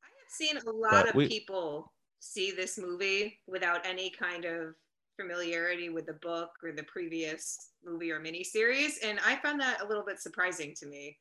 I 0.03 0.09
have 0.19 0.29
seen 0.29 0.57
a 0.57 0.71
lot 0.71 0.91
but 0.91 1.09
of 1.09 1.15
we, 1.15 1.27
people 1.27 1.91
see 2.19 2.51
this 2.51 2.77
movie 2.77 3.39
without 3.47 3.85
any 3.85 4.09
kind 4.09 4.45
of 4.45 4.75
familiarity 5.19 5.89
with 5.89 6.05
the 6.05 6.13
book 6.13 6.51
or 6.63 6.71
the 6.71 6.83
previous 6.83 7.71
movie 7.85 8.11
or 8.11 8.19
miniseries, 8.19 8.95
and 9.03 9.19
I 9.25 9.35
found 9.37 9.59
that 9.61 9.81
a 9.81 9.87
little 9.87 10.03
bit 10.05 10.19
surprising 10.19 10.73
to 10.79 10.85
me. 10.87 11.17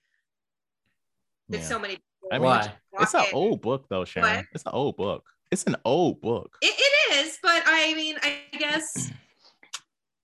That 1.49 1.59
yeah. 1.59 1.65
so 1.65 1.79
many. 1.79 1.99
I 2.31 2.39
mean, 2.39 2.47
Why? 2.47 2.73
it's 3.01 3.15
an 3.15 3.27
old 3.33 3.61
book 3.61 3.87
though, 3.89 4.05
Sharon. 4.05 4.37
What? 4.37 4.47
It's 4.53 4.65
an 4.65 4.73
old 4.73 4.97
book. 4.97 5.25
It's 5.51 5.65
an 5.65 5.77
old 5.85 6.21
book. 6.21 6.57
It, 6.63 6.75
it 6.79 7.15
is, 7.17 7.39
but 7.43 7.63
I 7.67 7.93
mean, 7.95 8.17
I 8.23 8.39
guess 8.59 9.11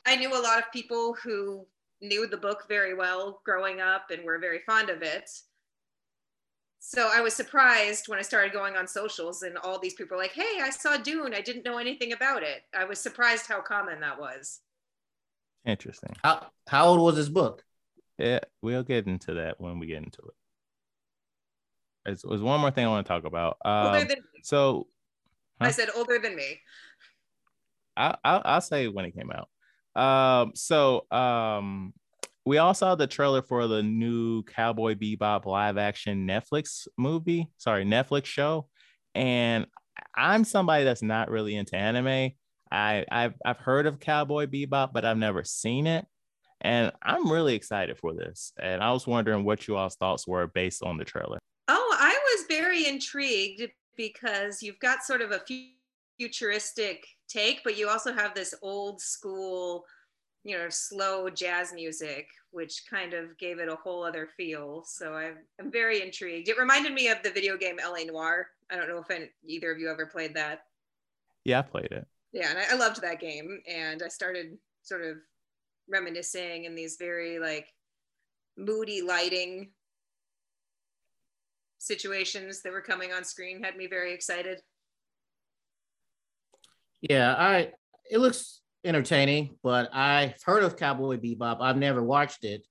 I 0.07 0.17
knew 0.17 0.33
a 0.33 0.41
lot 0.41 0.59
of 0.59 0.73
people 0.73 1.15
who 1.23 1.67
knew 2.01 2.27
the 2.27 2.37
book 2.37 2.65
very 2.69 2.95
well 2.95 3.41
growing 3.45 3.81
up 3.81 4.11
and 4.11 4.25
were 4.25 4.39
very 4.39 4.61
fond 4.67 4.89
of 4.89 5.03
it. 5.03 5.29
So 6.81 7.11
I 7.13 7.21
was 7.21 7.35
surprised 7.35 8.09
when 8.09 8.19
I 8.19 8.23
started 8.23 8.53
going 8.53 8.77
on 8.77 8.87
socials 8.87 9.43
and 9.43 9.59
all 9.59 9.79
these 9.79 9.95
people 9.95 10.17
were 10.17 10.23
like, 10.23 10.33
hey, 10.33 10.61
I 10.63 10.71
saw 10.71 10.97
Dune. 10.97 11.35
I 11.35 11.41
didn't 11.41 11.65
know 11.65 11.79
anything 11.79 12.13
about 12.13 12.43
it. 12.43 12.63
I 12.77 12.85
was 12.85 13.01
surprised 13.01 13.47
how 13.47 13.61
common 13.61 14.01
that 14.01 14.19
was. 14.19 14.61
Interesting. 15.65 16.15
How, 16.23 16.47
how 16.69 16.87
old 16.87 17.01
was 17.01 17.17
this 17.17 17.29
book? 17.29 17.65
Yeah, 18.17 18.41
we'll 18.63 18.85
get 18.85 19.07
into 19.07 19.35
that 19.35 19.61
when 19.61 19.79
we 19.79 19.87
get 19.87 19.99
into 19.99 20.23
it. 20.23 20.35
There's, 22.07 22.23
there's 22.23 22.43
one 22.43 22.61
more 22.61 22.71
thing 22.71 22.87
I 22.87 22.89
want 22.89 23.07
to 23.07 23.13
talk 23.13 23.25
about. 23.25 23.59
Um, 23.65 24.07
so 24.43 24.87
huh? 25.61 25.67
I 25.67 25.71
said 25.73 25.91
older 25.95 26.19
than 26.19 26.35
me. 26.35 26.61
I, 27.97 28.17
I'll, 28.25 28.43
I'll 28.45 28.61
say 28.61 28.89
when 28.89 29.05
it 29.05 29.15
came 29.15 29.31
out. 29.31 29.49
Um, 30.01 30.53
so 30.55 31.07
um, 31.11 31.93
we 32.49 32.57
all 32.57 32.73
saw 32.73 32.95
the 32.95 33.07
trailer 33.07 33.43
for 33.43 33.67
the 33.67 33.83
new 33.83 34.43
Cowboy 34.45 34.95
Bebop 34.95 35.45
live 35.45 35.77
action 35.77 36.27
Netflix 36.27 36.89
movie, 36.97 37.51
sorry, 37.59 37.85
Netflix 37.85 38.25
show. 38.25 38.69
And 39.15 39.67
I'm 40.17 40.45
somebody 40.45 40.85
that's 40.85 41.03
not 41.03 41.31
really 41.31 41.57
into 41.57 41.77
anime. 41.77 42.31
I, 42.73 43.05
I've, 43.13 43.35
I've 43.45 43.59
heard 43.59 43.85
of 43.85 44.01
Cowboy 44.01 44.47
Bebop, 44.47 44.95
but 44.95 45.05
I've 45.05 45.19
never 45.19 45.45
seen 45.45 45.87
it. 45.87 46.07
And 46.63 46.91
I'm 47.03 47.31
really 47.31 47.55
excited 47.55 47.99
for 47.99 48.15
this. 48.15 48.55
And 48.59 48.83
I 48.83 48.93
was 48.93 49.07
wondering 49.07 49.45
what 49.45 49.69
you 49.69 49.77
all's 49.77 49.97
thoughts 49.97 50.27
were 50.27 50.47
based 50.47 50.83
on 50.83 50.97
the 50.97 51.05
trailer. 51.05 51.39
Oh, 51.69 51.97
I 52.01 52.19
was 52.33 52.47
very 52.49 52.87
intrigued 52.89 53.71
because 53.95 54.63
you've 54.63 54.79
got 54.79 55.03
sort 55.03 55.21
of 55.21 55.33
a 55.33 55.43
futuristic 56.19 57.07
take, 57.29 57.63
but 57.63 57.77
you 57.77 57.91
also 57.91 58.15
have 58.15 58.35
this 58.35 58.55
old 58.63 59.03
school, 59.03 59.85
you 60.45 60.57
know, 60.57 60.69
slow 60.69 61.29
jazz 61.29 61.73
music, 61.73 62.29
which 62.51 62.85
kind 62.89 63.15
of 63.15 63.37
gave 63.39 63.59
it 63.59 63.69
a 63.69 63.77
whole 63.77 64.05
other 64.05 64.29
feel. 64.37 64.85
So 64.87 65.15
I'm, 65.15 65.37
I'm 65.61 65.71
very 65.71 66.03
intrigued. 66.03 66.49
It 66.49 66.59
reminded 66.59 66.95
me 66.95 67.09
of 67.09 67.23
the 67.23 67.31
video 67.31 67.57
game 67.57 67.77
LA 67.83 68.05
Noire. 68.05 68.49
I 68.71 68.77
don't 68.77 68.89
know 68.89 68.99
if 68.99 69.11
any, 69.11 69.31
either 69.47 69.73
of 69.73 69.79
you 69.79 69.91
ever 69.91 70.07
played 70.07 70.35
that. 70.35 70.63
Yeah, 71.45 71.61
I 71.61 71.63
played 71.63 71.89
it. 71.91 72.07
Yeah, 72.33 72.51
and 72.51 72.59
I, 72.59 72.73
I 72.73 72.77
loved 72.77 73.03
that 73.03 73.21
game. 73.21 73.61
And 73.69 74.03
I 74.03 74.09
started 74.09 74.57
sort 74.83 75.05
of 75.05 75.17
reminiscing 75.89 76.65
in 76.65 76.75
these 76.75 76.97
very 76.99 77.39
like 77.39 77.67
moody 78.57 79.03
lighting 79.03 79.71
situations 81.79 82.63
that 82.63 82.73
were 82.73 82.83
coming 82.83 83.13
on 83.13 83.25
screen 83.25 83.63
had 83.63 83.77
me 83.77 83.87
very 83.87 84.13
excited. 84.13 84.61
Yeah, 87.01 87.35
I 87.35 87.73
it 88.11 88.19
looks 88.19 88.61
entertaining, 88.89 89.57
but 89.63 89.91
I've 89.93 90.35
heard 90.45 90.65
of 90.65 90.77
Cowboy 90.77 91.19
Bebop. 91.19 91.59
I've 91.61 91.77
never 91.77 92.03
watched 92.03 92.45
it. 92.45 92.67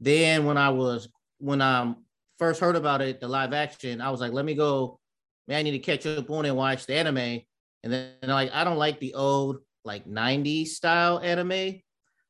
Then 0.00 0.46
when 0.46 0.56
I 0.56 0.70
was 0.70 1.08
when 1.38 1.60
I 1.60 1.94
first 2.38 2.60
heard 2.60 2.76
about 2.76 3.00
it, 3.00 3.20
the 3.20 3.28
live 3.28 3.52
action, 3.52 4.00
I 4.00 4.10
was 4.10 4.20
like, 4.20 4.32
let 4.32 4.44
me 4.44 4.54
go. 4.54 5.00
Man, 5.48 5.58
I 5.58 5.62
need 5.62 5.72
to 5.72 5.78
catch 5.78 6.06
up 6.06 6.30
on 6.30 6.44
and 6.44 6.56
watch 6.56 6.86
the 6.86 6.94
anime. 6.94 7.40
And 7.82 7.92
then 7.92 8.12
like 8.22 8.50
I 8.52 8.64
don't 8.64 8.78
like 8.78 9.00
the 9.00 9.14
old 9.14 9.58
like 9.84 10.06
90s 10.06 10.68
style 10.68 11.18
anime. 11.18 11.80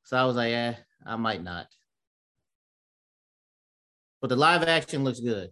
So 0.04 0.16
I 0.16 0.24
was 0.24 0.36
like, 0.36 0.50
yeah, 0.50 0.76
I 1.06 1.16
might 1.16 1.42
not. 1.42 1.66
But 4.20 4.28
the 4.28 4.36
live 4.36 4.62
action 4.62 5.04
looks 5.04 5.20
good. 5.20 5.50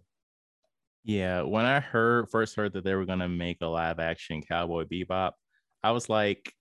Yeah, 1.03 1.43
when 1.43 1.65
I 1.65 1.79
heard 1.79 2.29
first 2.29 2.55
heard 2.55 2.73
that 2.73 2.83
they 2.83 2.95
were 2.95 3.05
gonna 3.05 3.29
make 3.29 3.57
a 3.61 3.67
live 3.67 3.99
action 3.99 4.41
Cowboy 4.41 4.85
Bebop, 4.85 5.33
I 5.83 5.91
was 5.91 6.09
like, 6.09 6.53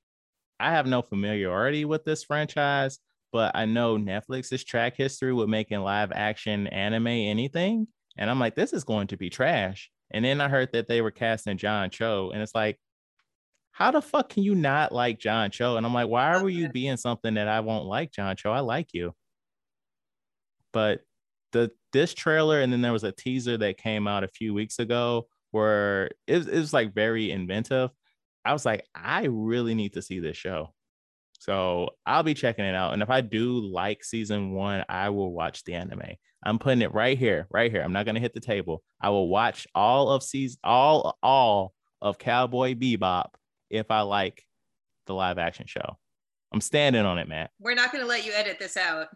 I 0.59 0.71
have 0.71 0.87
no 0.87 1.03
familiarity 1.03 1.85
with 1.85 2.05
this 2.05 2.25
franchise, 2.25 2.99
but 3.33 3.53
I 3.55 3.67
know 3.67 3.97
Netflix's 3.97 4.65
track 4.65 4.97
history 4.97 5.33
with 5.33 5.49
making 5.49 5.81
live 5.81 6.13
action 6.13 6.67
anime 6.69 7.09
anything, 7.09 7.89
and 8.17 8.31
I'm 8.31 8.41
like, 8.41 8.55
this 8.55 8.73
is 8.73 8.85
going 8.85 9.09
to 9.09 9.17
be 9.17 9.31
trash. 9.31 9.91
And 10.13 10.25
then 10.25 10.41
I 10.41 10.49
heard 10.49 10.71
that 10.73 10.89
they 10.89 11.01
were 11.01 11.11
casting 11.11 11.59
John 11.59 11.91
Cho, 11.91 12.31
and 12.33 12.43
it's 12.43 12.55
like, 12.55 12.79
how 13.73 13.91
the 13.91 14.01
fuck 14.01 14.31
can 14.31 14.43
you 14.43 14.55
not 14.55 14.91
like 14.91 15.19
John 15.19 15.51
Cho? 15.51 15.77
And 15.77 15.85
I'm 15.85 15.93
like, 15.93 16.09
why 16.09 16.35
are 16.35 16.49
you 16.49 16.71
being 16.71 16.97
something 16.97 17.35
that 17.35 17.47
I 17.47 17.61
won't 17.61 17.85
like, 17.85 18.11
John 18.11 18.35
Cho? 18.35 18.51
I 18.51 18.61
like 18.61 18.95
you. 18.95 19.15
But 20.73 21.01
the 21.53 21.71
this 21.93 22.15
trailer 22.15 22.61
and 22.61 22.73
then 22.73 22.81
there 22.81 22.93
was 22.93 23.05
a 23.05 23.13
teaser 23.13 23.57
that 23.59 23.77
came 23.77 24.07
out 24.09 24.25
a 24.25 24.29
few 24.29 24.55
weeks 24.55 24.79
ago 24.79 25.29
where 25.51 26.07
it, 26.27 26.49
it 26.49 26.59
was 26.59 26.73
like 26.73 26.95
very 26.95 27.31
inventive. 27.31 27.91
I 28.47 28.53
was 28.53 28.65
like, 28.65 28.87
I 28.95 29.25
really 29.25 29.75
need 29.75 29.95
to 29.95 30.03
see 30.03 30.21
this 30.21 30.37
show. 30.37 30.73
So 31.41 31.91
I'll 32.07 32.23
be 32.23 32.35
checking 32.35 32.65
it 32.65 32.77
out. 32.77 32.93
And 32.93 33.03
if 33.03 33.11
I 33.11 33.21
do 33.21 33.59
like 33.59 34.05
season 34.05 34.53
one, 34.53 34.85
I 34.89 35.11
will 35.11 35.33
watch 35.33 35.65
the 35.65 35.75
anime. 35.75 36.13
I'm 36.45 36.61
putting 36.61 36.83
it 36.83 36.95
right 36.95 37.19
here, 37.19 37.49
right 37.51 37.73
here. 37.73 37.83
I'm 37.83 37.93
not 37.93 38.07
gonna 38.07 38.21
hit 38.21 38.35
the 38.35 38.41
table. 38.41 38.85
I 39.01 39.11
will 39.11 39.29
watch 39.29 39.67
all 39.75 40.11
of 40.11 40.23
season 40.23 40.61
all 40.63 41.19
all 41.23 41.73
of 42.01 42.19
Cowboy 42.19 42.75
Bebop 42.75 43.31
if 43.69 43.91
I 43.91 44.03
like 44.03 44.45
the 45.07 45.15
live 45.15 45.39
action 45.39 45.67
show. 45.67 45.99
I'm 46.53 46.61
standing 46.61 47.05
on 47.05 47.19
it, 47.19 47.29
Matt. 47.29 47.51
We're 47.59 47.75
not 47.75 47.91
gonna 47.91 48.07
let 48.07 48.25
you 48.25 48.33
edit 48.33 48.61
this 48.61 48.77
out. 48.77 49.09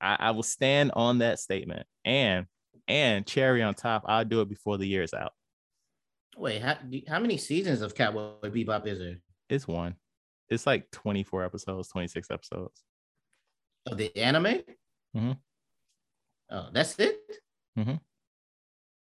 I, 0.00 0.16
I 0.18 0.30
will 0.32 0.42
stand 0.42 0.90
on 0.96 1.18
that 1.18 1.38
statement. 1.38 1.86
And 2.04 2.46
and 2.88 3.24
cherry 3.24 3.62
on 3.62 3.74
top, 3.74 4.02
I'll 4.06 4.24
do 4.24 4.40
it 4.40 4.48
before 4.48 4.76
the 4.76 4.86
year 4.86 5.04
is 5.04 5.14
out. 5.14 5.32
Wait, 6.36 6.62
how, 6.62 6.76
how 7.08 7.18
many 7.18 7.36
seasons 7.36 7.82
of 7.82 7.94
Cowboy 7.94 8.32
Bebop 8.42 8.86
is 8.86 8.98
there? 8.98 9.16
It's 9.48 9.68
one. 9.68 9.96
It's 10.48 10.66
like 10.66 10.90
24 10.90 11.44
episodes, 11.44 11.88
26 11.88 12.30
episodes. 12.30 12.82
Of 13.86 13.98
the 13.98 14.16
anime? 14.16 14.62
Mm-hmm. 15.16 15.32
Oh, 16.50 16.68
that's 16.72 16.98
it? 16.98 17.18
Mm-hmm. 17.78 17.94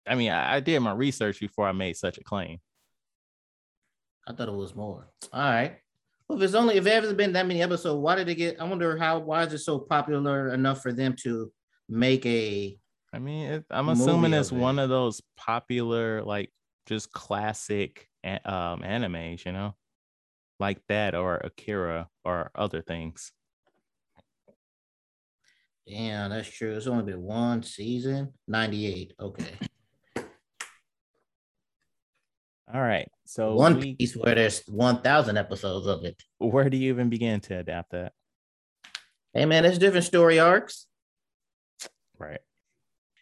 I 0.07 0.15
mean, 0.15 0.31
I, 0.31 0.57
I, 0.57 0.61
did 0.61 0.81
my 0.81 0.93
research 0.93 1.41
before 1.41 1.69
I 1.69 1.73
made 1.73 1.97
such 1.97 2.19
a 2.19 2.25
claim. 2.25 2.59
I 4.27 4.33
thought 4.33 4.49
it 4.49 4.55
was 4.55 4.75
more. 4.75 5.09
All 5.33 5.41
right. 5.41 5.77
Well, 6.29 6.39
if 6.39 6.45
it's 6.45 6.55
only 6.55 6.77
if 6.77 6.87
it 6.87 6.93
hasn't 6.93 7.19
been 7.19 7.33
that 7.33 7.47
many 7.47 7.63
episodes, 7.63 8.01
why 8.01 8.15
did 8.15 8.29
it 8.29 8.37
get? 8.37 8.61
I 8.61 8.65
wonder 8.65 8.97
how. 8.97 9.19
Why 9.19 9.43
is 9.45 9.53
it 9.53 9.59
so 9.59 9.81
popular 9.81 10.55
enough 10.55 10.81
for 10.81 10.93
them 10.93 11.17
to 11.23 11.51
make 11.89 12.25
a? 12.25 12.79
I 13.13 13.19
mean, 13.19 13.51
it, 13.51 13.65
I'm 13.71 13.89
assuming 13.89 14.33
it's 14.33 14.53
one 14.53 14.79
of 14.79 14.89
those 14.89 15.21
popular, 15.37 16.23
like 16.23 16.53
just 16.87 17.13
classic 17.13 18.09
um, 18.25 18.83
animes, 18.83 19.45
you 19.45 19.53
know, 19.53 19.75
like 20.59 20.81
that 20.89 21.15
or 21.15 21.37
Akira 21.37 22.09
or 22.25 22.51
other 22.55 22.83
things. 22.83 23.33
Yeah, 25.87 26.29
that's 26.29 26.49
true. 26.49 26.77
It's 26.77 26.87
only 26.87 27.05
been 27.05 27.23
one 27.23 27.63
season, 27.63 28.33
98. 28.47 29.15
Okay. 29.21 29.59
All 32.73 32.81
right. 32.81 33.09
So 33.25 33.55
One 33.55 33.79
we, 33.81 33.97
Piece, 33.97 34.15
where 34.15 34.35
there's 34.35 34.63
1,000 34.67 35.37
episodes 35.37 35.87
of 35.87 36.05
it. 36.05 36.23
Where 36.39 36.71
do 36.71 36.77
you 36.77 36.93
even 36.93 37.09
begin 37.09 37.41
to 37.41 37.59
adapt 37.59 37.91
that? 37.91 38.13
Hey, 39.33 39.47
man, 39.47 39.65
there's 39.65 39.79
different 39.79 40.07
story 40.07 40.39
arcs. 40.39 40.87
Right. 42.19 42.41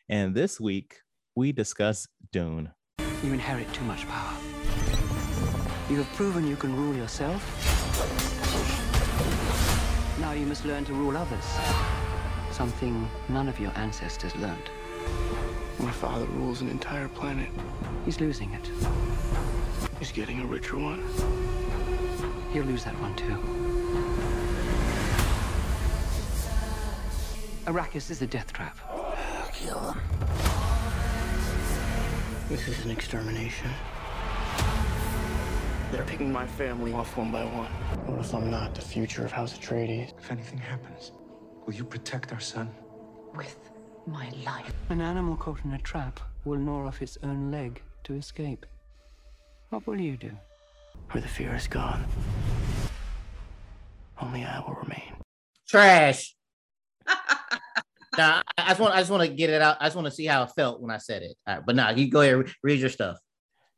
And 0.08 0.34
this 0.34 0.60
week, 0.60 0.96
we 1.34 1.52
discuss 1.52 2.08
Dune. 2.32 2.70
You 3.22 3.32
inherit 3.32 3.72
too 3.72 3.82
much 3.82 4.06
power. 4.08 4.36
You 5.90 5.96
have 5.96 6.12
proven 6.14 6.46
you 6.46 6.54
can 6.54 6.76
rule 6.76 6.94
yourself. 6.94 7.42
Now 10.20 10.32
you 10.32 10.46
must 10.46 10.64
learn 10.64 10.84
to 10.84 10.92
rule 10.92 11.16
others. 11.16 11.44
Something 12.52 13.08
none 13.28 13.48
of 13.48 13.58
your 13.58 13.72
ancestors 13.76 14.36
learned. 14.36 14.70
My 15.80 15.90
father 15.90 16.26
rules 16.26 16.60
an 16.60 16.68
entire 16.68 17.08
planet. 17.08 17.48
He's 18.04 18.20
losing 18.20 18.52
it. 18.52 18.70
He's 19.98 20.12
getting 20.12 20.40
a 20.40 20.46
richer 20.46 20.76
one. 20.76 21.02
He'll 22.52 22.64
lose 22.64 22.84
that 22.84 22.94
one 23.00 23.16
too. 23.16 23.36
Arrakis 27.66 28.10
is 28.10 28.22
a 28.22 28.26
death 28.26 28.52
trap. 28.52 28.78
Kill 29.52 29.80
them. 29.80 30.47
This 32.48 32.66
is 32.66 32.82
an 32.82 32.90
extermination. 32.90 33.70
They're 35.92 36.04
picking 36.06 36.32
my 36.32 36.46
family 36.46 36.94
off 36.94 37.14
one 37.14 37.30
by 37.30 37.44
one. 37.44 37.70
What 38.06 38.20
if 38.20 38.32
I'm 38.32 38.50
not 38.50 38.74
the 38.74 38.80
future 38.80 39.22
of 39.22 39.30
House 39.30 39.52
Atreides? 39.58 40.14
If 40.18 40.30
anything 40.30 40.56
happens, 40.56 41.12
will 41.66 41.74
you 41.74 41.84
protect 41.84 42.32
our 42.32 42.40
son? 42.40 42.70
With 43.36 43.58
my 44.06 44.30
life. 44.46 44.72
An 44.88 45.02
animal 45.02 45.36
caught 45.36 45.62
in 45.62 45.74
a 45.74 45.78
trap 45.78 46.20
will 46.46 46.56
gnaw 46.56 46.86
off 46.86 47.02
its 47.02 47.18
own 47.22 47.50
leg 47.50 47.82
to 48.04 48.14
escape. 48.14 48.64
What 49.68 49.86
will 49.86 50.00
you 50.00 50.16
do? 50.16 50.30
Where 51.10 51.20
the 51.20 51.28
fear 51.28 51.54
is 51.54 51.66
gone, 51.66 52.02
only 54.22 54.42
I 54.44 54.60
will 54.60 54.78
remain. 54.82 55.12
Trash. 55.68 56.34
I 58.18 58.42
just 58.68 58.80
want 58.80 58.94
I 58.94 58.98
just 58.98 59.10
want 59.10 59.22
to 59.22 59.28
get 59.28 59.50
it 59.50 59.62
out. 59.62 59.76
I 59.80 59.86
just 59.86 59.96
want 59.96 60.06
to 60.06 60.12
see 60.12 60.26
how 60.26 60.42
it 60.42 60.50
felt 60.56 60.80
when 60.80 60.90
I 60.90 60.98
said 60.98 61.22
it. 61.22 61.36
Right, 61.46 61.64
but 61.64 61.76
now 61.76 61.90
you 61.90 62.10
go 62.10 62.20
ahead 62.20 62.52
read 62.62 62.80
your 62.80 62.90
stuff. 62.90 63.18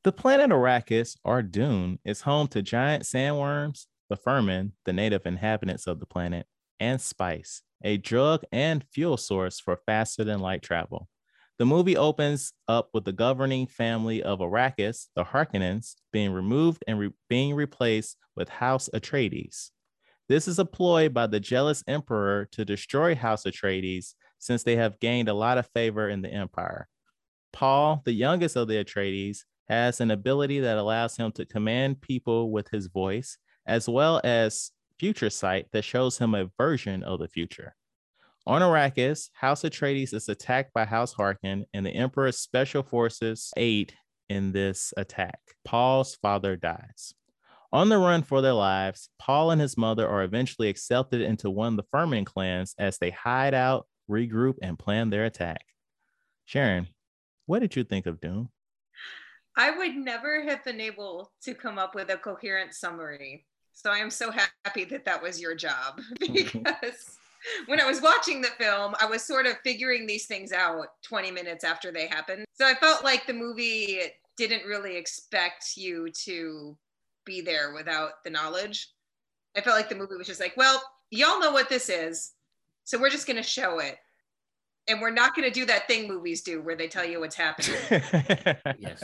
The 0.02 0.12
planet 0.12 0.50
Arrakis, 0.50 1.18
or 1.24 1.42
Dune, 1.42 1.98
is 2.04 2.22
home 2.22 2.48
to 2.48 2.62
giant 2.62 3.04
sandworms, 3.04 3.84
the 4.08 4.16
Fremen, 4.16 4.72
the 4.86 4.94
native 4.94 5.26
inhabitants 5.26 5.86
of 5.86 6.00
the 6.00 6.06
planet, 6.06 6.46
and 6.78 7.00
spice, 7.00 7.62
a 7.84 7.98
drug 7.98 8.42
and 8.50 8.82
fuel 8.92 9.18
source 9.18 9.60
for 9.60 9.78
faster 9.84 10.24
than 10.24 10.40
light 10.40 10.62
travel. 10.62 11.08
The 11.58 11.66
movie 11.66 11.98
opens 11.98 12.54
up 12.68 12.88
with 12.94 13.04
the 13.04 13.12
governing 13.12 13.66
family 13.66 14.22
of 14.22 14.38
Arrakis, 14.38 15.08
the 15.14 15.24
Harkonnens, 15.24 15.96
being 16.10 16.32
removed 16.32 16.82
and 16.88 16.98
re- 16.98 17.12
being 17.28 17.54
replaced 17.54 18.16
with 18.34 18.48
House 18.48 18.88
Atreides. 18.94 19.68
This 20.30 20.48
is 20.48 20.58
a 20.58 20.64
ploy 20.64 21.10
by 21.10 21.26
the 21.26 21.40
jealous 21.40 21.84
emperor 21.86 22.48
to 22.52 22.64
destroy 22.64 23.14
House 23.14 23.44
Atreides 23.44 24.14
since 24.40 24.64
they 24.64 24.74
have 24.74 24.98
gained 24.98 25.28
a 25.28 25.34
lot 25.34 25.58
of 25.58 25.68
favor 25.68 26.08
in 26.08 26.22
the 26.22 26.28
empire. 26.28 26.88
Paul, 27.52 28.02
the 28.04 28.12
youngest 28.12 28.56
of 28.56 28.66
the 28.66 28.84
Atreides, 28.84 29.44
has 29.68 30.00
an 30.00 30.10
ability 30.10 30.58
that 30.58 30.78
allows 30.78 31.16
him 31.16 31.30
to 31.32 31.46
command 31.46 32.00
people 32.00 32.50
with 32.50 32.68
his 32.70 32.88
voice, 32.88 33.38
as 33.66 33.88
well 33.88 34.20
as 34.24 34.72
future 34.98 35.30
sight 35.30 35.66
that 35.72 35.84
shows 35.84 36.18
him 36.18 36.34
a 36.34 36.50
version 36.58 37.04
of 37.04 37.20
the 37.20 37.28
future. 37.28 37.76
On 38.46 38.62
Arrakis, 38.62 39.30
House 39.34 39.62
Atreides 39.62 40.12
is 40.12 40.28
attacked 40.28 40.72
by 40.72 40.84
House 40.84 41.14
Harkonnen, 41.14 41.64
and 41.72 41.86
the 41.86 41.90
Emperor's 41.90 42.38
special 42.38 42.82
forces 42.82 43.52
aid 43.56 43.94
in 44.28 44.52
this 44.52 44.94
attack. 44.96 45.38
Paul's 45.64 46.16
father 46.16 46.56
dies. 46.56 47.14
On 47.72 47.88
the 47.88 47.98
run 47.98 48.22
for 48.22 48.40
their 48.42 48.54
lives, 48.54 49.10
Paul 49.18 49.52
and 49.52 49.60
his 49.60 49.76
mother 49.76 50.08
are 50.08 50.24
eventually 50.24 50.68
accepted 50.68 51.20
into 51.20 51.50
one 51.50 51.74
of 51.74 51.76
the 51.76 51.84
Fremen 51.94 52.26
clans 52.26 52.74
as 52.78 52.98
they 52.98 53.10
hide 53.10 53.54
out, 53.54 53.86
regroup, 54.10 54.56
and 54.60 54.78
plan 54.78 55.10
their 55.10 55.24
attack. 55.24 55.64
Sharon, 56.44 56.88
what 57.46 57.60
did 57.60 57.76
you 57.76 57.84
think 57.84 58.06
of 58.06 58.20
Dune? 58.20 58.48
I 59.56 59.70
would 59.70 59.94
never 59.96 60.42
have 60.42 60.64
been 60.64 60.80
able 60.80 61.32
to 61.42 61.54
come 61.54 61.78
up 61.78 61.94
with 61.94 62.10
a 62.10 62.16
coherent 62.16 62.74
summary. 62.74 63.46
So 63.72 63.90
I 63.90 63.98
am 63.98 64.10
so 64.10 64.30
happy 64.30 64.84
that 64.84 65.04
that 65.04 65.22
was 65.22 65.40
your 65.40 65.54
job 65.54 66.00
because 66.20 67.18
when 67.66 67.80
I 67.80 67.86
was 67.86 68.02
watching 68.02 68.40
the 68.40 68.48
film, 68.58 68.94
I 69.00 69.06
was 69.06 69.22
sort 69.22 69.46
of 69.46 69.56
figuring 69.64 70.06
these 70.06 70.26
things 70.26 70.52
out 70.52 70.88
20 71.02 71.30
minutes 71.30 71.64
after 71.64 71.90
they 71.90 72.06
happened. 72.06 72.44
So 72.52 72.66
I 72.66 72.74
felt 72.74 73.04
like 73.04 73.26
the 73.26 73.32
movie 73.32 74.00
didn't 74.36 74.66
really 74.66 74.96
expect 74.96 75.76
you 75.76 76.10
to 76.24 76.76
be 77.24 77.40
there 77.40 77.72
without 77.74 78.24
the 78.24 78.30
knowledge. 78.30 78.90
I 79.56 79.60
felt 79.60 79.76
like 79.76 79.88
the 79.88 79.94
movie 79.94 80.16
was 80.16 80.26
just 80.26 80.40
like, 80.40 80.56
well, 80.56 80.82
y'all 81.10 81.40
know 81.40 81.52
what 81.52 81.68
this 81.68 81.88
is. 81.88 82.32
So 82.90 82.98
we're 82.98 83.10
just 83.10 83.28
going 83.28 83.36
to 83.36 83.42
show 83.44 83.78
it. 83.78 83.98
And 84.88 85.00
we're 85.00 85.12
not 85.12 85.36
going 85.36 85.46
to 85.46 85.54
do 85.54 85.64
that 85.66 85.86
thing 85.86 86.08
movies 86.08 86.42
do 86.42 86.60
where 86.60 86.74
they 86.74 86.88
tell 86.88 87.04
you 87.04 87.20
what's 87.20 87.36
happening. 87.36 87.78
Yes. 88.80 89.00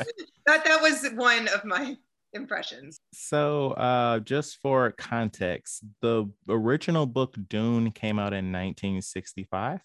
that 0.46 0.64
that 0.64 0.82
was 0.82 1.08
one 1.14 1.46
of 1.54 1.64
my 1.64 1.96
impressions. 2.32 2.98
So, 3.12 3.70
uh, 3.72 4.18
just 4.18 4.56
for 4.60 4.90
context, 4.90 5.84
the 6.02 6.28
original 6.48 7.06
book 7.06 7.36
Dune 7.48 7.92
came 7.92 8.18
out 8.18 8.32
in 8.32 8.50
1965. 8.50 9.78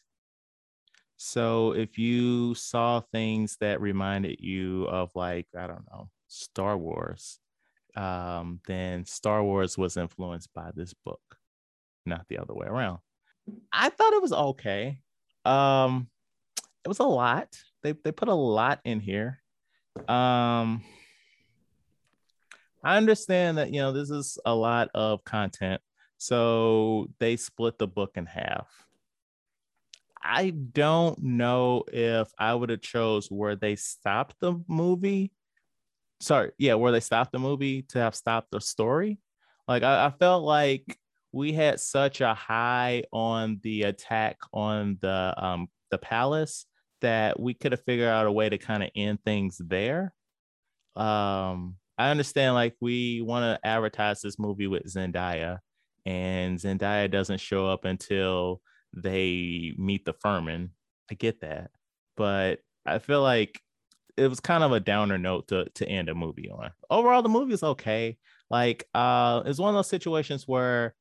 So, 1.18 1.74
if 1.74 2.00
you 2.00 2.56
saw 2.56 3.02
things 3.02 3.58
that 3.62 3.82
reminded 3.82 4.40
you 4.42 4.86
of, 4.86 5.12
like, 5.14 5.46
I 5.56 5.68
don't 5.68 5.86
know, 5.92 6.10
Star 6.28 6.76
Wars, 6.76 7.38
um, 7.96 8.62
then 8.66 9.06
Star 9.06 9.44
Wars 9.44 9.78
was 9.78 9.96
influenced 9.96 10.52
by 10.56 10.72
this 10.74 10.96
book, 11.06 11.22
not 12.08 12.26
the 12.30 12.40
other 12.40 12.56
way 12.56 12.66
around. 12.66 12.98
I 13.72 13.90
thought 13.90 14.14
it 14.14 14.22
was 14.22 14.34
okay. 14.34 15.00
Um, 15.46 16.08
it 16.84 16.88
was 16.88 17.00
a 17.00 17.04
lot. 17.04 17.58
They 17.84 17.94
they 17.94 18.12
put 18.12 18.28
a 18.28 18.34
lot 18.34 18.80
in 18.84 19.00
here. 19.00 19.42
Um, 20.08 20.84
I 22.84 22.98
understand 22.98 23.58
that 23.58 23.74
you 23.74 23.82
know 23.82 23.92
this 23.92 24.10
is 24.10 24.38
a 24.46 24.54
lot 24.54 24.90
of 24.94 25.24
content, 25.24 25.82
so 26.18 27.08
they 27.20 27.38
split 27.38 27.78
the 27.78 27.88
book 27.88 28.12
in 28.16 28.26
half. 28.26 28.68
I 30.24 30.52
don't 30.52 31.22
know 31.24 31.84
if 31.92 32.30
I 32.38 32.54
would 32.54 32.70
have 32.70 32.82
chose 32.82 33.30
where 33.32 33.56
they 33.56 33.76
stopped 33.76 34.36
the 34.40 34.62
movie. 34.68 35.32
Sorry, 36.20 36.52
yeah, 36.58 36.76
where 36.76 36.92
they 36.92 37.00
stopped 37.00 37.32
the 37.32 37.40
movie 37.40 37.84
to 37.90 38.00
have 38.00 38.16
stopped 38.16 38.52
the 38.52 38.62
story. 38.62 39.20
Like 39.68 39.84
I, 39.84 40.06
I 40.06 40.10
felt 40.12 40.44
like 40.44 40.98
we 41.32 41.54
had 41.54 41.80
such 41.80 42.22
a 42.22 42.34
high 42.34 43.04
on 43.12 43.60
the 43.64 43.84
attack 43.84 44.38
on 44.54 44.98
the 45.02 45.34
um 45.38 45.68
the 45.90 45.98
palace 45.98 46.66
that 47.02 47.40
we 47.40 47.54
could 47.54 47.72
have 47.72 47.84
figured 47.84 48.08
out 48.08 48.28
a 48.28 48.32
way 48.32 48.48
to 48.50 48.58
kind 48.58 48.84
of 48.84 48.90
end 48.96 49.20
things 49.26 49.60
there. 49.64 50.14
Um, 50.96 51.76
I 51.98 52.10
understand 52.10 52.54
like 52.54 52.76
we 52.80 53.22
want 53.22 53.44
to 53.44 53.68
advertise 53.68 54.22
this 54.22 54.40
movie 54.40 54.68
with 54.68 54.84
Zendaya, 54.86 55.60
and 56.06 56.58
Zendaya 56.58 57.10
doesn't 57.10 57.40
show 57.40 57.68
up 57.68 57.86
until 57.86 58.62
they 58.96 59.74
meet 59.78 60.06
the 60.06 60.14
Fremen. 60.14 60.70
I 61.10 61.16
get 61.16 61.42
that, 61.42 61.72
but 62.18 62.60
I 62.86 63.00
feel 63.00 63.22
like 63.22 63.60
it 64.18 64.28
was 64.28 64.40
kind 64.40 64.64
of 64.64 64.72
a 64.72 64.80
downer 64.80 65.18
note 65.18 65.48
to 65.50 65.70
to 65.76 65.88
end 65.88 66.10
a 66.10 66.16
movie 66.16 66.50
on. 66.50 66.72
Overall, 66.90 67.22
the 67.22 67.30
movie 67.30 67.54
is 67.54 67.64
okay. 67.64 68.18
Like, 68.50 68.86
uh, 68.94 69.44
it's 69.46 69.60
one 69.60 69.70
of 69.70 69.76
those 69.76 69.88
situations 69.88 70.46
where 70.46 70.94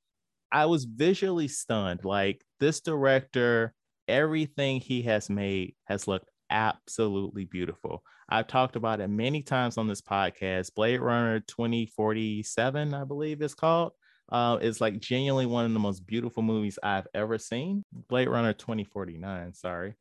I 0.53 0.67
was 0.67 0.85
visually 0.85 1.49
stunned. 1.49 2.05
Like 2.05 2.43
this 2.59 2.81
director, 2.81 3.75
everything 4.09 4.81
he 4.81 5.03
has 5.03 5.31
made 5.31 5.75
has 5.85 6.09
looked 6.09 6.29
absolutely 6.51 7.45
beautiful. 7.45 8.03
I've 8.29 8.47
talked 8.47 8.77
about 8.77 9.01
it 9.01 9.09
many 9.09 9.43
times 9.43 9.79
on 9.79 9.89
this 9.89 10.01
podcast. 10.01 10.75
Blade 10.75 11.01
Runner 11.01 11.41
2047, 11.41 12.95
I 12.95 13.05
believe 13.05 13.43
it's 13.43 13.55
called. 13.55 13.93
Uh, 14.31 14.59
it's 14.61 14.81
like 14.81 15.01
genuinely 15.01 15.47
one 15.47 15.65
of 15.65 15.73
the 15.73 15.81
most 15.81 16.07
beautiful 16.07 16.43
movies 16.43 16.79
I've 16.83 17.09
ever 17.15 17.39
seen. 17.39 17.85
Blade 18.09 18.29
Runner 18.29 18.53
2049, 18.53 19.55
sorry. 19.55 19.95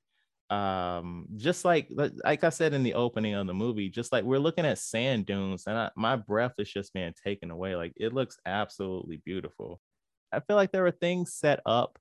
Um, 0.52 1.28
just 1.38 1.64
like 1.64 1.90
like 1.92 2.44
I 2.44 2.50
said 2.50 2.74
in 2.74 2.82
the 2.82 2.96
opening 2.96 3.36
of 3.36 3.46
the 3.46 3.54
movie, 3.54 3.90
just 3.90 4.12
like 4.12 4.24
we're 4.24 4.40
looking 4.40 4.66
at 4.66 4.80
sand 4.80 5.28
dunes, 5.28 5.66
and 5.68 5.78
I, 5.78 5.92
my 5.96 6.16
breath 6.16 6.54
is 6.58 6.72
just 6.72 6.94
being 6.94 7.14
taken 7.24 7.52
away. 7.52 7.76
Like 7.76 7.94
it 7.98 8.14
looks 8.14 8.38
absolutely 8.46 9.22
beautiful. 9.24 9.80
I 10.32 10.40
feel 10.42 10.56
like 10.56 10.72
there 10.72 10.84
were 10.84 10.92
things 10.92 11.34
set 11.34 11.60
up 11.66 11.98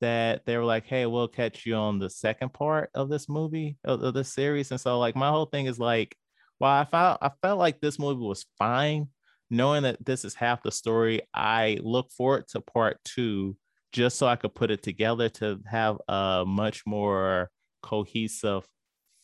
that 0.00 0.44
they 0.46 0.56
were 0.56 0.64
like, 0.64 0.86
"Hey, 0.86 1.06
we'll 1.06 1.28
catch 1.28 1.66
you 1.66 1.74
on 1.74 1.98
the 1.98 2.10
second 2.10 2.52
part 2.52 2.90
of 2.94 3.08
this 3.08 3.28
movie 3.28 3.78
of, 3.84 4.02
of 4.02 4.14
this 4.14 4.32
series." 4.32 4.70
And 4.70 4.80
so, 4.80 4.98
like, 4.98 5.16
my 5.16 5.30
whole 5.30 5.46
thing 5.46 5.66
is 5.66 5.78
like, 5.78 6.16
well, 6.60 6.70
I 6.70 6.84
felt 6.84 7.18
I 7.20 7.30
felt 7.42 7.58
like 7.58 7.80
this 7.80 7.98
movie 7.98 8.24
was 8.24 8.46
fine, 8.58 9.08
knowing 9.50 9.82
that 9.82 10.04
this 10.04 10.24
is 10.24 10.34
half 10.34 10.62
the 10.62 10.70
story, 10.72 11.22
I 11.34 11.78
look 11.82 12.10
forward 12.12 12.48
to 12.48 12.60
part 12.60 12.98
two 13.04 13.56
just 13.92 14.16
so 14.16 14.26
I 14.26 14.36
could 14.36 14.54
put 14.54 14.70
it 14.70 14.82
together 14.82 15.28
to 15.28 15.60
have 15.66 15.98
a 16.08 16.44
much 16.46 16.86
more 16.86 17.50
cohesive 17.82 18.64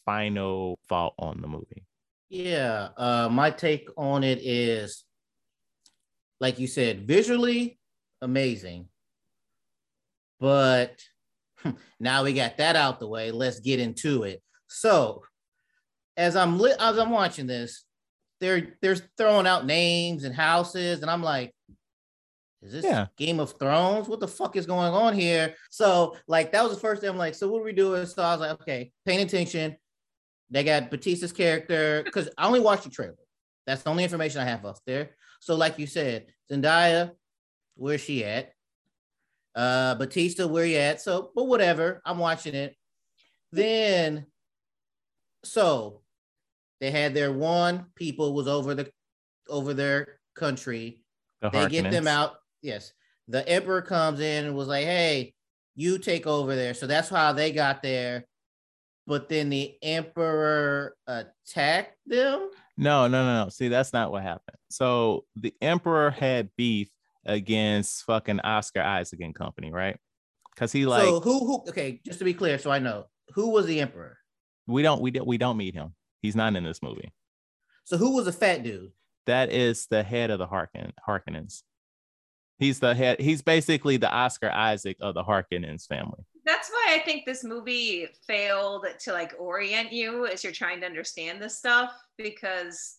final 0.04 0.78
thought 0.88 1.14
on 1.18 1.40
the 1.40 1.48
movie. 1.48 1.86
Yeah, 2.28 2.88
uh, 2.96 3.28
my 3.30 3.50
take 3.50 3.88
on 3.96 4.24
it 4.24 4.40
is, 4.42 5.04
like 6.40 6.58
you 6.58 6.66
said, 6.66 7.06
visually 7.06 7.78
amazing. 8.22 8.88
But 10.40 11.00
now 12.00 12.24
we 12.24 12.32
got 12.32 12.58
that 12.58 12.76
out 12.76 13.00
the 13.00 13.08
way. 13.08 13.30
Let's 13.30 13.60
get 13.60 13.80
into 13.80 14.22
it. 14.24 14.42
So, 14.68 15.22
as 16.16 16.36
I'm 16.36 16.58
li- 16.58 16.74
as 16.78 16.98
I'm 16.98 17.10
watching 17.10 17.46
this, 17.46 17.84
they're 18.40 18.76
they're 18.82 18.96
throwing 19.16 19.46
out 19.46 19.66
names 19.66 20.24
and 20.24 20.34
houses, 20.34 21.02
and 21.02 21.10
I'm 21.10 21.22
like, 21.22 21.54
is 22.62 22.72
this 22.72 22.84
Yeah. 22.84 23.06
Game 23.16 23.40
of 23.40 23.58
Thrones? 23.58 24.08
What 24.08 24.20
the 24.20 24.28
fuck 24.28 24.56
is 24.56 24.66
going 24.66 24.92
on 24.92 25.14
here? 25.14 25.54
So 25.70 26.16
like 26.26 26.52
that 26.52 26.62
was 26.64 26.74
the 26.74 26.80
first 26.80 27.00
thing 27.00 27.10
I'm 27.10 27.16
like, 27.16 27.34
so 27.34 27.48
what 27.48 27.60
are 27.60 27.64
we 27.64 27.72
doing? 27.72 28.04
So 28.06 28.22
I 28.22 28.32
was 28.32 28.40
like, 28.40 28.60
okay, 28.62 28.92
paying 29.06 29.20
attention. 29.20 29.76
They 30.50 30.64
got 30.64 30.90
Bautista's 30.90 31.32
character 31.32 32.02
because 32.04 32.28
I 32.38 32.46
only 32.46 32.60
watched 32.60 32.84
the 32.84 32.90
trailer. 32.90 33.14
That's 33.66 33.82
the 33.82 33.90
only 33.90 34.02
information 34.04 34.40
I 34.40 34.44
have 34.44 34.64
up 34.64 34.78
there. 34.86 35.10
So 35.40 35.54
like 35.54 35.78
you 35.78 35.86
said, 35.86 36.26
Zendaya, 36.50 37.12
where's 37.78 38.00
she 38.00 38.24
at? 38.24 38.52
Uh, 39.54 39.94
Bautista, 39.94 40.46
where 40.46 40.66
you 40.66 40.76
at? 40.76 41.00
So, 41.00 41.30
but 41.34 41.44
whatever, 41.44 42.02
I'm 42.04 42.18
watching 42.18 42.54
it. 42.54 42.76
Then, 43.50 44.26
so 45.44 46.02
they 46.80 46.90
had 46.90 47.14
their 47.14 47.32
one 47.32 47.86
people 47.94 48.34
was 48.34 48.46
over 48.46 48.74
the 48.74 48.90
over 49.48 49.72
their 49.72 50.20
country. 50.36 51.02
The 51.40 51.50
They 51.50 51.68
get 51.68 51.90
them 51.90 52.06
out. 52.06 52.34
Yes, 52.60 52.92
the 53.28 53.48
emperor 53.48 53.82
comes 53.82 54.20
in 54.20 54.44
and 54.44 54.54
was 54.54 54.68
like, 54.68 54.84
"Hey, 54.84 55.34
you 55.74 55.98
take 55.98 56.26
over 56.26 56.54
there." 56.54 56.74
So 56.74 56.86
that's 56.86 57.08
how 57.08 57.32
they 57.32 57.52
got 57.52 57.82
there. 57.82 58.26
But 59.06 59.28
then 59.30 59.48
the 59.48 59.76
emperor 59.82 60.94
attacked 61.06 61.96
them. 62.04 62.50
No, 62.76 63.08
no, 63.08 63.24
no, 63.24 63.44
no. 63.44 63.48
See, 63.48 63.68
that's 63.68 63.92
not 63.92 64.12
what 64.12 64.22
happened. 64.22 64.58
So 64.70 65.24
the 65.34 65.52
Emperor 65.60 66.10
had 66.10 66.50
beef 66.56 66.88
against 67.28 68.04
fucking 68.04 68.40
Oscar 68.40 68.80
Isaac 68.80 69.20
and 69.20 69.34
company, 69.34 69.70
right? 69.72 69.96
Because 70.54 70.72
he 70.72 70.86
like 70.86 71.04
so 71.04 71.20
who 71.20 71.38
who? 71.46 71.64
Okay, 71.68 72.00
just 72.04 72.18
to 72.18 72.24
be 72.24 72.34
clear, 72.34 72.58
so 72.58 72.70
I 72.70 72.80
know 72.80 73.04
who 73.34 73.50
was 73.50 73.66
the 73.66 73.80
emperor. 73.80 74.18
we 74.66 74.82
don't 74.82 75.00
we 75.00 75.10
don't 75.12 75.26
we 75.26 75.38
don't 75.38 75.56
meet 75.56 75.74
him. 75.74 75.94
He's 76.20 76.34
not 76.34 76.56
in 76.56 76.64
this 76.64 76.82
movie. 76.82 77.12
So 77.84 77.96
who 77.96 78.14
was 78.14 78.24
the 78.24 78.32
fat 78.32 78.64
dude? 78.64 78.90
That 79.26 79.52
is 79.52 79.86
the 79.88 80.02
head 80.02 80.30
of 80.30 80.38
the 80.38 80.46
Harkin 80.46 80.92
Harkonnens. 81.06 81.62
He's 82.58 82.80
the 82.80 82.94
head. 82.94 83.20
He's 83.20 83.40
basically 83.40 83.98
the 83.98 84.10
Oscar 84.10 84.50
Isaac 84.50 84.96
of 85.00 85.14
the 85.14 85.22
Harkonnens 85.22 85.86
family. 85.86 86.24
That's 86.44 86.70
why 86.70 86.96
I 86.98 86.98
think 87.04 87.24
this 87.24 87.44
movie 87.44 88.08
failed 88.26 88.86
to 89.00 89.12
like 89.12 89.34
orient 89.38 89.92
you 89.92 90.26
as 90.26 90.42
you're 90.42 90.52
trying 90.52 90.80
to 90.80 90.86
understand 90.86 91.40
this 91.40 91.56
stuff 91.56 91.92
because 92.16 92.96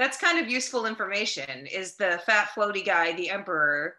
that's 0.00 0.16
kind 0.16 0.38
of 0.38 0.50
useful 0.50 0.86
information. 0.86 1.66
Is 1.66 1.94
the 1.96 2.22
fat 2.24 2.48
floaty 2.56 2.84
guy 2.84 3.12
the 3.12 3.28
emperor, 3.28 3.96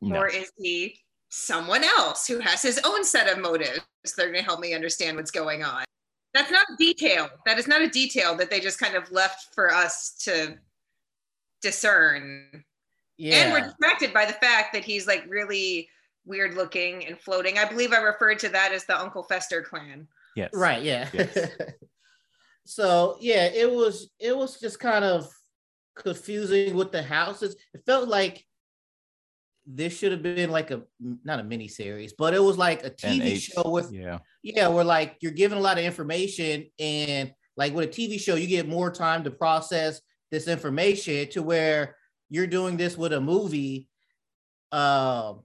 No. 0.00 0.16
or 0.18 0.28
is 0.28 0.50
he 0.58 0.98
someone 1.28 1.84
else 1.84 2.26
who 2.26 2.40
has 2.40 2.60
his 2.60 2.80
own 2.84 3.04
set 3.04 3.32
of 3.32 3.38
motives 3.38 3.80
that 4.16 4.18
are 4.24 4.32
going 4.32 4.42
to 4.42 4.42
help 4.42 4.58
me 4.58 4.74
understand 4.74 5.16
what's 5.16 5.30
going 5.30 5.62
on? 5.62 5.84
That's 6.34 6.50
not 6.50 6.66
a 6.72 6.76
detail. 6.76 7.28
That 7.46 7.58
is 7.58 7.68
not 7.68 7.82
a 7.82 7.88
detail 7.88 8.34
that 8.34 8.50
they 8.50 8.58
just 8.58 8.80
kind 8.80 8.96
of 8.96 9.08
left 9.12 9.54
for 9.54 9.72
us 9.72 10.16
to 10.24 10.58
discern. 11.62 12.64
Yeah. 13.16 13.36
And 13.36 13.52
we're 13.52 13.60
distracted 13.60 14.12
by 14.12 14.26
the 14.26 14.32
fact 14.34 14.72
that 14.72 14.84
he's 14.84 15.06
like 15.06 15.24
really 15.28 15.88
weird 16.26 16.54
looking 16.54 17.06
and 17.06 17.16
floating. 17.16 17.58
I 17.58 17.64
believe 17.64 17.92
I 17.92 17.98
referred 17.98 18.40
to 18.40 18.48
that 18.48 18.72
as 18.72 18.84
the 18.84 18.98
Uncle 19.00 19.22
Fester 19.22 19.62
clan. 19.62 20.08
Yes. 20.34 20.50
right. 20.52 20.82
Yeah. 20.82 21.08
Yes. 21.12 21.36
so 22.68 23.16
yeah, 23.18 23.46
it 23.46 23.72
was 23.72 24.10
it 24.20 24.36
was 24.36 24.60
just 24.60 24.78
kind 24.78 25.02
of 25.02 25.26
confusing 25.96 26.76
with 26.76 26.92
the 26.92 27.02
houses. 27.02 27.56
It 27.72 27.80
felt 27.86 28.10
like 28.10 28.44
this 29.66 29.96
should 29.96 30.12
have 30.12 30.22
been 30.22 30.50
like 30.50 30.70
a 30.70 30.82
not 31.00 31.40
a 31.40 31.44
mini 31.44 31.66
series, 31.66 32.12
but 32.12 32.34
it 32.34 32.42
was 32.42 32.58
like 32.58 32.84
a 32.84 32.90
TV 32.90 33.22
H- 33.22 33.52
show 33.54 33.70
with 33.70 33.90
yeah. 33.90 34.18
yeah, 34.42 34.68
where 34.68 34.84
like 34.84 35.16
you're 35.22 35.32
giving 35.32 35.56
a 35.56 35.60
lot 35.62 35.78
of 35.78 35.84
information 35.84 36.66
and 36.78 37.32
like 37.56 37.72
with 37.72 37.88
a 37.88 37.90
TV 37.90 38.20
show, 38.20 38.34
you 38.34 38.46
get 38.46 38.68
more 38.68 38.90
time 38.90 39.24
to 39.24 39.30
process 39.30 40.02
this 40.30 40.46
information 40.46 41.26
to 41.30 41.42
where 41.42 41.96
you're 42.28 42.46
doing 42.46 42.76
this 42.76 42.98
with 42.98 43.14
a 43.14 43.20
movie. 43.20 43.88
Um 44.72 45.40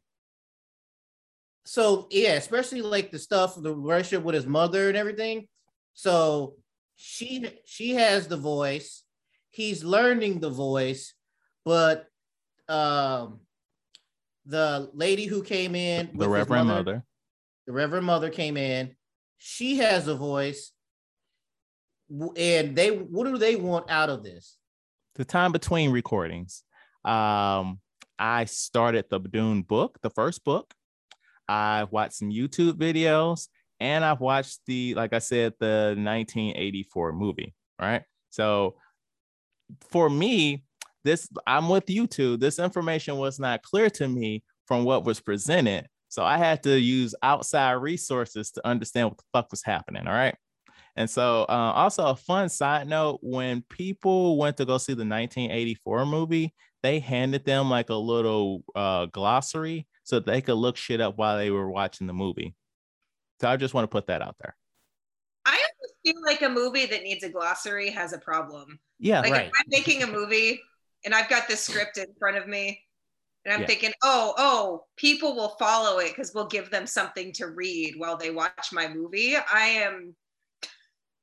so 1.63 2.09
yeah, 2.11 2.33
especially 2.33 2.81
like 2.81 3.11
the 3.11 3.19
stuff, 3.19 3.55
the 3.55 3.73
relationship 3.73 4.25
with 4.25 4.35
his 4.35 4.45
mother 4.45 4.89
and 4.89 4.97
everything. 4.97 5.47
So 5.93 6.55
she 7.05 7.45
she 7.65 7.95
has 7.95 8.29
the 8.29 8.37
voice, 8.37 9.03
he's 9.49 9.83
learning 9.83 10.39
the 10.39 10.49
voice, 10.49 11.13
but 11.65 12.07
um 12.69 13.41
the 14.45 14.89
lady 14.93 15.25
who 15.25 15.43
came 15.43 15.75
in 15.75 16.11
The 16.15 16.29
Reverend 16.29 16.69
Mother. 16.69 17.03
the 17.67 17.73
Reverend 17.73 18.05
Mother 18.05 18.29
came 18.29 18.55
in. 18.55 18.95
She 19.37 19.77
has 19.79 20.07
a 20.07 20.15
voice, 20.15 20.71
and 22.37 22.73
they 22.73 22.89
what 22.91 23.25
do 23.25 23.37
they 23.37 23.57
want 23.57 23.89
out 23.89 24.09
of 24.09 24.23
this? 24.23 24.57
the 25.15 25.25
time 25.25 25.51
between 25.51 25.91
recordings, 25.91 26.63
um, 27.05 27.79
I 28.17 28.45
started 28.45 29.05
the 29.09 29.19
Dune 29.19 29.61
book, 29.61 29.99
the 30.01 30.09
first 30.09 30.43
book. 30.43 30.73
I 31.49 31.83
watched 31.91 32.13
some 32.15 32.31
YouTube 32.31 32.73
videos 32.73 33.49
and 33.83 34.05
I've 34.05 34.21
watched 34.21 34.61
the, 34.65 34.93
like 34.95 35.11
I 35.11 35.19
said, 35.19 35.55
the 35.59 35.93
1984 35.97 37.11
movie. 37.11 37.53
Right. 37.79 38.03
So 38.29 38.75
for 39.89 40.09
me, 40.09 40.63
this, 41.03 41.27
I'm 41.45 41.67
with 41.67 41.89
you 41.89 42.07
too. 42.07 42.37
This 42.37 42.59
information 42.59 43.17
was 43.17 43.39
not 43.39 43.61
clear 43.61 43.89
to 43.89 44.07
me 44.07 44.41
from 44.67 44.85
what 44.85 45.03
was 45.03 45.19
presented. 45.19 45.87
So 46.07 46.23
I 46.23 46.37
had 46.37 46.63
to 46.63 46.79
use 46.79 47.13
outside 47.21 47.73
resources 47.73 48.51
to 48.51 48.65
understand 48.65 49.09
what 49.09 49.17
the 49.17 49.23
fuck 49.33 49.51
was 49.51 49.63
happening. 49.63 50.07
All 50.07 50.13
right. 50.13 50.35
And 50.95 51.09
so, 51.09 51.41
uh, 51.49 51.73
also 51.75 52.05
a 52.05 52.15
fun 52.15 52.49
side 52.49 52.87
note: 52.87 53.19
when 53.23 53.63
people 53.67 54.37
went 54.37 54.57
to 54.57 54.65
go 54.65 54.77
see 54.77 54.93
the 54.93 54.99
1984 54.99 56.05
movie, 56.05 56.53
they 56.83 56.99
handed 56.99 57.45
them 57.45 57.67
like 57.67 57.89
a 57.89 57.95
little 57.95 58.63
uh, 58.75 59.07
glossary 59.07 59.87
so 60.03 60.19
they 60.19 60.39
could 60.39 60.53
look 60.53 60.77
shit 60.77 61.01
up 61.01 61.17
while 61.17 61.37
they 61.37 61.49
were 61.49 61.69
watching 61.71 62.05
the 62.05 62.13
movie. 62.13 62.53
So 63.41 63.47
I 63.49 63.57
just 63.57 63.73
want 63.73 63.83
to 63.83 63.87
put 63.89 64.07
that 64.07 64.21
out 64.21 64.35
there. 64.39 64.55
I 65.45 65.59
feel 66.05 66.21
like 66.25 66.41
a 66.41 66.49
movie 66.49 66.85
that 66.85 67.03
needs 67.03 67.23
a 67.23 67.29
glossary 67.29 67.89
has 67.89 68.13
a 68.13 68.17
problem. 68.17 68.79
Yeah, 68.99 69.21
Like 69.21 69.31
Right. 69.31 69.45
if 69.47 69.51
I'm 69.59 69.65
making 69.69 70.03
a 70.03 70.07
movie 70.07 70.61
and 71.03 71.13
I've 71.13 71.29
got 71.29 71.47
this 71.47 71.61
script 71.61 71.97
in 71.97 72.07
front 72.17 72.37
of 72.37 72.47
me, 72.47 72.81
and 73.45 73.53
I'm 73.53 73.61
Yeah. 73.61 73.67
thinking, 73.67 73.91
oh, 74.03 74.33
oh, 74.37 74.85
people 74.95 75.35
will 75.35 75.57
follow 75.59 75.99
it 75.99 76.09
because 76.09 76.33
we'll 76.33 76.47
give 76.47 76.69
them 76.69 76.87
something 76.87 77.33
to 77.33 77.47
read 77.47 77.95
while 77.97 78.15
they 78.15 78.31
watch 78.31 78.71
my 78.71 78.87
movie. 78.87 79.35
I 79.35 79.65
am 79.65 80.15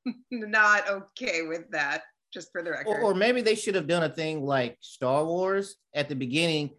not 0.31 0.89
okay 0.91 1.43
with 1.47 1.71
that, 1.71 2.03
just 2.33 2.53
for 2.53 2.63
the 2.63 2.73
record. 2.73 2.89
Or, 2.89 3.01
or 3.01 3.15
maybe 3.15 3.41
they 3.41 3.55
should 3.55 3.75
have 3.75 3.87
done 3.87 4.03
a 4.03 4.09
thing 4.11 4.45
like 4.45 4.77
Star 4.81 5.25
Wars 5.25 5.77
at 5.95 6.11
the 6.11 6.15
beginning. 6.17 6.71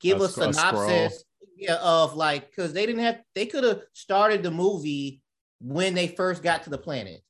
Give 0.00 0.20
A 0.20 0.24
a, 0.24 0.28
scro- 0.28 0.48
a 0.50 0.52
synopsis 0.52 1.24
yeah, 1.58 1.76
of 1.82 2.14
like 2.14 2.50
because 2.50 2.72
they 2.72 2.86
didn't 2.86 3.02
have 3.02 3.20
they 3.34 3.46
could 3.46 3.64
have 3.64 3.82
started 3.92 4.42
the 4.42 4.50
movie 4.50 5.20
when 5.60 5.94
they 5.94 6.06
first 6.06 6.42
got 6.42 6.62
to 6.62 6.70
the 6.70 6.78
planet. 6.78 7.20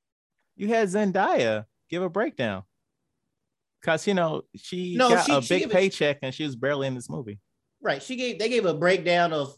you 0.57 0.69
had 0.69 0.89
Zendaya 0.89 1.65
give 1.89 2.03
a 2.03 2.11
breakdown 2.11 2.63
because 3.81 4.07
you 4.07 4.13
know 4.15 4.43
she 4.55 4.97
No, 4.97 5.09
got 5.11 5.27
she- 5.27 5.33
a 5.33 5.41
big 5.41 5.71
paycheck 5.71 6.19
and 6.23 6.35
she 6.35 6.45
was 6.45 6.57
barely 6.57 6.87
in 6.87 6.95
this 6.95 7.09
movie. 7.09 7.39
Right. 7.81 8.03
She 8.03 8.17
gave 8.17 8.39
they 8.39 8.49
gave 8.49 8.67
a 8.67 8.75
breakdown 8.75 9.33
of 9.33 9.55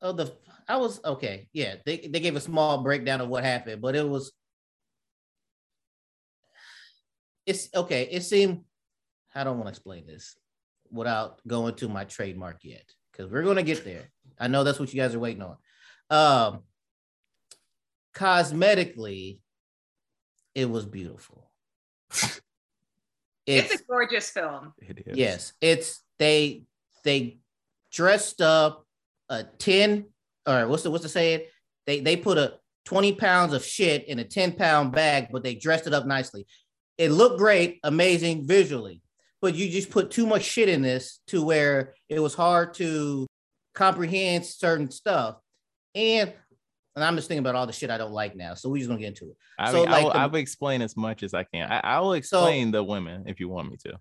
of 0.00 0.16
the 0.16 0.32
I 0.68 0.76
was 0.76 1.00
okay. 1.04 1.48
Yeah, 1.52 1.76
they, 1.84 1.96
they 1.96 2.20
gave 2.20 2.36
a 2.36 2.40
small 2.40 2.82
breakdown 2.82 3.20
of 3.22 3.28
what 3.28 3.42
happened, 3.42 3.80
but 3.82 3.96
it 3.96 4.06
was 4.08 4.32
it's 7.46 7.68
okay. 7.74 8.02
It 8.10 8.22
seemed 8.22 8.64
I 9.34 9.42
don't 9.44 9.56
want 9.56 9.66
to 9.66 9.70
explain 9.70 10.06
this 10.06 10.36
without 10.90 11.40
going 11.46 11.74
to 11.76 11.88
my 11.88 12.04
trademark 12.04 12.58
yet, 12.62 12.84
because 13.18 13.32
we're 13.32 13.42
gonna 13.42 13.62
get 13.62 13.84
there. 13.84 14.10
I 14.38 14.48
know 14.48 14.64
that's 14.64 14.78
what 14.78 14.94
you 14.94 15.00
guys 15.00 15.14
are 15.14 15.18
waiting 15.18 15.42
on. 15.42 15.56
Um 16.10 16.60
cosmetically, 18.14 19.40
it 20.54 20.70
was 20.70 20.86
beautiful. 20.86 21.50
it's 23.46 23.80
a 23.80 23.84
gorgeous 23.84 24.30
film. 24.30 24.72
It 24.78 25.04
is. 25.06 25.16
Yes, 25.16 25.52
it's 25.60 26.02
they 26.18 26.64
they 27.04 27.38
dressed 27.90 28.40
up 28.40 28.86
a 29.28 29.44
10 29.44 30.06
or 30.46 30.68
what's 30.68 30.84
the 30.84 30.90
what's 30.90 31.02
the 31.02 31.08
saying? 31.08 31.42
They 31.86 32.00
they 32.00 32.16
put 32.16 32.38
a 32.38 32.54
20 32.84 33.14
pounds 33.14 33.52
of 33.52 33.64
shit 33.64 34.08
in 34.08 34.18
a 34.18 34.24
10 34.24 34.52
pound 34.52 34.92
bag, 34.92 35.28
but 35.30 35.42
they 35.42 35.54
dressed 35.54 35.86
it 35.86 35.92
up 35.92 36.06
nicely. 36.06 36.46
It 36.96 37.10
looked 37.10 37.38
great, 37.38 37.80
amazing 37.84 38.46
visually, 38.46 39.02
but 39.40 39.54
you 39.54 39.68
just 39.70 39.90
put 39.90 40.10
too 40.10 40.26
much 40.26 40.42
shit 40.42 40.68
in 40.68 40.82
this 40.82 41.20
to 41.28 41.42
where 41.44 41.94
it 42.08 42.18
was 42.20 42.34
hard 42.34 42.74
to 42.74 43.26
comprehend 43.74 44.44
certain 44.44 44.90
stuff. 44.90 45.36
And 45.94 46.32
and 46.96 47.04
I'm 47.04 47.14
just 47.14 47.28
thinking 47.28 47.44
about 47.46 47.54
all 47.54 47.66
the 47.66 47.72
shit 47.72 47.90
I 47.90 47.98
don't 47.98 48.10
like 48.12 48.34
now. 48.34 48.54
So 48.54 48.68
we're 48.68 48.78
just 48.78 48.88
gonna 48.88 48.98
get 49.00 49.08
into 49.08 49.26
it. 49.30 49.36
I 49.58 49.70
So, 49.70 49.82
mean, 49.82 49.90
like 49.90 50.00
I 50.00 50.04
will, 50.04 50.10
the- 50.10 50.18
I 50.18 50.26
will 50.26 50.36
explain 50.38 50.82
as 50.82 50.96
much 50.96 51.22
as 51.22 51.32
I 51.34 51.44
can. 51.44 51.70
I, 51.70 51.80
I 51.84 52.00
will 52.00 52.14
explain 52.14 52.72
the 52.72 52.82
women 52.82 53.24
if 53.28 53.38
you 53.38 53.48
want 53.48 53.70
me 53.70 53.76
to. 53.84 53.98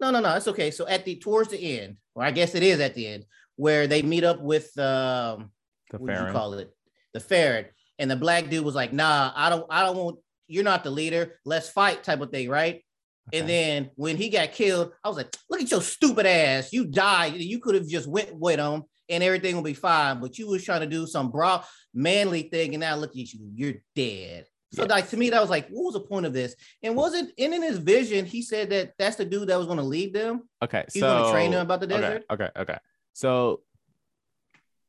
No, 0.00 0.10
no, 0.10 0.20
no. 0.20 0.34
It's 0.34 0.48
okay. 0.48 0.70
So 0.70 0.86
at 0.86 1.04
the 1.06 1.16
towards 1.16 1.50
the 1.50 1.80
end, 1.80 1.96
or 2.14 2.22
I 2.22 2.30
guess 2.32 2.54
it 2.54 2.62
is 2.62 2.80
at 2.80 2.94
the 2.94 3.06
end, 3.06 3.24
where 3.56 3.86
they 3.86 4.02
meet 4.02 4.24
up 4.24 4.40
with 4.42 4.76
um 4.78 5.50
The 5.90 5.98
what 5.98 6.14
do 6.14 6.26
you 6.26 6.32
call 6.32 6.54
it? 6.54 6.70
The 7.14 7.20
ferret. 7.20 7.72
and 7.98 8.10
the 8.10 8.16
black 8.16 8.50
dude 8.50 8.64
was 8.64 8.74
like, 8.74 8.92
"Nah, 8.92 9.32
I 9.34 9.48
don't, 9.48 9.64
I 9.70 9.84
don't 9.84 9.96
want. 9.96 10.18
You're 10.48 10.64
not 10.64 10.82
the 10.84 10.90
leader. 10.90 11.38
Let's 11.46 11.68
fight," 11.70 12.02
type 12.02 12.20
of 12.20 12.30
thing, 12.30 12.48
right? 12.50 12.84
And 13.32 13.48
then 13.48 13.90
when 13.96 14.16
he 14.16 14.28
got 14.28 14.52
killed, 14.52 14.92
I 15.02 15.08
was 15.08 15.16
like, 15.16 15.34
"Look 15.48 15.62
at 15.62 15.70
your 15.70 15.82
stupid 15.82 16.26
ass! 16.26 16.72
You 16.72 16.84
died. 16.84 17.34
You 17.34 17.58
could 17.58 17.74
have 17.74 17.88
just 17.88 18.06
went 18.06 18.34
with 18.34 18.58
him, 18.58 18.82
and 19.08 19.22
everything 19.22 19.56
will 19.56 19.62
be 19.62 19.74
fine. 19.74 20.20
But 20.20 20.38
you 20.38 20.48
was 20.48 20.64
trying 20.64 20.82
to 20.82 20.86
do 20.86 21.06
some 21.06 21.30
bra 21.30 21.64
manly 21.94 22.42
thing, 22.44 22.74
and 22.74 22.80
now 22.80 22.96
look 22.96 23.10
at 23.10 23.32
you. 23.32 23.50
You're 23.54 23.74
dead." 23.94 24.46
So 24.72 24.82
Yeah. 24.82 24.88
like 24.88 25.08
to 25.10 25.16
me, 25.16 25.30
that 25.30 25.40
was 25.40 25.50
like, 25.50 25.68
what 25.68 25.84
was 25.84 25.94
the 25.94 26.00
point 26.00 26.26
of 26.26 26.32
this? 26.32 26.56
And 26.82 26.96
wasn't 26.96 27.32
and 27.38 27.54
in 27.54 27.62
his 27.62 27.78
vision, 27.78 28.26
he 28.26 28.42
said 28.42 28.70
that 28.70 28.92
that's 28.98 29.16
the 29.16 29.24
dude 29.24 29.48
that 29.48 29.56
was 29.56 29.66
going 29.66 29.78
to 29.78 29.84
lead 29.84 30.12
them. 30.12 30.48
Okay, 30.62 30.84
He's 30.92 31.00
so 31.00 31.06
gonna 31.06 31.30
train 31.30 31.52
them 31.52 31.60
about 31.60 31.80
the 31.80 31.86
okay, 31.86 32.00
desert? 32.00 32.24
Okay, 32.30 32.48
okay. 32.56 32.78
So 33.12 33.62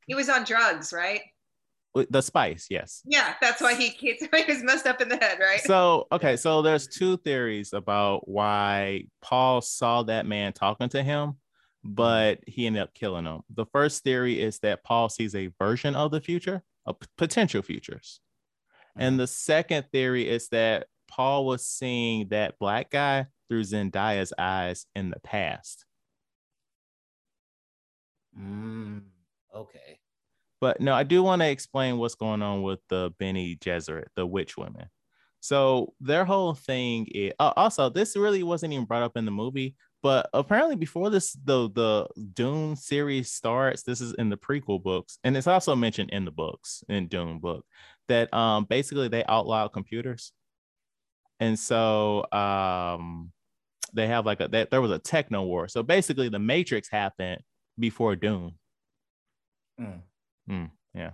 He 0.08 0.16
was 0.16 0.28
on 0.28 0.44
drugs, 0.44 0.92
right? 0.92 1.22
With 1.96 2.12
the 2.12 2.22
spice, 2.22 2.68
yes. 2.70 3.02
Yeah, 3.06 3.34
that's 3.42 3.62
why 3.62 3.74
he, 3.74 3.88
he 3.90 4.18
was 4.48 4.62
messed 4.62 4.86
up 4.86 5.02
in 5.02 5.10
the 5.10 5.16
head, 5.16 5.40
right? 5.40 5.62
So 5.62 6.08
okay, 6.12 6.36
so 6.36 6.62
there's 6.62 6.88
two 6.88 7.18
theories 7.18 7.74
about 7.74 8.28
why 8.28 9.06
Paul 9.22 9.62
saw 9.62 10.04
that 10.04 10.28
man 10.28 10.54
talking 10.54 10.90
to 10.90 11.02
him, 11.02 11.38
but 11.84 12.42
he 12.46 12.68
ended 12.68 12.84
up 12.84 12.94
killing 12.94 13.26
him. 13.26 13.42
The 13.50 13.66
first 13.66 14.04
theory 14.04 14.42
is 14.42 14.60
that 14.60 14.84
Paul 14.84 15.10
sees 15.10 15.34
a 15.34 15.52
version 15.58 15.96
of 15.96 16.12
the 16.12 16.22
future, 16.22 16.62
of 16.86 16.98
potential 17.18 17.62
futures. 17.62 18.20
And 18.98 19.20
the 19.20 19.28
second 19.28 19.88
theory 19.92 20.30
is 20.30 20.50
that 20.50 20.88
Paul 21.10 21.46
was 21.46 21.66
seeing 21.66 22.30
that 22.30 22.60
black 22.60 22.92
guy 22.92 23.28
through 23.50 23.64
Zendaya's 23.64 24.34
eyes 24.38 24.86
in 24.96 25.10
the 25.10 25.20
past. 25.20 25.86
Mm, 28.40 29.04
okay. 29.54 30.00
But 30.62 30.80
no, 30.82 30.94
I 30.94 31.04
do 31.04 31.22
want 31.22 31.42
to 31.42 31.50
explain 31.50 31.98
what's 31.98 32.16
going 32.16 32.42
on 32.42 32.64
with 32.64 32.80
the 32.90 33.14
Bene 33.20 33.56
Gesserit, 33.56 34.08
the 34.16 34.26
witch 34.26 34.58
women. 34.58 34.88
So 35.46 35.94
their 36.00 36.26
whole 36.26 36.56
thing 36.56 37.08
is 37.12 37.34
uh, 37.40 37.54
also 37.56 37.90
this 37.90 38.18
really 38.18 38.42
wasn't 38.42 38.74
even 38.74 38.86
brought 38.86 39.04
up 39.04 39.16
in 39.16 39.26
the 39.26 39.32
movie, 39.32 39.76
but 40.02 40.28
apparently 40.34 40.76
before 40.76 41.12
this 41.12 41.34
the 41.44 41.70
the 41.70 42.08
Dune 42.34 42.76
series 42.76 43.32
starts, 43.32 43.84
this 43.84 44.02
is 44.02 44.14
in 44.14 44.30
the 44.30 44.38
prequel 44.38 44.82
books, 44.82 45.20
and 45.24 45.38
it's 45.38 45.46
also 45.46 45.76
mentioned 45.76 46.10
in 46.10 46.26
the 46.26 46.32
books 46.32 46.84
in 46.90 47.08
Dune 47.08 47.38
book 47.40 47.64
that 48.08 48.34
um 48.34 48.66
basically 48.66 49.08
they 49.08 49.24
outlawed 49.26 49.72
computers, 49.72 50.32
and 51.40 51.60
so 51.60 52.26
um 52.32 53.32
they 53.94 54.08
have 54.08 54.26
like 54.26 54.42
a 54.42 54.48
that 54.48 54.72
there 54.72 54.82
was 54.82 54.92
a 54.92 55.00
techno 55.00 55.44
war. 55.44 55.68
So 55.68 55.84
basically, 55.84 56.30
the 56.30 56.40
Matrix 56.40 56.90
happened 56.90 57.42
before 57.78 58.16
Dune. 58.16 58.56
Mm. 59.80 60.02
Mm, 60.50 60.70
yeah. 60.94 61.12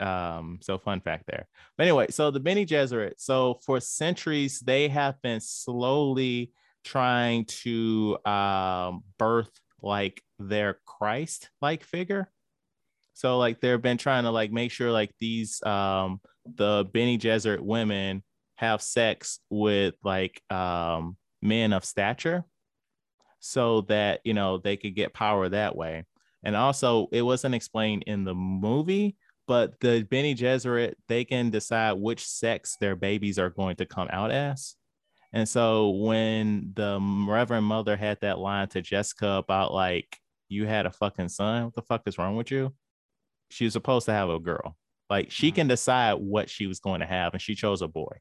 Um, 0.00 0.58
so 0.62 0.78
fun 0.78 1.00
fact 1.00 1.24
there. 1.26 1.46
But 1.76 1.84
anyway, 1.84 2.08
so 2.10 2.30
the 2.30 2.40
Bene 2.40 2.64
Gesserit, 2.66 3.14
so 3.18 3.60
for 3.64 3.80
centuries, 3.80 4.60
they 4.60 4.88
have 4.88 5.20
been 5.22 5.40
slowly 5.40 6.52
trying 6.84 7.44
to 7.44 8.18
um 8.26 9.04
birth 9.18 9.50
like 9.82 10.22
their 10.38 10.78
Christ-like 10.86 11.84
figure. 11.84 12.30
So 13.14 13.38
like 13.38 13.60
they've 13.60 13.80
been 13.80 13.98
trying 13.98 14.24
to 14.24 14.30
like 14.30 14.52
make 14.52 14.72
sure 14.72 14.90
like 14.92 15.12
these 15.20 15.62
um 15.64 16.20
the 16.56 16.86
Bene 16.92 17.18
Gesserit 17.20 17.60
women 17.60 18.22
have 18.56 18.82
sex 18.82 19.40
with 19.50 19.94
like 20.04 20.42
um 20.50 21.16
men 21.42 21.72
of 21.72 21.84
stature 21.84 22.44
so 23.40 23.82
that 23.82 24.20
you 24.24 24.34
know 24.34 24.58
they 24.58 24.76
could 24.76 24.94
get 24.94 25.14
power 25.14 25.48
that 25.48 25.76
way. 25.76 26.04
And 26.42 26.56
also, 26.56 27.08
it 27.12 27.22
wasn't 27.22 27.54
explained 27.54 28.04
in 28.06 28.24
the 28.24 28.34
movie, 28.34 29.16
but 29.46 29.78
the 29.80 30.06
Bene 30.08 30.36
Gesserit, 30.36 30.94
they 31.08 31.24
can 31.24 31.50
decide 31.50 31.92
which 31.94 32.26
sex 32.26 32.76
their 32.80 32.96
babies 32.96 33.38
are 33.38 33.50
going 33.50 33.76
to 33.76 33.86
come 33.86 34.08
out 34.10 34.30
as. 34.30 34.76
And 35.32 35.48
so 35.48 35.90
when 35.90 36.72
the 36.74 36.98
Reverend 37.28 37.66
Mother 37.66 37.96
had 37.96 38.18
that 38.20 38.38
line 38.38 38.68
to 38.68 38.82
Jessica 38.82 39.32
about 39.32 39.72
like, 39.72 40.16
you 40.48 40.66
had 40.66 40.86
a 40.86 40.90
fucking 40.90 41.28
son, 41.28 41.66
what 41.66 41.74
the 41.74 41.82
fuck 41.82 42.02
is 42.06 42.18
wrong 42.18 42.36
with 42.36 42.50
you? 42.50 42.74
She 43.50 43.64
was 43.64 43.72
supposed 43.72 44.06
to 44.06 44.12
have 44.12 44.28
a 44.28 44.40
girl. 44.40 44.76
Like 45.08 45.30
she 45.30 45.50
can 45.52 45.68
decide 45.68 46.14
what 46.14 46.48
she 46.48 46.66
was 46.66 46.78
going 46.80 47.00
to 47.00 47.06
have, 47.06 47.32
and 47.32 47.42
she 47.42 47.54
chose 47.54 47.82
a 47.82 47.88
boy. 47.88 48.16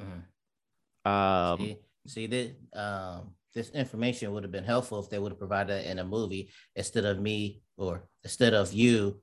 Mhm. 0.00 1.10
Um, 1.10 1.58
see, 1.58 1.76
see 2.06 2.26
that 2.26 2.54
um, 2.72 3.34
this 3.54 3.70
information 3.70 4.32
would 4.32 4.42
have 4.42 4.52
been 4.52 4.64
helpful 4.64 4.98
if 4.98 5.08
they 5.08 5.18
would 5.18 5.32
have 5.32 5.38
provided 5.38 5.84
it 5.84 5.86
in 5.86 5.98
a 5.98 6.04
movie 6.04 6.50
instead 6.74 7.04
of 7.04 7.20
me 7.20 7.62
or 7.76 8.04
instead 8.24 8.52
of 8.52 8.72
you 8.72 9.20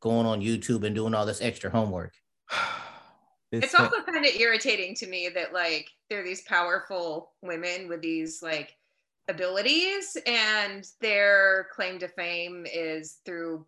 going 0.00 0.26
on 0.26 0.40
YouTube 0.40 0.84
and 0.84 0.94
doing 0.94 1.14
all 1.14 1.26
this 1.26 1.40
extra 1.40 1.70
homework. 1.70 2.14
it's 3.52 3.74
also 3.74 4.02
kind 4.02 4.24
of 4.24 4.34
irritating 4.36 4.94
to 4.94 5.06
me 5.06 5.28
that 5.34 5.52
like 5.52 5.88
they're 6.08 6.24
these 6.24 6.42
powerful 6.42 7.32
women 7.42 7.88
with 7.88 8.02
these 8.02 8.40
like 8.42 8.74
abilities 9.28 10.16
and 10.26 10.86
their 11.00 11.68
claim 11.74 11.98
to 11.98 12.08
fame 12.08 12.66
is 12.72 13.18
through 13.24 13.66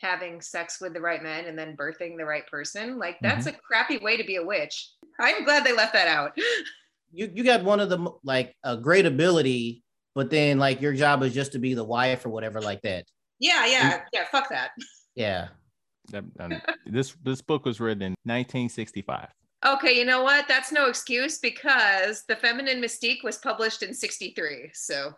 having 0.00 0.40
sex 0.40 0.80
with 0.80 0.94
the 0.94 1.00
right 1.00 1.22
men 1.22 1.46
and 1.46 1.58
then 1.58 1.76
birthing 1.76 2.16
the 2.16 2.24
right 2.24 2.46
person. 2.46 2.98
Like 2.98 3.18
that's 3.20 3.46
mm-hmm. 3.46 3.56
a 3.56 3.60
crappy 3.60 3.98
way 3.98 4.16
to 4.16 4.24
be 4.24 4.36
a 4.36 4.44
witch. 4.44 4.90
I'm 5.20 5.44
glad 5.44 5.64
they 5.64 5.74
left 5.74 5.94
that 5.94 6.08
out 6.08 6.32
You 7.12 7.30
you 7.34 7.44
got 7.44 7.64
one 7.64 7.80
of 7.80 7.88
the 7.88 8.10
like 8.24 8.54
a 8.64 8.76
great 8.76 9.06
ability, 9.06 9.82
but 10.14 10.30
then 10.30 10.58
like 10.58 10.80
your 10.80 10.92
job 10.94 11.22
is 11.22 11.32
just 11.34 11.52
to 11.52 11.58
be 11.58 11.74
the 11.74 11.84
wife 11.84 12.24
or 12.26 12.30
whatever 12.30 12.60
like 12.60 12.82
that. 12.82 13.04
yeah 13.38 13.66
yeah 13.66 14.00
yeah 14.12 14.24
fuck 14.30 14.48
that 14.50 14.70
Yeah. 15.14 15.48
Um, 16.38 16.60
this 16.86 17.14
this 17.22 17.42
book 17.42 17.64
was 17.64 17.80
written 17.80 18.02
in 18.02 18.14
1965. 18.22 19.28
okay 19.66 19.98
you 19.98 20.04
know 20.04 20.22
what 20.22 20.46
that's 20.46 20.70
no 20.70 20.86
excuse 20.88 21.38
because 21.38 22.22
the 22.28 22.36
feminine 22.36 22.80
mystique 22.80 23.24
was 23.24 23.38
published 23.38 23.82
in 23.82 23.92
63 23.92 24.70
so 24.72 25.12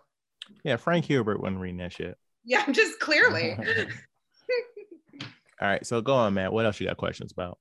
Yeah, 0.65 0.77
Frank 0.77 1.07
Herbert 1.07 1.41
wasn't 1.41 1.61
reading 1.61 1.79
that 1.79 1.93
shit. 1.93 2.17
yeah 2.45 2.63
i'm 2.67 2.73
just 2.73 2.99
clearly 3.01 3.57
All 5.61 5.67
right, 5.69 5.85
so 5.85 6.01
go 6.01 6.15
on, 6.15 6.35
man. 6.35 6.53
What 6.53 6.65
else 6.67 6.79
you 6.79 6.87
got 6.87 6.97
questions 6.97 7.33
about? 7.33 7.59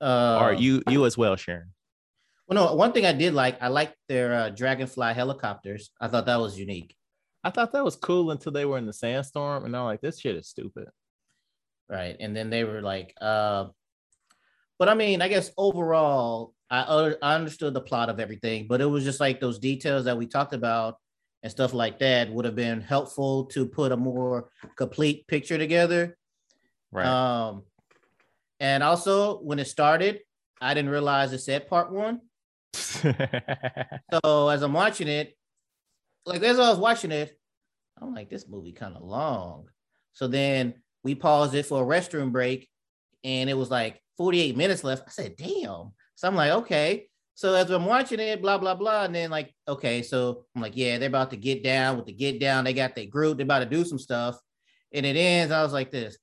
Uh, 0.00 0.38
or 0.40 0.52
you 0.54 0.82
you 0.88 1.04
as 1.04 1.18
well, 1.18 1.36
Sharon? 1.36 1.72
Well, 2.48 2.66
no, 2.66 2.74
one 2.74 2.92
thing 2.92 3.04
I 3.04 3.12
did 3.12 3.34
like, 3.34 3.60
I 3.60 3.68
liked 3.68 3.94
their 4.08 4.34
uh, 4.34 4.48
Dragonfly 4.48 5.12
helicopters. 5.12 5.90
I 6.00 6.08
thought 6.08 6.24
that 6.26 6.40
was 6.40 6.58
unique. 6.58 6.96
I 7.44 7.50
thought 7.50 7.72
that 7.72 7.84
was 7.84 7.94
cool 7.94 8.30
until 8.30 8.52
they 8.52 8.64
were 8.64 8.78
in 8.78 8.86
the 8.86 8.92
sandstorm, 8.92 9.64
and 9.64 9.76
I'm 9.76 9.84
like, 9.84 10.00
this 10.00 10.18
shit 10.18 10.34
is 10.34 10.48
stupid. 10.48 10.88
Right. 11.90 12.16
And 12.18 12.34
then 12.34 12.48
they 12.48 12.64
were 12.64 12.80
like, 12.80 13.14
uh, 13.20 13.66
but 14.78 14.88
I 14.88 14.94
mean, 14.94 15.20
I 15.20 15.28
guess 15.28 15.50
overall, 15.58 16.54
I, 16.70 16.80
uh, 16.80 17.14
I 17.22 17.34
understood 17.34 17.74
the 17.74 17.80
plot 17.80 18.08
of 18.08 18.18
everything, 18.18 18.66
but 18.66 18.80
it 18.80 18.86
was 18.86 19.04
just 19.04 19.20
like 19.20 19.40
those 19.40 19.58
details 19.58 20.04
that 20.06 20.16
we 20.16 20.26
talked 20.26 20.54
about 20.54 20.96
and 21.42 21.52
stuff 21.52 21.72
like 21.72 21.98
that 21.98 22.32
would 22.32 22.44
have 22.44 22.56
been 22.56 22.80
helpful 22.80 23.44
to 23.46 23.66
put 23.66 23.92
a 23.92 23.96
more 23.96 24.50
complete 24.76 25.26
picture 25.26 25.58
together. 25.58 26.16
Right. 26.92 27.06
Um, 27.06 27.62
and 28.60 28.82
also 28.82 29.38
when 29.40 29.58
it 29.58 29.66
started, 29.66 30.20
I 30.60 30.74
didn't 30.74 30.90
realize 30.90 31.32
it 31.32 31.38
said 31.38 31.68
part 31.68 31.92
one. 31.92 32.20
So 34.24 34.48
as 34.48 34.62
I'm 34.62 34.72
watching 34.72 35.08
it, 35.08 35.36
like 36.26 36.42
as 36.42 36.58
I 36.58 36.70
was 36.70 36.78
watching 36.78 37.12
it, 37.12 37.38
I'm 38.00 38.14
like, 38.14 38.30
this 38.30 38.48
movie 38.48 38.72
kind 38.72 38.96
of 38.96 39.02
long. 39.02 39.68
So 40.12 40.28
then 40.28 40.74
we 41.04 41.14
paused 41.14 41.54
it 41.54 41.66
for 41.66 41.82
a 41.82 41.86
restroom 41.86 42.32
break, 42.32 42.68
and 43.24 43.48
it 43.48 43.54
was 43.54 43.70
like 43.70 44.00
48 44.16 44.56
minutes 44.56 44.84
left. 44.84 45.04
I 45.06 45.10
said, 45.10 45.36
damn. 45.36 45.92
So 46.14 46.28
I'm 46.28 46.34
like, 46.34 46.52
okay. 46.52 47.08
So 47.34 47.54
as 47.54 47.70
I'm 47.70 47.86
watching 47.86 48.18
it, 48.18 48.42
blah, 48.42 48.58
blah, 48.58 48.74
blah. 48.74 49.04
And 49.04 49.14
then 49.14 49.30
like, 49.30 49.54
okay, 49.68 50.02
so 50.02 50.44
I'm 50.56 50.62
like, 50.62 50.76
yeah, 50.76 50.98
they're 50.98 51.08
about 51.08 51.30
to 51.30 51.36
get 51.36 51.62
down 51.62 51.96
with 51.96 52.06
the 52.06 52.12
get 52.12 52.40
down. 52.40 52.64
They 52.64 52.72
got 52.72 52.96
their 52.96 53.06
group, 53.06 53.36
they're 53.36 53.44
about 53.44 53.60
to 53.60 53.66
do 53.66 53.84
some 53.84 53.98
stuff. 53.98 54.36
And 54.92 55.06
it 55.06 55.16
ends. 55.16 55.52
I 55.52 55.62
was 55.62 55.72
like 55.72 55.90
this. 55.90 56.18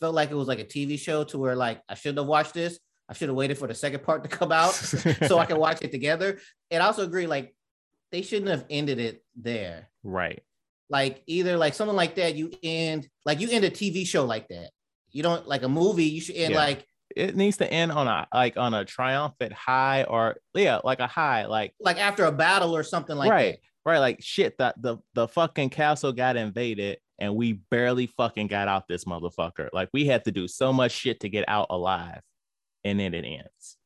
Felt 0.00 0.14
like 0.14 0.30
it 0.30 0.34
was 0.34 0.48
like 0.48 0.60
a 0.60 0.64
TV 0.64 0.98
show 0.98 1.24
to 1.24 1.38
where 1.38 1.56
like 1.56 1.82
I 1.88 1.94
shouldn't 1.94 2.18
have 2.18 2.26
watched 2.26 2.54
this. 2.54 2.78
I 3.08 3.14
should 3.14 3.28
have 3.28 3.36
waited 3.36 3.56
for 3.58 3.66
the 3.66 3.74
second 3.74 4.02
part 4.02 4.22
to 4.24 4.28
come 4.28 4.52
out 4.52 4.72
so 5.26 5.38
I 5.38 5.46
can 5.46 5.58
watch 5.58 5.78
it 5.82 5.90
together. 5.90 6.38
And 6.70 6.82
I 6.82 6.86
also 6.86 7.04
agree, 7.04 7.26
like 7.26 7.54
they 8.12 8.22
shouldn't 8.22 8.50
have 8.50 8.64
ended 8.70 8.98
it 8.98 9.22
there. 9.36 9.88
right. 10.02 10.42
Like 10.90 11.22
either 11.26 11.58
like 11.58 11.74
something 11.74 11.96
like 11.96 12.14
that, 12.14 12.34
you 12.34 12.50
end 12.62 13.08
like 13.26 13.40
you 13.40 13.48
end 13.50 13.64
a 13.64 13.70
TV 13.70 14.06
show 14.06 14.24
like 14.24 14.48
that. 14.48 14.70
You 15.10 15.22
don't 15.22 15.46
like 15.46 15.62
a 15.62 15.68
movie. 15.68 16.04
You 16.04 16.20
should 16.20 16.36
end 16.36 16.52
Yeah. 16.52 16.58
like 16.60 16.86
It 17.14 17.36
needs 17.36 17.58
to 17.58 17.70
end 17.70 17.92
on 17.92 18.08
a 18.08 18.26
like 18.32 18.56
on 18.56 18.72
a 18.72 18.84
triumphant 18.86 19.52
high, 19.52 20.04
or 20.04 20.36
yeah, 20.54 20.80
like 20.84 21.00
a 21.00 21.06
high, 21.06 21.44
like 21.46 21.74
like 21.80 21.98
after 21.98 22.24
a 22.24 22.32
battle 22.32 22.74
or 22.74 22.82
something 22.82 23.16
like 23.16 23.30
right, 23.30 23.58
right, 23.84 23.98
like 23.98 24.22
shit. 24.22 24.56
That 24.58 24.80
the 24.80 24.98
the 25.14 25.28
fucking 25.28 25.70
castle 25.70 26.12
got 26.12 26.36
invaded, 26.36 26.98
and 27.18 27.34
we 27.34 27.54
barely 27.70 28.06
fucking 28.06 28.46
got 28.46 28.68
out 28.68 28.88
this 28.88 29.04
motherfucker. 29.04 29.68
Like 29.72 29.88
we 29.92 30.06
had 30.06 30.24
to 30.24 30.32
do 30.32 30.46
so 30.48 30.72
much 30.72 30.92
shit 30.92 31.20
to 31.20 31.28
get 31.28 31.44
out 31.48 31.66
alive, 31.70 32.20
and 32.84 32.98
then 33.00 33.14
it 33.14 33.24
ends. 33.24 33.76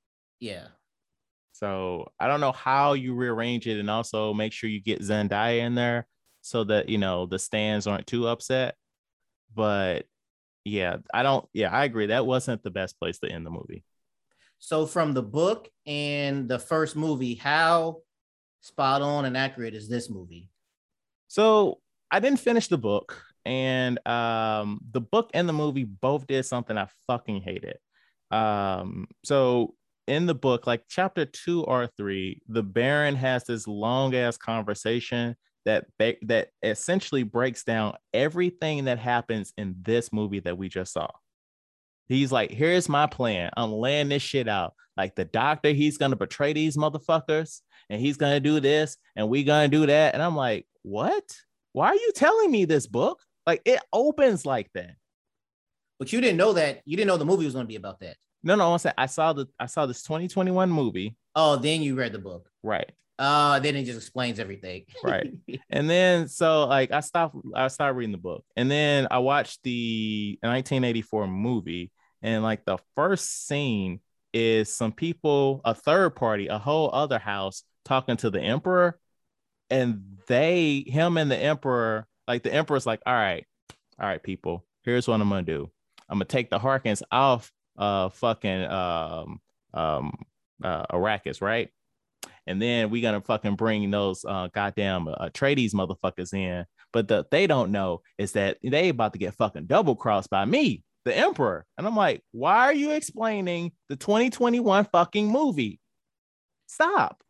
Yeah. 0.41 0.66
So 1.53 2.11
I 2.18 2.26
don't 2.26 2.41
know 2.41 2.53
how 2.53 2.95
you 2.95 3.14
rearrange 3.14 3.66
it 3.68 3.78
and 3.78 3.89
also 3.91 4.35
make 4.35 4.53
sure 4.53 4.68
you 4.68 4.80
get 4.80 5.01
Zendaya 5.03 5.59
in 5.61 5.74
there 5.76 6.07
so 6.41 6.64
that 6.64 6.89
you 6.89 6.99
know 6.99 7.26
the 7.26 7.39
stands 7.39 7.87
aren't 7.87 8.07
too 8.07 8.26
upset. 8.26 8.74
but 9.55 10.07
yeah, 10.64 10.99
I 11.12 11.22
don't. 11.24 11.47
Yeah, 11.53 11.70
I 11.72 11.85
agree. 11.85 12.07
That 12.07 12.26
wasn't 12.26 12.62
the 12.62 12.70
best 12.70 12.99
place 12.99 13.18
to 13.18 13.30
end 13.30 13.45
the 13.45 13.51
movie. 13.51 13.85
So 14.59 14.87
from 14.87 15.12
the 15.12 15.22
book 15.22 15.68
and 15.87 16.49
the 16.49 16.59
first 16.59 16.95
movie, 16.95 17.35
how 17.35 17.99
spot 18.61 19.03
on 19.03 19.24
and 19.24 19.37
accurate 19.37 19.74
is 19.74 19.89
this 19.89 20.09
movie? 20.09 20.51
So 21.26 21.80
I 22.13 22.21
didn't 22.21 22.41
finish 22.41 22.69
the 22.69 22.79
book, 22.79 23.25
and 23.47 23.99
um, 24.07 24.81
the 24.93 25.01
book 25.01 25.31
and 25.33 25.49
the 25.49 25.55
movie 25.55 25.85
both 25.85 26.27
did 26.27 26.45
something 26.45 26.77
I 26.77 26.87
fucking 27.07 27.41
hated. 27.41 27.79
Um, 28.31 29.09
so 29.25 29.75
in 30.07 30.27
the 30.27 30.35
book, 30.35 30.67
like 30.67 30.85
chapter 30.89 31.25
two 31.25 31.65
or 31.65 31.89
three, 31.97 32.43
the 32.49 32.63
Baron 32.63 33.17
has 33.17 33.45
this 33.45 33.67
long 33.67 34.15
ass 34.15 34.37
conversation 34.37 35.37
that 35.65 35.87
ba- 35.99 36.17
that 36.23 36.49
essentially 36.63 37.23
breaks 37.23 37.65
down 37.65 37.95
everything 38.13 38.85
that 38.85 38.99
happens 38.99 39.55
in 39.57 39.77
this 39.81 40.13
movie 40.13 40.41
that 40.41 40.59
we 40.59 40.69
just 40.69 40.93
saw. 40.93 41.09
He's 42.09 42.31
like, 42.31 42.51
here's 42.51 42.91
my 42.91 43.07
plan. 43.07 43.51
I'm 43.57 43.73
laying 43.73 44.11
this 44.11 44.23
shit 44.23 44.49
out. 44.49 44.75
Like 44.99 45.15
the 45.15 45.25
doctor, 45.25 45.71
he's 45.71 45.97
gonna 45.97 46.17
betray 46.17 46.53
these 46.53 46.77
motherfuckers, 46.77 47.61
and 47.89 48.01
he's 48.01 48.19
gonna 48.19 48.41
do 48.41 48.61
this, 48.61 48.99
and 49.17 49.31
we 49.31 49.45
gonna 49.45 49.69
do 49.69 49.87
that. 49.87 50.13
And 50.13 50.23
I'm 50.23 50.37
like, 50.37 50.67
what? 50.83 51.25
Why 51.73 51.89
are 51.89 51.95
you 51.95 52.12
telling 52.14 52.51
me 52.51 52.64
this 52.64 52.87
book? 52.87 53.20
Like 53.47 53.62
it 53.64 53.81
opens 53.93 54.47
like 54.47 54.70
that. 54.75 54.95
But 55.99 56.12
you 56.12 56.20
didn't 56.20 56.37
know 56.37 56.53
that. 56.55 56.83
You 56.85 56.97
didn't 56.97 57.09
know 57.09 57.16
the 57.16 57.25
movie 57.25 57.45
was 57.45 57.55
going 57.55 57.64
to 57.64 57.68
be 57.68 57.77
about 57.77 58.01
that. 58.01 58.16
No, 58.43 58.57
no, 58.57 58.73
I'm 58.73 58.79
saying 58.79 58.95
I 58.99 59.07
saw 59.07 59.33
the 59.33 59.47
I 59.59 59.66
saw 59.66 59.87
this 59.87 60.03
2021 60.03 60.70
movie. 60.70 61.16
Oh, 61.35 61.57
then 61.57 61.83
you 61.83 61.95
read 61.95 62.12
the 62.12 62.18
book. 62.18 62.49
Right. 62.62 62.91
Uh, 63.18 63.61
then 63.61 63.77
it 63.77 63.85
just 63.85 63.99
explains 63.99 64.41
everything. 64.41 64.85
Right. 65.05 65.33
and 65.70 65.89
then 65.89 66.29
so 66.29 66.66
like 66.66 66.91
I 66.91 67.01
stopped 67.01 67.37
I 67.55 67.68
started 67.68 67.97
reading 67.97 68.12
the 68.12 68.18
book. 68.18 68.45
And 68.57 68.70
then 68.70 69.07
I 69.11 69.20
watched 69.20 69.62
the 69.62 70.39
1984 70.43 71.27
movie. 71.29 71.93
And 72.20 72.43
like 72.43 72.64
the 72.64 72.79
first 72.97 73.47
scene 73.47 74.01
is 74.33 74.73
some 74.73 74.93
people, 74.93 75.61
a 75.64 75.75
third 75.75 76.16
party, 76.16 76.49
a 76.49 76.59
whole 76.59 76.91
other 76.93 77.18
house 77.18 77.62
talking 77.85 78.16
to 78.18 78.31
the 78.31 78.41
emperor. 78.41 78.99
And 79.71 80.19
they, 80.27 80.85
him 80.87 81.17
and 81.17 81.31
the 81.31 81.37
emperor, 81.37 82.07
like 82.29 82.43
the 82.43 82.53
emperor's 82.53 82.87
like, 82.87 83.01
all 83.07 83.15
right, 83.15 83.47
all 84.01 84.09
right, 84.09 84.23
people, 84.23 84.65
here's 84.83 85.09
what 85.09 85.21
I'm 85.21 85.29
gonna 85.29 85.43
do. 85.43 85.71
I'm 86.09 86.17
gonna 86.17 86.27
take 86.27 86.51
the 86.51 86.59
Harkins 86.59 87.03
off 87.11 87.53
uh 87.79 88.11
fucking 88.11 88.65
um 88.65 89.41
um 89.73 90.13
uh 90.63 90.87
Arrakis, 90.87 91.41
right? 91.41 91.71
And 92.47 92.61
then 92.61 92.91
we 92.91 93.01
gonna 93.01 93.21
fucking 93.21 93.57
bring 93.57 93.91
those 93.91 94.25
uh 94.25 94.49
goddamn 94.53 95.09
uh, 95.09 95.29
Atreides 95.29 95.75
motherfuckers 95.75 96.35
in. 96.35 96.67
But 96.93 97.09
the 97.09 97.25
they 97.31 97.47
don't 97.47 97.73
know 97.73 98.03
is 98.19 98.33
that 98.33 98.59
they 98.63 98.91
about 98.91 99.15
to 99.15 99.19
get 99.19 99.35
fucking 99.35 99.67
double 99.67 99.97
crossed 99.97 100.31
by 100.31 100.45
me, 100.45 100.83
the 101.05 101.17
Emperor. 101.17 101.65
And 101.79 101.87
I'm 101.87 101.97
like, 101.97 102.23
why 102.33 102.67
are 102.67 102.75
you 102.75 102.91
explaining 102.91 103.73
the 103.89 103.97
2021 103.97 104.87
fucking 104.93 105.29
movie? 105.29 105.81
Stop. 106.67 107.23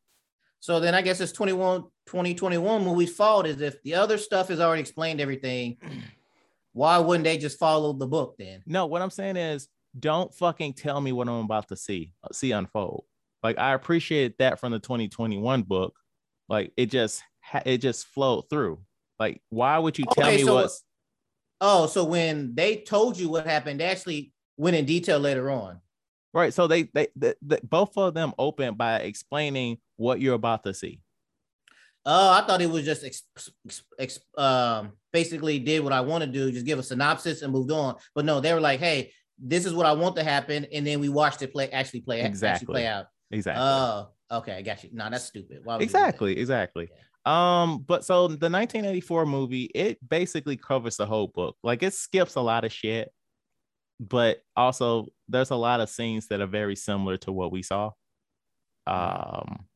So 0.60 0.80
then 0.80 0.94
I 0.94 1.02
guess 1.02 1.20
it's 1.20 1.32
21, 1.32 1.84
2021 2.06 2.84
movie's 2.84 3.14
fault 3.14 3.46
is 3.46 3.60
if 3.60 3.82
the 3.82 3.94
other 3.94 4.18
stuff 4.18 4.48
has 4.48 4.60
already 4.60 4.80
explained 4.80 5.20
everything, 5.20 5.76
why 6.72 6.98
wouldn't 6.98 7.24
they 7.24 7.38
just 7.38 7.58
follow 7.58 7.92
the 7.92 8.06
book 8.06 8.36
then? 8.38 8.62
No, 8.66 8.86
what 8.86 9.02
I'm 9.02 9.10
saying 9.10 9.36
is 9.36 9.68
don't 9.98 10.32
fucking 10.34 10.74
tell 10.74 11.00
me 11.00 11.12
what 11.12 11.28
I'm 11.28 11.44
about 11.44 11.68
to 11.68 11.76
see 11.76 12.12
uh, 12.24 12.28
see 12.32 12.52
unfold. 12.52 13.04
Like 13.42 13.58
I 13.58 13.74
appreciate 13.74 14.38
that 14.38 14.58
from 14.60 14.72
the 14.72 14.78
2021 14.78 15.62
book. 15.62 15.94
Like 16.48 16.72
it 16.76 16.86
just 16.86 17.22
it 17.66 17.78
just 17.78 18.06
flowed 18.06 18.48
through. 18.48 18.80
Like 19.18 19.40
why 19.50 19.78
would 19.78 19.98
you 19.98 20.04
tell 20.12 20.26
Okay, 20.26 20.36
me 20.38 20.44
so- 20.44 20.54
what's 20.54 20.82
Oh, 21.64 21.86
so 21.86 22.02
when 22.02 22.56
they 22.56 22.78
told 22.78 23.16
you 23.16 23.28
what 23.28 23.46
happened, 23.46 23.78
they 23.78 23.84
actually 23.84 24.32
went 24.56 24.74
in 24.74 24.84
detail 24.84 25.20
later 25.20 25.48
on. 25.48 25.80
right? 26.34 26.52
So 26.52 26.66
they 26.66 26.84
they, 26.92 27.06
they, 27.14 27.34
they 27.40 27.60
both 27.62 27.96
of 27.96 28.14
them 28.14 28.32
open 28.36 28.74
by 28.74 28.96
explaining 28.96 29.78
what 29.96 30.20
you're 30.20 30.34
about 30.34 30.64
to 30.64 30.74
see. 30.74 30.98
Oh, 32.04 32.32
I 32.32 32.44
thought 32.46 32.60
it 32.60 32.70
was 32.70 32.84
just 32.84 33.04
ex, 33.04 33.22
ex, 33.36 33.82
ex- 33.98 34.20
um, 34.36 34.92
basically 35.12 35.58
did 35.58 35.84
what 35.84 35.92
I 35.92 36.00
want 36.00 36.24
to 36.24 36.30
do, 36.30 36.50
just 36.50 36.66
give 36.66 36.78
a 36.78 36.82
synopsis 36.82 37.42
and 37.42 37.52
moved 37.52 37.70
on. 37.70 37.96
But 38.14 38.24
no, 38.24 38.40
they 38.40 38.52
were 38.52 38.60
like, 38.60 38.80
"Hey, 38.80 39.12
this 39.38 39.66
is 39.66 39.72
what 39.72 39.86
I 39.86 39.92
want 39.92 40.16
to 40.16 40.24
happen," 40.24 40.66
and 40.72 40.86
then 40.86 40.98
we 41.00 41.08
watched 41.08 41.42
it 41.42 41.52
play 41.52 41.70
actually 41.70 42.00
play 42.00 42.20
actually 42.20 42.28
Exactly. 42.28 42.72
play 42.72 42.86
out. 42.86 43.06
Exactly. 43.30 43.62
Oh, 43.64 44.08
okay, 44.38 44.54
I 44.54 44.62
got 44.62 44.82
you. 44.82 44.90
No, 44.92 45.08
that's 45.10 45.24
stupid. 45.26 45.64
Would 45.64 45.78
that? 45.78 45.82
exactly 45.82 46.38
exactly 46.38 46.88
um 47.24 47.84
but 47.86 48.04
so 48.04 48.26
the 48.26 48.50
1984 48.50 49.26
movie 49.26 49.70
it 49.76 49.96
basically 50.08 50.56
covers 50.56 50.96
the 50.96 51.06
whole 51.06 51.28
book 51.28 51.56
like 51.62 51.84
it 51.84 51.94
skips 51.94 52.34
a 52.34 52.40
lot 52.40 52.64
of 52.64 52.72
shit 52.72 53.12
but 54.00 54.42
also 54.56 55.06
there's 55.28 55.50
a 55.50 55.56
lot 55.56 55.80
of 55.80 55.88
scenes 55.88 56.26
that 56.26 56.40
are 56.40 56.48
very 56.48 56.74
similar 56.74 57.16
to 57.16 57.30
what 57.30 57.52
we 57.52 57.62
saw 57.62 57.90
um 58.88 59.66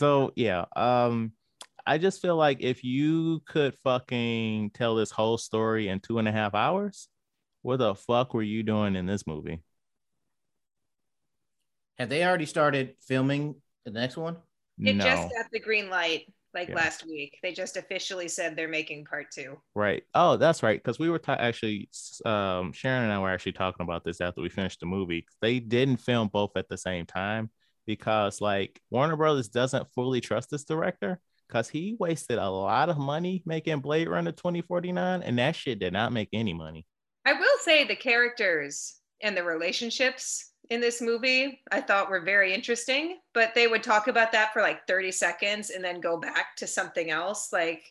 so 0.00 0.32
yeah 0.34 0.64
um 0.76 1.30
i 1.86 1.98
just 1.98 2.22
feel 2.22 2.36
like 2.36 2.58
if 2.60 2.82
you 2.82 3.40
could 3.46 3.74
fucking 3.84 4.70
tell 4.70 4.94
this 4.96 5.10
whole 5.10 5.36
story 5.36 5.88
in 5.88 6.00
two 6.00 6.18
and 6.18 6.26
a 6.26 6.32
half 6.32 6.54
hours 6.54 7.08
what 7.62 7.76
the 7.76 7.94
fuck 7.94 8.32
were 8.32 8.42
you 8.42 8.62
doing 8.62 8.96
in 8.96 9.04
this 9.06 9.26
movie 9.26 9.62
Have 11.98 12.08
they 12.08 12.24
already 12.24 12.46
started 12.46 12.94
filming 13.06 13.56
the 13.84 13.90
next 13.90 14.16
one? 14.16 14.38
It 14.78 14.94
no 14.94 15.04
just 15.04 15.28
got 15.28 15.50
the 15.52 15.60
green 15.60 15.90
light 15.90 16.32
like 16.54 16.68
Yeah. 16.68 16.76
last 16.76 17.04
week. 17.06 17.38
They 17.42 17.52
just 17.52 17.76
officially 17.76 18.26
said 18.26 18.56
they're 18.56 18.68
making 18.68 19.04
part 19.04 19.30
two. 19.30 19.58
Right. 19.74 20.02
Oh, 20.14 20.38
that's 20.38 20.62
right. 20.62 20.82
Because 20.82 20.98
we 20.98 21.10
were 21.10 21.18
ta- 21.18 21.36
actually, 21.38 21.90
um, 22.24 22.72
Sharon 22.72 23.02
and 23.04 23.12
I 23.12 23.18
were 23.18 23.28
actually 23.28 23.52
talking 23.52 23.84
about 23.84 24.02
this 24.02 24.22
after 24.22 24.40
we 24.40 24.48
finished 24.48 24.80
the 24.80 24.86
movie. 24.86 25.26
They 25.42 25.60
didn't 25.60 25.98
film 25.98 26.28
both 26.28 26.52
at 26.56 26.70
the 26.70 26.78
same 26.78 27.04
time 27.04 27.50
because, 27.86 28.40
like, 28.40 28.80
Warner 28.90 29.16
Brothers 29.16 29.48
doesn't 29.48 29.92
fully 29.94 30.20
trust 30.20 30.50
this 30.50 30.64
director 30.64 31.20
because 31.48 31.68
he 31.68 31.96
wasted 31.98 32.38
a 32.38 32.48
lot 32.48 32.88
of 32.88 32.98
money 32.98 33.42
making 33.44 33.80
Blade 33.80 34.08
Runner 34.08 34.32
2049, 34.32 35.22
and 35.22 35.38
that 35.38 35.56
shit 35.56 35.78
did 35.78 35.92
not 35.92 36.12
make 36.12 36.28
any 36.32 36.52
money. 36.52 36.86
I 37.26 37.32
will 37.34 37.58
say 37.60 37.84
the 37.84 37.96
characters 37.96 38.96
and 39.20 39.36
the 39.36 39.44
relationships 39.44 40.50
in 40.70 40.80
this 40.80 41.02
movie 41.02 41.60
I 41.70 41.80
thought 41.80 42.10
were 42.10 42.20
very 42.20 42.54
interesting, 42.54 43.18
but 43.34 43.54
they 43.54 43.66
would 43.66 43.82
talk 43.82 44.08
about 44.08 44.32
that 44.32 44.52
for 44.52 44.62
like 44.62 44.86
30 44.86 45.10
seconds 45.12 45.70
and 45.70 45.84
then 45.84 46.00
go 46.00 46.18
back 46.18 46.56
to 46.56 46.66
something 46.66 47.10
else. 47.10 47.52
Like 47.52 47.82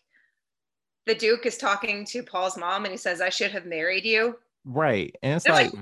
the 1.05 1.15
Duke 1.15 1.45
is 1.45 1.57
talking 1.57 2.05
to 2.05 2.23
Paul's 2.23 2.57
mom 2.57 2.85
and 2.85 2.91
he 2.91 2.97
says, 2.97 3.21
I 3.21 3.29
should 3.29 3.51
have 3.51 3.65
married 3.65 4.05
you. 4.05 4.37
Right. 4.63 5.13
And 5.21 5.35
it's 5.35 5.45
They're 5.45 5.53
like, 5.53 5.73
like, 5.73 5.81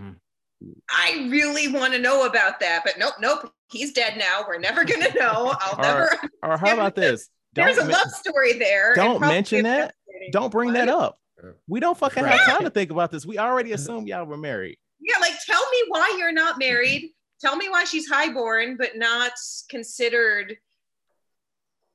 I 0.89 1.27
really 1.29 1.67
want 1.67 1.93
to 1.93 1.99
know 1.99 2.25
about 2.25 2.59
that, 2.61 2.81
but 2.83 2.95
nope, 2.97 3.13
nope. 3.19 3.51
He's 3.69 3.91
dead 3.93 4.17
now. 4.17 4.43
We're 4.47 4.59
never 4.59 4.83
gonna 4.85 5.13
know. 5.15 5.55
I'll 5.59 5.79
Or- 5.79 5.81
never. 5.81 6.17
or 6.43 6.57
how 6.57 6.73
about 6.73 6.95
this? 6.95 7.29
There's 7.53 7.77
a 7.77 7.85
love 7.85 8.09
story 8.11 8.53
there. 8.53 8.93
don't 8.95 9.19
mention 9.21 9.63
that. 9.63 9.93
Don't 10.31 10.51
bring 10.51 10.73
that 10.73 10.89
up. 10.89 11.19
We 11.67 11.79
don't 11.79 11.97
fucking 11.97 12.23
Right. 12.23 12.39
have 12.39 12.47
time 12.57 12.63
to 12.63 12.69
think 12.69 12.91
about 12.91 13.11
this. 13.11 13.25
We 13.25 13.37
already 13.37 13.71
assume 13.73 14.07
y'all 14.07 14.25
were 14.25 14.37
married. 14.37 14.77
Yeah, 14.99 15.19
like 15.19 15.33
tell 15.45 15.61
me 15.71 15.77
why 15.89 16.15
you're 16.17 16.31
not 16.31 16.57
married. 16.59 17.11
Tell 17.39 17.55
me 17.55 17.69
why 17.69 17.83
she's 17.83 18.07
highborn 18.09 18.77
but 18.77 18.95
not 18.95 19.31
considered 19.69 20.57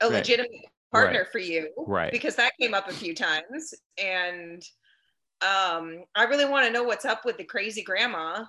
a 0.01 0.07
Right. 0.07 0.15
legitimate 0.15 0.51
partner 0.93 1.21
Right. 1.21 1.33
for 1.33 1.39
you. 1.39 1.71
Right. 1.77 2.13
Because 2.13 2.37
that 2.37 2.53
came 2.61 2.75
up 2.75 2.89
a 2.89 2.93
few 2.93 3.15
times. 3.15 3.75
And 3.99 4.63
um, 5.43 6.05
I 6.15 6.25
really 6.25 6.45
want 6.45 6.67
to 6.67 6.73
know 6.73 6.85
what's 6.85 7.05
up 7.05 7.25
with 7.25 7.37
the 7.37 7.45
crazy 7.45 7.83
grandma. 7.83 8.45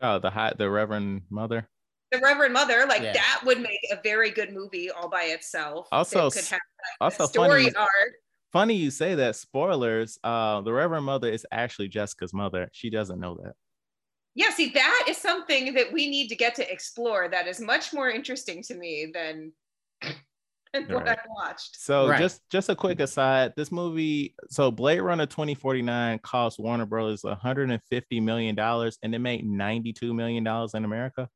Oh, 0.00 0.18
the 0.18 0.30
high, 0.30 0.52
the 0.56 0.68
Reverend 0.70 1.22
Mother. 1.30 1.68
The 2.10 2.18
Reverend 2.18 2.52
Mother, 2.52 2.84
like 2.86 3.02
Yeah. 3.02 3.12
that 3.14 3.42
would 3.44 3.60
make 3.60 3.80
a 3.90 4.00
very 4.02 4.30
good 4.30 4.52
movie 4.52 4.90
all 4.90 5.08
by 5.08 5.24
itself. 5.24 5.88
Also, 5.92 6.26
That 6.26 6.32
could 6.32 6.44
s- 6.44 6.50
have 6.50 6.60
Also, 7.00 7.26
story 7.26 7.64
funny. 7.64 7.74
arc. 7.74 8.14
funny 8.52 8.74
you 8.74 8.90
say 8.90 9.14
that 9.16 9.36
spoilers 9.36 10.18
uh 10.24 10.60
the 10.62 10.72
reverend 10.72 11.06
mother 11.06 11.28
is 11.30 11.46
actually 11.52 11.88
jessica's 11.88 12.34
mother 12.34 12.68
she 12.72 12.90
doesn't 12.90 13.18
know 13.20 13.34
that 13.42 13.54
Yeah, 14.34 14.50
see, 14.50 14.70
that 14.70 15.06
is 15.08 15.18
something 15.18 15.74
that 15.74 15.92
we 15.92 16.08
need 16.08 16.28
to 16.28 16.36
get 16.36 16.54
to 16.54 16.72
explore. 16.72 17.28
That 17.28 17.46
is 17.46 17.60
much 17.60 17.92
more 17.92 18.08
interesting 18.10 18.62
to 18.64 18.74
me 18.74 19.10
than, 19.12 19.52
than 20.72 20.86
what 20.88 21.08
I've 21.08 21.18
watched. 21.28 21.80
so 21.80 22.08
Right. 22.08 22.18
just 22.18 22.48
just 22.50 22.68
a 22.68 22.74
quick 22.74 23.00
aside 23.00 23.52
this 23.56 23.70
movie 23.70 24.34
so 24.48 24.70
blade 24.70 25.00
runner 25.00 25.26
2049 25.26 26.18
cost 26.20 26.58
warner 26.58 26.86
brothers 26.86 27.22
150 27.24 28.20
million 28.20 28.54
dollars 28.54 28.98
and 29.02 29.14
it 29.14 29.18
made 29.18 29.44
92 29.46 30.14
million 30.14 30.44
dollars 30.44 30.74
in 30.74 30.84
america. 30.84 31.28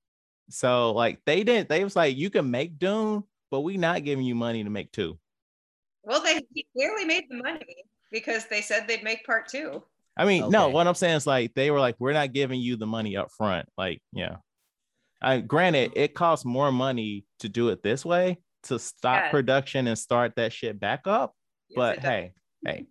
So 0.49 0.93
like 0.93 1.20
they 1.26 1.45
didn't 1.45 1.68
they 1.68 1.84
was 1.84 1.97
like 1.97 2.16
you 2.16 2.30
can 2.30 2.51
make 2.51 2.78
dune 2.78 3.24
but 3.51 3.61
we 3.61 3.76
not 3.76 4.05
giving 4.05 4.24
you 4.24 4.34
money 4.34 4.64
to 4.64 4.70
make 4.70 4.91
two. 4.93 5.18
Well, 6.03 6.22
they 6.22 6.41
he 6.53 6.66
clearly 6.76 7.05
made 7.05 7.24
the 7.28 7.37
money 7.37 7.84
because 8.11 8.47
they 8.47 8.61
said 8.61 8.87
they'd 8.87 9.03
make 9.03 9.24
part 9.24 9.49
two. 9.49 9.82
i 10.16 10.24
mean 10.24 10.49
no 10.49 10.68
what 10.68 10.87
i'm 10.87 10.95
saying 10.95 11.16
is 11.16 11.26
like 11.26 11.53
they 11.55 11.70
were 11.70 11.80
like 11.80 11.97
we're 11.99 12.12
not 12.12 12.32
giving 12.32 12.61
you 12.61 12.76
the 12.76 12.87
money 12.87 13.16
up 13.16 13.30
front. 13.30 13.68
Like 13.76 14.03
yeah. 14.12 14.37
I, 15.20 15.41
granted 15.41 15.93
oh. 15.97 16.01
it 16.01 16.14
costs 16.14 16.45
more 16.45 16.70
money 16.70 17.24
to 17.41 17.49
do 17.49 17.70
it 17.70 17.82
this 17.82 18.05
way 18.05 18.39
to 18.69 18.79
stop 18.79 19.25
Yeah. 19.25 19.31
production 19.31 19.87
and 19.87 19.99
start 19.99 20.35
that 20.37 20.53
shit 20.53 20.79
back 20.79 21.07
up 21.07 21.35
Yes, 21.69 21.77
but 21.77 21.99
hey 22.01 22.33
hey 22.64 22.87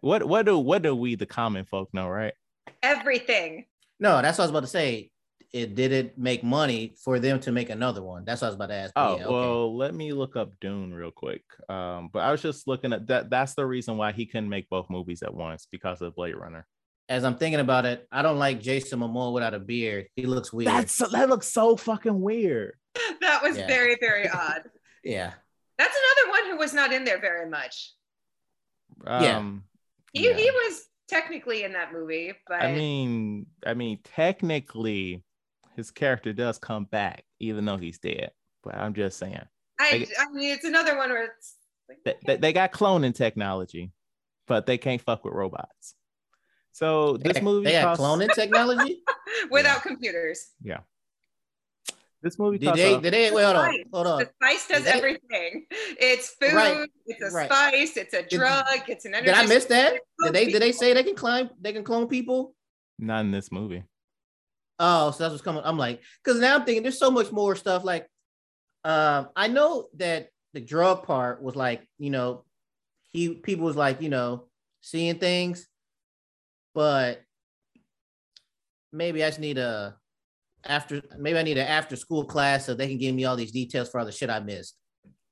What 0.00 0.24
what 0.26 0.46
do 0.46 0.58
what 0.58 0.82
do 0.82 0.94
we 0.94 1.14
the 1.16 1.26
common 1.26 1.64
folk 1.64 1.88
know, 1.92 2.08
right? 2.08 2.34
Everything. 2.82 3.66
No, 3.98 4.22
that's 4.22 4.38
what 4.38 4.44
I 4.44 4.46
was 4.46 4.50
about 4.50 4.60
to 4.60 4.66
say. 4.68 5.10
It 5.52 5.74
did 5.74 5.90
it 5.92 6.16
make 6.16 6.44
money 6.44 6.94
for 7.04 7.18
them 7.18 7.40
to 7.40 7.50
make 7.52 7.70
another 7.70 8.02
one? 8.02 8.24
That's 8.24 8.40
what 8.40 8.46
I 8.46 8.50
was 8.50 8.54
about 8.54 8.68
to 8.68 8.74
ask. 8.74 8.92
Oh 8.96 9.16
Yeah, 9.16 9.24
okay. 9.24 9.34
well, 9.34 9.76
let 9.76 9.94
me 9.94 10.12
look 10.12 10.36
up 10.36 10.52
Dune 10.60 10.94
real 10.94 11.10
quick. 11.10 11.42
Um, 11.68 12.08
but 12.12 12.20
I 12.20 12.30
was 12.30 12.40
just 12.40 12.68
looking 12.68 12.92
at 12.92 13.08
that. 13.08 13.30
That's 13.30 13.54
the 13.54 13.66
reason 13.66 13.96
why 13.96 14.12
he 14.12 14.26
couldn't 14.26 14.48
make 14.48 14.68
both 14.68 14.88
movies 14.88 15.22
at 15.24 15.34
once 15.34 15.66
because 15.70 16.00
of 16.02 16.14
Blade 16.14 16.36
Runner. 16.36 16.66
As 17.08 17.24
I'm 17.24 17.34
thinking 17.36 17.58
about 17.58 17.84
it, 17.84 18.06
I 18.12 18.22
don't 18.22 18.38
like 18.38 18.60
Jason 18.60 19.00
Momoa 19.00 19.32
without 19.32 19.52
a 19.54 19.58
beard. 19.58 20.06
He 20.14 20.24
looks 20.26 20.52
weird. 20.52 20.68
That's 20.68 20.96
that 20.98 21.28
looks 21.28 21.48
so 21.48 21.76
fucking 21.76 22.20
weird. 22.20 22.74
That 23.20 23.42
was 23.42 23.58
Yeah. 23.58 23.66
very, 23.66 23.96
very 24.00 24.28
odd. 24.28 24.62
Yeah. 25.04 25.32
That's 25.78 25.96
another 25.96 26.30
one 26.30 26.50
who 26.50 26.56
was 26.58 26.74
not 26.74 26.92
in 26.92 27.04
there 27.04 27.20
very 27.20 27.48
much. 27.48 27.92
Yeah. 29.04 29.38
Um, 29.38 29.64
He 30.12 30.28
yeah. 30.28 30.36
he 30.36 30.50
was 30.50 30.86
technically 31.08 31.64
in 31.64 31.72
that 31.72 31.92
movie, 31.92 32.32
but 32.46 32.62
I 32.62 32.72
mean, 32.72 33.46
I 33.64 33.74
mean, 33.74 33.98
technically, 34.14 35.22
his 35.76 35.90
character 35.90 36.32
does 36.32 36.58
come 36.58 36.84
back, 36.84 37.24
even 37.38 37.64
though 37.64 37.76
he's 37.78 37.98
dead. 37.98 38.30
But 38.62 38.76
I'm 38.76 38.92
just 38.92 39.18
saying, 39.18 39.40
I, 39.78 40.06
I 40.18 40.30
mean 40.32 40.52
it's 40.52 40.64
another 40.64 40.96
one 40.98 41.10
where 41.10 41.24
it's 41.24 41.56
like, 41.88 41.98
they, 42.04 42.16
they, 42.26 42.36
they 42.36 42.52
got 42.52 42.72
cloning 42.72 43.14
technology, 43.14 43.92
but 44.46 44.66
they 44.66 44.76
can't 44.76 45.00
fuck 45.00 45.24
with 45.24 45.32
robots. 45.34 45.94
So 46.72 47.16
this 47.16 47.34
got- 47.34 47.42
movie 47.42 47.64
they 47.66 47.72
got 47.72 47.96
costs, 47.96 48.04
cloning 48.04 48.32
technology. 48.34 49.02
without 49.50 49.82
computers. 49.82 50.50
This 52.22 52.38
movie 52.38 52.58
did 52.58 52.66
costs 52.66 52.82
they? 52.82 53.00
Did 53.00 53.12
they? 53.14 53.30
Wait, 53.30 53.44
hold 53.44 53.56
on. 53.56 53.74
Hold 53.92 54.06
on. 54.06 54.18
The 54.18 54.30
spice 54.42 54.68
does 54.68 54.84
Did 54.84 54.86
they- 54.86 54.98
everything. 54.98 55.66
It's 55.70 56.30
food, 56.34 56.52
Right. 56.52 56.88
it's 57.06 57.22
a 57.22 57.34
Right. 57.34 57.50
spice, 57.50 57.96
it's 57.96 58.12
a 58.12 58.22
drug, 58.22 58.66
it's 58.88 59.04
an 59.06 59.14
energy. 59.14 59.26
Did 59.32 59.34
I 59.36 59.46
miss 59.46 59.64
that? 59.66 59.94
It 59.94 60.02
Did 60.24 60.32
they? 60.34 60.44
Did 60.52 60.60
they 60.62 60.72
say 60.72 60.92
they 60.92 61.02
can 61.02 61.14
climb? 61.14 61.48
They 61.60 61.72
can 61.72 61.84
clone 61.84 62.08
people? 62.08 62.54
not 63.02 63.20
in 63.24 63.30
this 63.30 63.50
movie. 63.50 63.82
Oh, 64.78 65.10
so 65.10 65.18
that's 65.24 65.30
what's 65.32 65.42
coming. 65.42 65.62
I'm 65.64 65.78
like, 65.78 66.02
because 66.22 66.38
now 66.38 66.56
I'm 66.56 66.64
thinking 66.66 66.82
there's 66.82 66.98
so 66.98 67.10
much 67.10 67.32
more 67.32 67.56
stuff. 67.56 67.82
Like, 67.82 68.06
um, 68.84 69.30
I 69.34 69.48
know 69.48 69.88
that 69.94 70.28
the 70.52 70.60
drug 70.60 71.04
part 71.04 71.42
was 71.42 71.56
like, 71.56 71.86
you 71.98 72.10
know, 72.10 72.44
he 73.12 73.34
people 73.36 73.64
was 73.64 73.76
like, 73.76 74.02
you 74.02 74.10
know, 74.10 74.48
seeing 74.82 75.18
things, 75.18 75.66
but 76.74 77.22
maybe 78.92 79.24
I 79.24 79.28
just 79.28 79.38
need 79.40 79.56
a 79.58 79.96
after 80.64 81.02
maybe 81.18 81.38
I 81.38 81.42
need 81.42 81.58
an 81.58 81.66
after 81.66 81.96
school 81.96 82.24
class 82.24 82.66
so 82.66 82.74
they 82.74 82.88
can 82.88 82.98
give 82.98 83.14
me 83.14 83.24
all 83.24 83.36
these 83.36 83.52
details 83.52 83.90
for 83.90 84.00
all 84.00 84.06
the 84.06 84.12
shit 84.12 84.30
I 84.30 84.40
missed. 84.40 84.76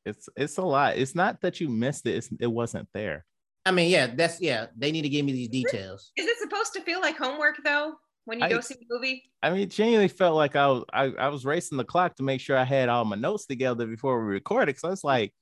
It's 0.05 0.29
it's 0.37 0.59
a 0.59 0.63
lot. 0.63 0.97
It's 0.97 1.15
not 1.15 1.41
that 1.43 1.61
you 1.61 1.69
missed 1.69 2.07
it. 2.07 2.17
It's, 2.17 2.29
it 2.41 2.47
wasn't 2.47 2.89
there. 2.95 3.25
I 3.67 3.71
mean, 3.71 3.91
yeah, 3.91 4.07
that's 4.07 4.41
yeah, 4.41 4.67
they 4.77 4.91
need 4.91 5.03
to 5.03 5.09
give 5.09 5.25
me 5.25 5.33
these 5.33 5.49
details. 5.49 6.13
Is 6.17 6.27
it 6.27 6.39
supposed 6.39 6.73
to 6.75 6.81
feel 6.83 7.01
like 7.01 7.19
homework 7.19 7.57
though 7.65 7.95
when 8.25 8.41
you 8.41 8.47
I- 8.47 8.51
go 8.51 8.61
see 8.61 8.75
the 8.75 8.87
movie? 8.89 9.25
I 9.43 9.51
mean, 9.51 9.69
genuinely 9.69 10.09
felt 10.09 10.37
like 10.37 10.57
I 10.57 10.67
was 10.69 10.85
I, 10.93 11.05
I 11.19 11.29
was 11.29 11.45
racing 11.45 11.79
the 11.79 11.85
clock 11.85 12.17
to 12.17 12.23
make 12.23 12.41
sure 12.41 12.57
I 12.57 12.65
had 12.65 12.89
all 12.89 13.05
my 13.05 13.17
notes 13.17 13.47
together 13.47 13.87
before 13.87 14.25
we 14.25 14.33
recorded. 14.33 14.79
So 14.79 14.91
it's 14.91 15.05
like, 15.05 15.33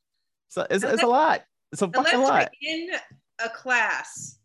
so 0.49 0.66
it's, 0.68 0.84
it's 0.84 1.03
a 1.03 1.07
lot. 1.07 1.43
It's 1.72 1.82
a 1.82 1.89
fucking 1.89 2.20
lot. 2.20 2.51
in 2.61 2.89
a 3.45 3.49
class 3.51 4.39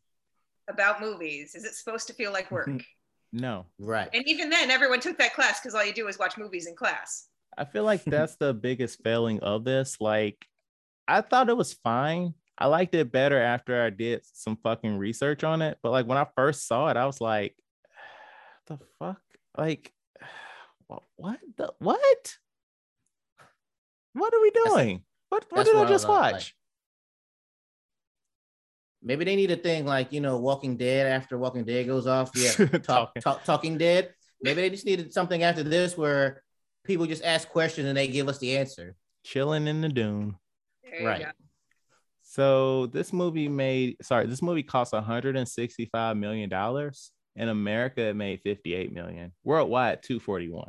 about 0.69 1.01
movies, 1.01 1.55
is 1.55 1.63
it 1.65 1.73
supposed 1.73 2.07
to 2.07 2.13
feel 2.13 2.31
like 2.31 2.51
work? 2.51 2.69
No, 3.33 3.65
Right. 3.79 4.09
and 4.13 4.27
even 4.27 4.49
then, 4.49 4.69
everyone 4.71 4.99
took 4.99 5.17
that 5.19 5.33
class 5.33 5.59
because 5.61 5.73
all 5.73 5.85
you 5.85 5.93
do 5.93 6.07
is 6.07 6.19
watch 6.19 6.37
movies 6.37 6.67
in 6.67 6.75
class. 6.75 7.27
I 7.57 7.65
feel 7.65 7.83
like 7.83 8.03
that's 8.03 8.35
the 8.35 8.53
biggest 8.53 9.01
failing 9.03 9.39
of 9.41 9.63
this. 9.63 9.99
Like, 10.01 10.45
I 11.07 11.21
thought 11.21 11.49
it 11.49 11.55
was 11.57 11.73
fine. 11.73 12.33
I 12.57 12.67
liked 12.67 12.93
it 12.93 13.11
better 13.11 13.39
after 13.41 13.81
I 13.83 13.89
did 13.89 14.21
some 14.33 14.57
fucking 14.57 14.97
research 14.97 15.43
on 15.43 15.61
it. 15.61 15.77
But 15.81 15.91
like 15.91 16.05
when 16.07 16.17
I 16.17 16.27
first 16.35 16.67
saw 16.67 16.89
it, 16.89 16.97
I 16.97 17.05
was 17.05 17.19
like, 17.21 17.55
the 18.67 18.79
fuck? 18.99 19.21
Like, 19.57 19.91
what? 20.87 21.03
What? 21.15 21.39
The, 21.57 21.73
what? 21.79 22.35
What 24.13 24.33
are 24.33 24.41
we 24.41 24.51
That's- 24.53 24.73
doing? 24.73 25.03
What? 25.29 25.45
What 25.49 25.55
that's 25.57 25.69
did 25.69 25.75
what 25.77 25.85
I 25.87 25.89
I 25.89 25.93
just 25.93 26.07
watch? 26.07 26.33
like. 26.33 26.53
Watch? 29.01 29.07
Maybe 29.07 29.25
they 29.25 29.35
need 29.35 29.51
a 29.51 29.55
thing 29.55 29.85
like 29.85 30.11
you 30.11 30.21
know, 30.21 30.37
Walking 30.37 30.77
Dead 30.77 31.07
after 31.07 31.37
Walking 31.37 31.63
Dead 31.65 31.87
goes 31.87 32.07
off. 32.07 32.31
Yeah, 32.35 32.51
talk, 32.65 32.83
Talking. 32.83 33.21
talk, 33.21 33.43
Talking 33.43 33.77
Dead. 33.77 34.13
Maybe 34.41 34.61
they 34.61 34.69
just 34.69 34.85
needed 34.85 35.13
something 35.13 35.43
after 35.43 35.63
this 35.63 35.97
where 35.97 36.41
people 36.83 37.05
just 37.05 37.23
ask 37.23 37.47
questions 37.49 37.87
and 37.87 37.95
they 37.97 38.07
give 38.07 38.27
us 38.27 38.39
the 38.39 38.57
answer. 38.57 38.95
Chilling 39.23 39.67
in 39.67 39.81
the 39.81 39.89
dune. 39.89 40.35
There 40.83 41.05
Right. 41.05 41.21
go. 41.21 41.31
So 42.23 42.87
this 42.87 43.11
movie 43.13 43.49
made 43.49 43.97
sorry, 44.01 44.25
this 44.25 44.41
movie 44.41 44.63
cost 44.63 44.93
165 44.93 46.17
million 46.17 46.49
dollars. 46.49 47.11
In 47.35 47.47
America, 47.47 48.01
it 48.01 48.15
made 48.15 48.41
58 48.43 48.91
million. 48.91 49.31
Worldwide, 49.45 50.03
241. 50.03 50.67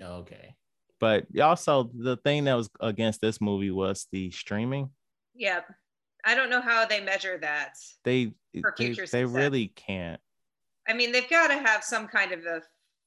Okay. 0.00 0.54
But 1.00 1.26
also 1.40 1.90
the 1.92 2.16
thing 2.18 2.44
that 2.44 2.54
was 2.54 2.68
against 2.80 3.20
this 3.20 3.40
movie 3.40 3.70
was 3.72 4.06
the 4.12 4.30
streaming. 4.30 4.90
Yep. 5.34 5.64
I 6.24 6.34
don't 6.34 6.50
know 6.50 6.60
how 6.60 6.86
they 6.86 7.00
measure 7.00 7.38
that. 7.38 7.74
They 8.04 8.32
For 8.60 8.74
they, 8.76 8.94
they 9.10 9.24
really 9.24 9.68
can't. 9.68 10.20
I 10.88 10.92
mean, 10.92 11.12
they've 11.12 11.28
got 11.28 11.48
to 11.48 11.54
have 11.54 11.84
some 11.84 12.08
kind 12.08 12.32
of 12.32 12.44
a 12.44 12.62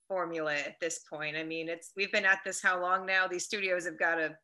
formula 0.07 0.53
at 0.53 0.79
this 0.79 0.99
point. 0.99 1.35
I 1.35 1.43
mean, 1.43 1.69
it's 1.69 1.91
we've 1.95 2.11
been 2.11 2.25
at 2.25 2.39
this 2.45 2.61
how 2.61 2.81
long 2.81 3.05
now? 3.05 3.27
These 3.27 3.45
studios 3.45 3.85
have 3.85 3.99
got 3.99 4.15
to. 4.15 4.35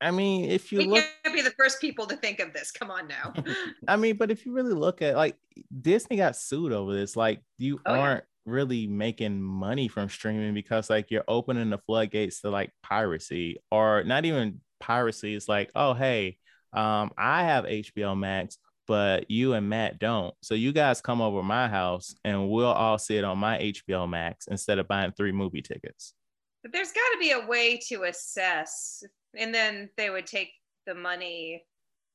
I 0.00 0.10
mean, 0.10 0.50
if 0.50 0.72
you 0.72 0.78
We 0.80 0.86
look, 0.86 1.04
can't 1.22 1.34
be 1.34 1.42
the 1.42 1.50
first 1.52 1.80
people 1.80 2.06
to 2.06 2.16
think 2.16 2.40
of 2.40 2.52
this. 2.52 2.70
Come 2.70 2.90
on 2.90 3.08
now. 3.08 3.32
I 3.88 3.96
mean, 3.96 4.16
but 4.16 4.30
if 4.30 4.44
you 4.44 4.52
really 4.52 4.74
look 4.74 5.02
at 5.02 5.16
like 5.16 5.36
Disney 5.80 6.16
got 6.16 6.36
sued 6.36 6.72
over 6.72 6.92
this, 6.92 7.16
like 7.16 7.42
you 7.58 7.80
Oh, 7.86 7.94
aren't 7.94 8.24
really 8.46 8.86
making 8.86 9.40
money 9.40 9.88
from 9.88 10.08
streaming 10.08 10.52
because 10.54 10.90
like 10.90 11.10
you're 11.10 11.24
opening 11.28 11.70
the 11.70 11.78
floodgates 11.78 12.40
to 12.42 12.50
like 12.50 12.72
piracy 12.82 13.58
or 13.70 14.02
not 14.04 14.24
even 14.24 14.60
piracy. 14.80 15.34
It's 15.34 15.48
like, 15.48 15.70
oh 15.74 15.94
hey, 15.94 16.38
um, 16.74 17.10
I 17.16 17.44
have 17.44 17.64
HBO 17.64 18.18
Max, 18.18 18.58
but 18.86 19.30
you 19.30 19.54
and 19.54 19.68
Matt 19.68 19.98
don't. 19.98 20.34
So 20.42 20.54
you 20.54 20.72
guys 20.72 21.00
come 21.00 21.20
over 21.20 21.42
my 21.42 21.68
house 21.68 22.14
and 22.24 22.48
we'll 22.50 22.66
all 22.66 22.98
see 22.98 23.16
it 23.16 23.24
on 23.24 23.38
my 23.38 23.58
HBO 23.58 24.08
Max 24.08 24.46
instead 24.48 24.78
of 24.78 24.88
buying 24.88 25.12
three 25.12 25.32
movie 25.32 25.62
tickets. 25.62 26.14
but 26.62 26.72
there's 26.72 26.92
got 26.92 27.08
to 27.12 27.18
be 27.20 27.30
a 27.32 27.46
way 27.46 27.78
to 27.88 28.02
assess, 28.04 29.02
and 29.36 29.54
then 29.54 29.88
they 29.96 30.10
would 30.10 30.26
take 30.26 30.50
the 30.86 30.94
money 30.94 31.64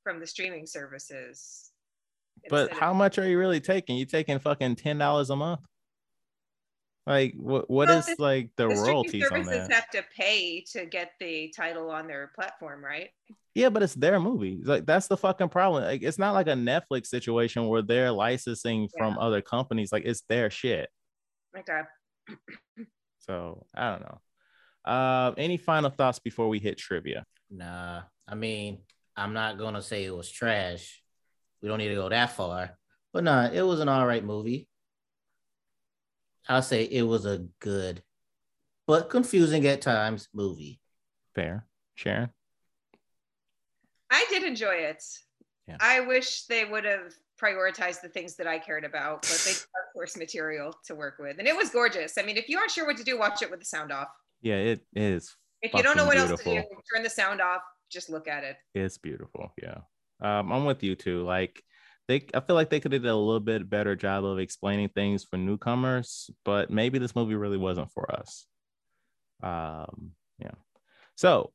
from 0.04 0.20
the 0.20 0.28
streaming 0.28 0.66
services. 0.66 1.72
But 2.50 2.72
how 2.74 2.92
of- 2.92 2.98
much 2.98 3.18
are 3.18 3.28
you 3.28 3.38
really 3.40 3.60
taking? 3.62 3.98
You 3.98 4.06
taking 4.06 4.40
fucking 4.40 4.76
ten 4.76 4.98
dollars 4.98 5.30
a 5.30 5.36
month? 5.36 5.60
Like 7.06 7.34
what? 7.38 7.70
What 7.70 7.88
Well, 7.90 8.00
is 8.00 8.06
the- 8.06 8.16
like 8.20 8.50
the, 8.56 8.68
the 8.68 8.76
streaming 8.76 8.94
royalties 8.94 9.24
on 9.24 9.30
services 9.44 9.68
that? 9.68 9.74
have 9.74 9.90
to 9.92 10.04
pay 10.16 10.64
to 10.74 10.86
get 10.86 11.12
the 11.20 11.52
title 11.56 11.90
on 11.90 12.08
their 12.08 12.32
platform, 12.36 12.84
right? 12.84 13.10
Yeah, 13.60 13.68
but 13.68 13.84
it's 13.84 13.94
their 13.94 14.22
movie. 14.22 14.62
Like 14.64 14.86
that's 14.86 15.08
the 15.08 15.18
fucking 15.18 15.50
problem. 15.50 15.84
Like 15.84 16.02
it's 16.02 16.18
not 16.18 16.34
like 16.34 16.48
a 16.48 16.52
Netflix 16.54 17.08
situation 17.08 17.68
where 17.68 17.82
they're 17.82 18.10
licensing 18.10 18.88
from 18.98 19.18
other 19.18 19.42
companies. 19.42 19.92
Like 19.92 20.06
it's 20.06 20.22
their 20.30 20.50
shit. 20.50 20.90
Okay. 21.58 21.82
So 23.18 23.66
I 23.76 23.92
don't 23.92 24.02
know. 24.02 24.22
Uh, 24.90 25.34
any 25.38 25.58
final 25.58 25.90
thoughts 25.90 26.20
before 26.20 26.48
we 26.48 26.60
hit 26.60 26.78
trivia? 26.78 27.26
Nah, 27.52 28.04
I 28.26 28.36
mean, 28.36 28.78
I'm 29.18 29.34
not 29.34 29.58
gonna 29.58 29.82
say 29.82 30.06
it 30.06 30.16
was 30.16 30.32
trash. 30.32 31.04
We 31.62 31.68
don't 31.68 31.80
need 31.80 31.90
to 31.90 31.96
go 31.96 32.08
that 32.08 32.32
far. 32.32 32.78
But 33.12 33.26
nah, 33.26 33.50
it 33.52 33.64
was 33.64 33.82
an 33.82 33.90
all 33.90 34.08
right 34.08 34.24
movie. 34.24 34.70
I'll 36.48 36.62
say 36.62 36.86
it 36.86 37.04
was 37.04 37.26
a 37.26 37.46
good, 37.60 38.04
but 38.88 39.10
confusing 39.10 39.68
at 39.68 39.82
times 39.82 40.30
movie. 40.34 40.80
Fair, 41.36 41.68
Sharon. 41.96 42.30
I 44.12 44.26
did 44.30 44.44
enjoy 44.44 44.76
it. 44.76 45.04
Yeah. 45.68 45.78
I 45.80 46.02
wish 46.02 46.46
they 46.46 46.66
would 46.66 46.86
have 46.86 47.14
prioritized 47.42 48.02
the 48.02 48.10
things 48.10 48.36
that 48.36 48.48
I 48.48 48.60
cared 48.60 48.84
about, 48.84 49.22
but 49.22 49.42
they 49.46 49.52
have 49.54 49.94
course 49.94 50.18
material 50.18 50.74
to 50.86 50.96
work 50.96 51.16
with. 51.20 51.40
And 51.40 51.48
it 51.48 51.56
was 51.56 51.70
gorgeous. 51.70 52.18
I 52.18 52.24
mean, 52.24 52.38
if 52.38 52.50
you 52.50 52.58
aren't 52.58 52.72
sure 52.72 52.86
what 52.86 52.98
to 52.98 53.04
do, 53.04 53.18
watch 53.20 53.42
it 53.42 53.52
with 53.52 53.60
the 53.60 53.66
sound 53.66 53.92
off. 53.92 54.08
Yeah, 54.42 54.56
it 54.56 54.82
is. 54.96 55.36
If 55.62 55.74
you 55.74 55.84
don't 55.84 55.98
know 55.98 56.06
what 56.06 56.18
Fucking 56.18 56.32
else 56.32 56.44
to 56.44 56.62
do, 56.62 56.64
turn 56.94 57.04
the 57.04 57.10
sound 57.10 57.42
off, 57.42 57.62
just 57.92 58.10
look 58.10 58.28
at 58.28 58.44
it. 58.44 58.56
It's 58.74 58.98
beautiful. 58.98 59.54
Yeah. 59.62 59.80
Um, 60.22 60.52
I'm 60.52 60.66
with 60.66 60.84
you 60.84 60.96
too. 60.96 61.24
Like 61.24 61.62
they 62.08 62.26
I 62.34 62.40
feel 62.40 62.56
like 62.56 62.70
they 62.70 62.80
could 62.80 62.94
have 62.94 63.02
did 63.02 63.10
a 63.10 63.16
little 63.16 63.40
bit 63.40 63.70
better 63.70 63.96
job 63.96 64.24
of 64.24 64.40
explaining 64.40 64.90
things 64.90 65.24
for 65.24 65.38
newcomers, 65.38 66.30
but 66.46 66.70
maybe 66.70 66.98
this 66.98 67.16
movie 67.16 67.36
really 67.36 67.58
wasn't 67.58 67.92
for 67.92 68.10
us. 68.16 68.46
Um, 69.44 70.12
yeah. 70.40 70.56
So 71.16 71.52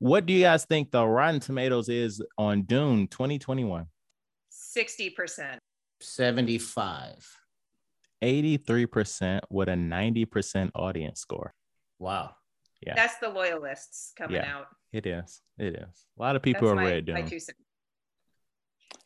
what 0.00 0.26
do 0.26 0.32
you 0.32 0.40
guys 0.42 0.64
think 0.64 0.90
the 0.90 1.06
Rotten 1.06 1.38
Tomatoes 1.40 1.88
is 1.88 2.20
on 2.36 2.62
Dune 2.62 3.06
2021? 3.06 3.86
60%. 4.50 5.58
75. 6.00 7.36
83% 8.22 9.40
with 9.50 9.68
a 9.68 9.72
90% 9.74 10.70
audience 10.74 11.20
score. 11.20 11.54
Wow. 11.98 12.34
Yeah. 12.86 12.94
That's 12.94 13.18
the 13.18 13.28
loyalists 13.28 14.12
coming 14.16 14.36
Yeah. 14.36 14.56
out. 14.56 14.66
It 14.92 15.06
is. 15.06 15.40
It 15.58 15.74
is. 15.76 16.06
A 16.18 16.22
lot 16.22 16.34
of 16.36 16.42
people 16.42 16.62
That's 16.68 16.72
are 16.72 16.76
my, 16.76 16.84
read 16.90 17.08
my 17.08 17.20
Dune. 17.20 17.30
two 17.30 17.38
cents. 17.40 17.58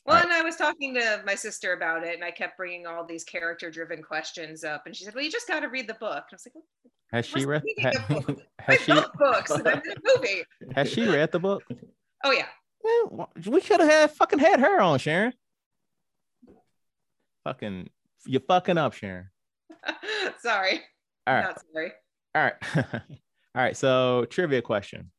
Well, 0.07 0.17
Right. 0.17 0.25
and 0.25 0.33
I 0.33 0.43
was 0.43 0.57
talking 0.57 0.95
to 0.95 1.23
my 1.27 1.35
sister 1.35 1.73
about 1.73 2.05
it, 2.07 2.15
and 2.15 2.25
I 2.25 2.31
kept 2.31 2.57
bringing 2.57 2.87
all 2.87 3.05
these 3.05 3.25
character-driven 3.25 4.03
questions 4.03 4.63
up, 4.63 4.87
and 4.87 4.95
she 4.95 5.05
said, 5.05 5.15
"Well, 5.15 5.25
you 5.25 5.31
just 5.31 5.49
got 5.49 5.61
to 5.61 5.69
read 5.69 5.89
the 5.89 5.95
book." 5.95 6.25
And 6.31 6.33
I 6.33 6.35
was 6.35 6.47
like, 6.55 6.65
Has 7.15 7.27
she 7.27 7.47
read? 7.47 7.63
ha- 7.81 7.91
the 8.09 8.15
book? 8.15 8.41
"I 8.59 8.63
has 8.73 8.81
she? 8.81 8.93
books 9.19 9.51
and 9.53 9.65
then 9.65 9.83
the 9.85 9.97
movie." 10.17 10.43
Has 10.75 10.91
she 10.91 11.07
read 11.07 11.31
the 11.31 11.39
book? 11.39 11.63
Oh 12.25 12.33
yeah, 12.33 12.47
Man, 12.85 13.27
we 13.47 13.61
could 13.61 13.79
have 13.79 13.89
had 13.89 14.11
fucking 14.11 14.41
had 14.41 14.59
her 14.59 14.81
on, 14.81 14.99
Sharon. 14.99 15.33
Fucking, 17.45 17.89
you're 18.27 18.41
fucking 18.41 18.79
up, 18.79 18.95
Sharon. 18.95 19.29
sorry, 20.41 20.81
All 21.27 21.35
right, 21.35 21.43
not 21.45 21.63
sorry. 21.73 21.93
all 22.35 22.43
right, 22.43 22.55
all 22.95 23.01
right. 23.55 23.77
So, 23.77 24.27
trivia 24.29 24.61
question: 24.61 25.13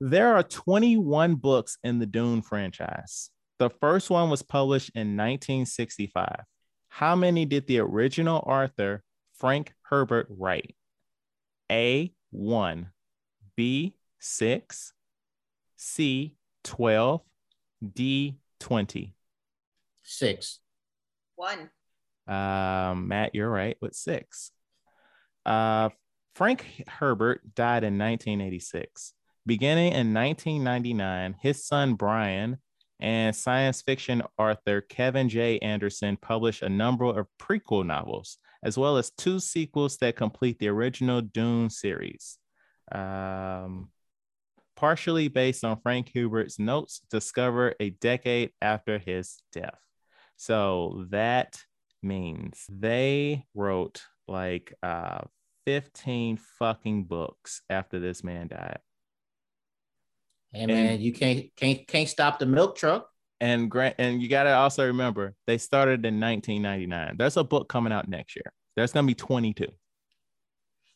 There 0.00 0.34
are 0.34 0.42
21 0.42 1.36
books 1.36 1.78
in 1.84 2.00
the 2.00 2.06
Dune 2.06 2.42
franchise. 2.42 3.30
The 3.60 3.70
first 3.70 4.10
one 4.10 4.28
was 4.28 4.42
published 4.42 4.90
in 4.96 5.16
1965. 5.16 6.40
How 6.88 7.14
many 7.14 7.44
did 7.44 7.68
the 7.68 7.78
original 7.78 8.38
author 8.38 9.04
Frank 9.38 9.72
Herbert 9.82 10.26
write? 10.30 10.74
A 11.70 12.12
one, 12.30 12.90
B 13.56 13.94
six, 14.18 14.92
C 15.76 16.34
twelve, 16.64 17.22
D 17.94 18.38
twenty. 18.60 19.14
Six. 20.02 20.60
One. 21.34 21.70
Um, 22.26 23.08
Matt, 23.08 23.34
you're 23.34 23.50
right 23.50 23.76
with 23.80 23.94
six. 23.94 24.50
Uh, 25.44 25.90
Frank 26.34 26.84
Herbert 26.88 27.54
died 27.54 27.84
in 27.84 27.98
1986. 27.98 29.12
Beginning 29.46 29.92
in 29.92 30.12
1999, 30.12 31.36
his 31.40 31.64
son 31.64 31.94
Brian 31.94 32.58
and 32.98 33.34
science 33.34 33.82
fiction 33.82 34.22
author 34.38 34.80
Kevin 34.80 35.28
J. 35.28 35.58
Anderson 35.60 36.16
published 36.16 36.62
a 36.62 36.68
number 36.68 37.04
of 37.04 37.26
prequel 37.38 37.86
novels, 37.86 38.38
as 38.66 38.76
well 38.76 38.96
as 38.96 39.10
two 39.10 39.38
sequels 39.38 39.96
that 39.98 40.16
complete 40.16 40.58
the 40.58 40.66
original 40.66 41.20
Dune 41.20 41.70
series. 41.70 42.36
Um, 42.90 43.90
partially 44.74 45.28
based 45.28 45.64
on 45.64 45.80
Frank 45.80 46.10
Herbert's 46.12 46.58
notes 46.58 47.00
discovered 47.08 47.76
a 47.78 47.90
decade 47.90 48.50
after 48.60 48.98
his 48.98 49.40
death. 49.52 49.78
So 50.36 51.06
that 51.10 51.62
means 52.02 52.66
they 52.68 53.44
wrote 53.54 54.02
like 54.28 54.74
uh 54.82 55.20
15 55.64 56.36
fucking 56.58 57.04
books 57.04 57.62
after 57.70 58.00
this 58.00 58.22
man 58.22 58.48
died. 58.48 58.80
Hey 60.52 60.66
man, 60.66 61.00
you 61.00 61.12
can't 61.12 61.46
can't 61.56 61.86
can't 61.86 62.08
stop 62.08 62.40
the 62.40 62.46
milk 62.46 62.76
truck. 62.76 63.08
And 63.40 63.70
grant 63.70 63.96
and 63.98 64.20
you 64.20 64.28
gotta 64.28 64.54
also 64.54 64.86
remember 64.86 65.34
they 65.46 65.58
started 65.58 66.04
in 66.04 66.20
1999. 66.20 67.16
There's 67.16 67.36
a 67.36 67.44
book 67.44 67.68
coming 67.68 67.92
out 67.92 68.08
next 68.08 68.36
year. 68.36 68.52
There's 68.76 68.92
gonna 68.92 69.06
be 69.06 69.14
22. 69.14 69.66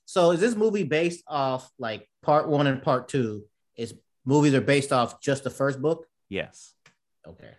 So 0.05 0.33
is 0.33 0.41
this 0.41 0.55
movie 0.55 0.85
based 0.85 1.23
off 1.27 1.71
like 1.79 2.09
part 2.23 2.49
one 2.49 2.67
and 2.67 2.83
part 2.83 3.09
two? 3.09 3.45
Is 3.77 3.95
movies 4.25 4.55
are 4.55 4.61
based 4.61 4.93
off 4.93 5.21
just 5.21 5.45
the 5.45 5.51
first 5.51 5.81
book? 5.81 6.07
Yes. 6.29 6.75
Okay. 7.27 7.53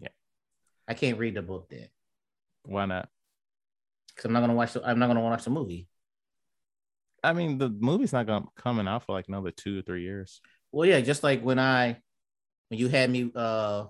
Yeah. 0.00 0.08
I 0.88 0.94
can't 0.94 1.18
read 1.18 1.34
the 1.34 1.42
book 1.42 1.68
then 1.70 1.88
Why 2.64 2.86
not? 2.86 3.08
because 4.08 4.24
I'm 4.24 4.32
not 4.32 4.40
gonna 4.40 4.54
watch. 4.54 4.72
The, 4.72 4.82
I'm 4.84 4.98
not 4.98 5.06
gonna 5.06 5.20
watch 5.20 5.44
the 5.44 5.50
movie. 5.50 5.86
I 7.22 7.32
mean, 7.32 7.58
the 7.58 7.68
movie's 7.68 8.12
not 8.12 8.26
gonna 8.26 8.46
coming 8.56 8.88
out 8.88 9.04
for 9.04 9.12
like 9.12 9.28
another 9.28 9.52
two 9.52 9.78
or 9.78 9.82
three 9.82 10.02
years. 10.02 10.40
Well, 10.72 10.88
yeah, 10.88 11.00
just 11.00 11.22
like 11.22 11.42
when 11.42 11.58
I 11.60 12.00
when 12.68 12.80
you 12.80 12.88
had 12.88 13.10
me 13.10 13.30
uh 13.34 13.84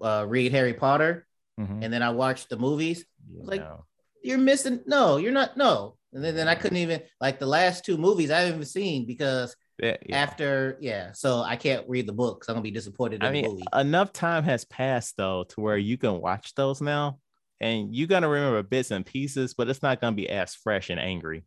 uh 0.00 0.24
read 0.26 0.52
Harry 0.52 0.74
Potter 0.74 1.26
Mhm. 1.58 1.84
and 1.84 1.92
then 1.92 2.02
I 2.02 2.10
watched 2.10 2.48
the 2.48 2.56
movies. 2.56 3.04
Like- 3.36 3.60
know. 3.60 3.84
You're 4.22 4.38
missing. 4.38 4.80
No, 4.86 5.18
you're 5.18 5.32
not. 5.32 5.56
No. 5.56 5.96
And 6.14 6.24
then, 6.24 6.34
then 6.34 6.48
I 6.48 6.54
couldn't 6.54 6.78
even 6.78 7.02
like 7.20 7.38
the 7.38 7.46
last 7.46 7.84
two 7.84 7.98
movies 7.98 8.30
I 8.30 8.38
haven't 8.40 8.54
even 8.54 8.66
seen 8.66 9.04
because 9.06 9.54
Yeah, 9.78 9.96
yeah. 10.06 10.16
after 10.16 10.78
yeah, 10.80 11.12
so 11.12 11.40
I 11.42 11.56
can't 11.56 11.86
read 11.88 12.06
the 12.06 12.12
book 12.12 12.38
because 12.40 12.48
I'm 12.48 12.54
gonna 12.54 12.62
be 12.62 12.70
disappointed 12.70 13.16
in 13.16 13.22
I 13.22 13.26
the 13.26 13.32
mean, 13.32 13.50
movie. 13.50 13.64
enough 13.74 14.12
time 14.12 14.44
has 14.44 14.64
passed 14.64 15.16
though 15.18 15.44
to 15.50 15.60
where 15.60 15.76
you 15.76 15.98
can 15.98 16.20
watch 16.20 16.54
those 16.54 16.80
now, 16.80 17.18
and 17.60 17.94
you're 17.94 18.06
gonna 18.08 18.28
remember 18.28 18.62
bits 18.62 18.90
and 18.92 19.04
pieces, 19.04 19.52
but 19.52 19.68
it's 19.68 19.82
not 19.82 20.00
gonna 20.00 20.16
be 20.16 20.30
as 20.30 20.54
fresh 20.54 20.88
and 20.88 20.98
angry. 21.00 21.44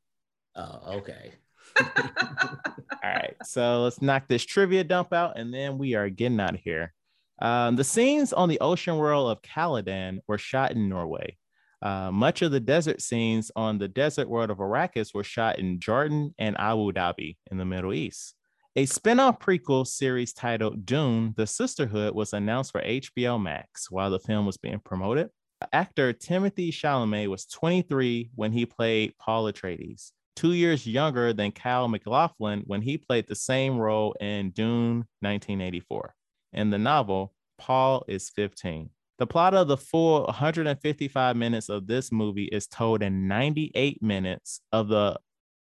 Oh, 0.55 0.97
okay. 0.97 1.31
All 1.79 3.13
right, 3.13 3.35
so 3.43 3.83
let's 3.83 4.01
knock 4.01 4.27
this 4.27 4.45
trivia 4.45 4.83
dump 4.83 5.13
out, 5.13 5.37
and 5.39 5.53
then 5.53 5.77
we 5.77 5.95
are 5.95 6.09
getting 6.09 6.39
out 6.39 6.53
of 6.55 6.59
here. 6.59 6.93
Um, 7.39 7.75
the 7.75 7.83
scenes 7.83 8.33
on 8.33 8.49
the 8.49 8.59
ocean 8.59 8.97
world 8.97 9.31
of 9.31 9.41
Caladan 9.41 10.19
were 10.27 10.37
shot 10.37 10.71
in 10.71 10.89
Norway. 10.89 11.37
Uh, 11.81 12.11
much 12.11 12.41
of 12.41 12.51
the 12.51 12.59
desert 12.59 13.01
scenes 13.01 13.51
on 13.55 13.77
the 13.77 13.87
desert 13.87 14.27
world 14.27 14.49
of 14.49 14.57
Arrakis 14.57 15.13
were 15.13 15.23
shot 15.23 15.59
in 15.59 15.79
Jordan 15.79 16.33
and 16.39 16.59
Abu 16.59 16.91
Dhabi 16.91 17.37
in 17.51 17.57
the 17.57 17.65
Middle 17.65 17.93
East. 17.93 18.33
A 18.75 18.85
spin-off 18.85 19.39
prequel 19.39 19.85
series 19.85 20.33
titled 20.33 20.85
Dune: 20.85 21.33
The 21.37 21.47
Sisterhood 21.47 22.13
was 22.13 22.33
announced 22.33 22.71
for 22.71 22.81
HBO 22.81 23.41
Max 23.41 23.91
while 23.91 24.09
the 24.09 24.19
film 24.19 24.45
was 24.45 24.57
being 24.57 24.79
promoted. 24.79 25.29
Actor 25.73 26.13
Timothée 26.13 26.69
Chalamet 26.69 27.27
was 27.27 27.45
23 27.45 28.31
when 28.35 28.51
he 28.51 28.65
played 28.65 29.17
Paul 29.17 29.51
Atreides, 29.51 30.11
two 30.35 30.53
years 30.53 30.85
younger 30.85 31.33
than 31.33 31.51
Kyle 31.51 31.87
MacLachlan 31.87 32.63
when 32.67 32.83
he 32.83 32.97
played 32.97 33.27
the 33.27 33.35
same 33.35 33.77
role 33.77 34.15
in 34.19 34.51
Dune 34.51 35.05
1984. 35.21 36.13
In 36.53 36.69
the 36.69 36.77
novel, 36.77 37.33
Paul 37.57 38.05
is 38.07 38.29
15. 38.29 38.89
The 39.19 39.27
plot 39.27 39.53
of 39.53 39.67
the 39.67 39.77
full 39.77 40.25
155 40.25 41.35
minutes 41.35 41.69
of 41.69 41.87
this 41.87 42.11
movie 42.11 42.45
is 42.51 42.67
told 42.67 43.01
in 43.01 43.27
98 43.27 44.01
minutes 44.01 44.61
of 44.71 44.87
the 44.87 45.19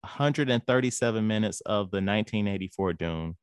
137 0.02 1.26
minutes 1.26 1.60
of 1.62 1.90
the 1.90 1.96
1984 1.96 2.92
Dune 2.94 3.36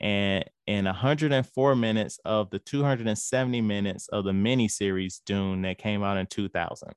and 0.00 0.44
in 0.66 0.84
104 0.84 1.76
minutes 1.76 2.18
of 2.24 2.50
the 2.50 2.58
270 2.58 3.60
minutes 3.60 4.08
of 4.08 4.24
the 4.24 4.32
miniseries 4.32 5.20
Dune 5.24 5.62
that 5.62 5.78
came 5.78 6.02
out 6.02 6.18
in 6.18 6.26
2000. 6.26 6.92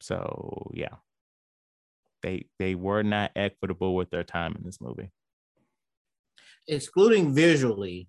So, 0.00 0.70
yeah. 0.74 0.96
They 2.22 2.46
they 2.58 2.74
were 2.74 3.02
not 3.02 3.32
equitable 3.36 3.94
with 3.94 4.10
their 4.10 4.24
time 4.24 4.56
in 4.56 4.64
this 4.64 4.80
movie. 4.80 5.10
Excluding 6.66 7.34
visually, 7.34 8.08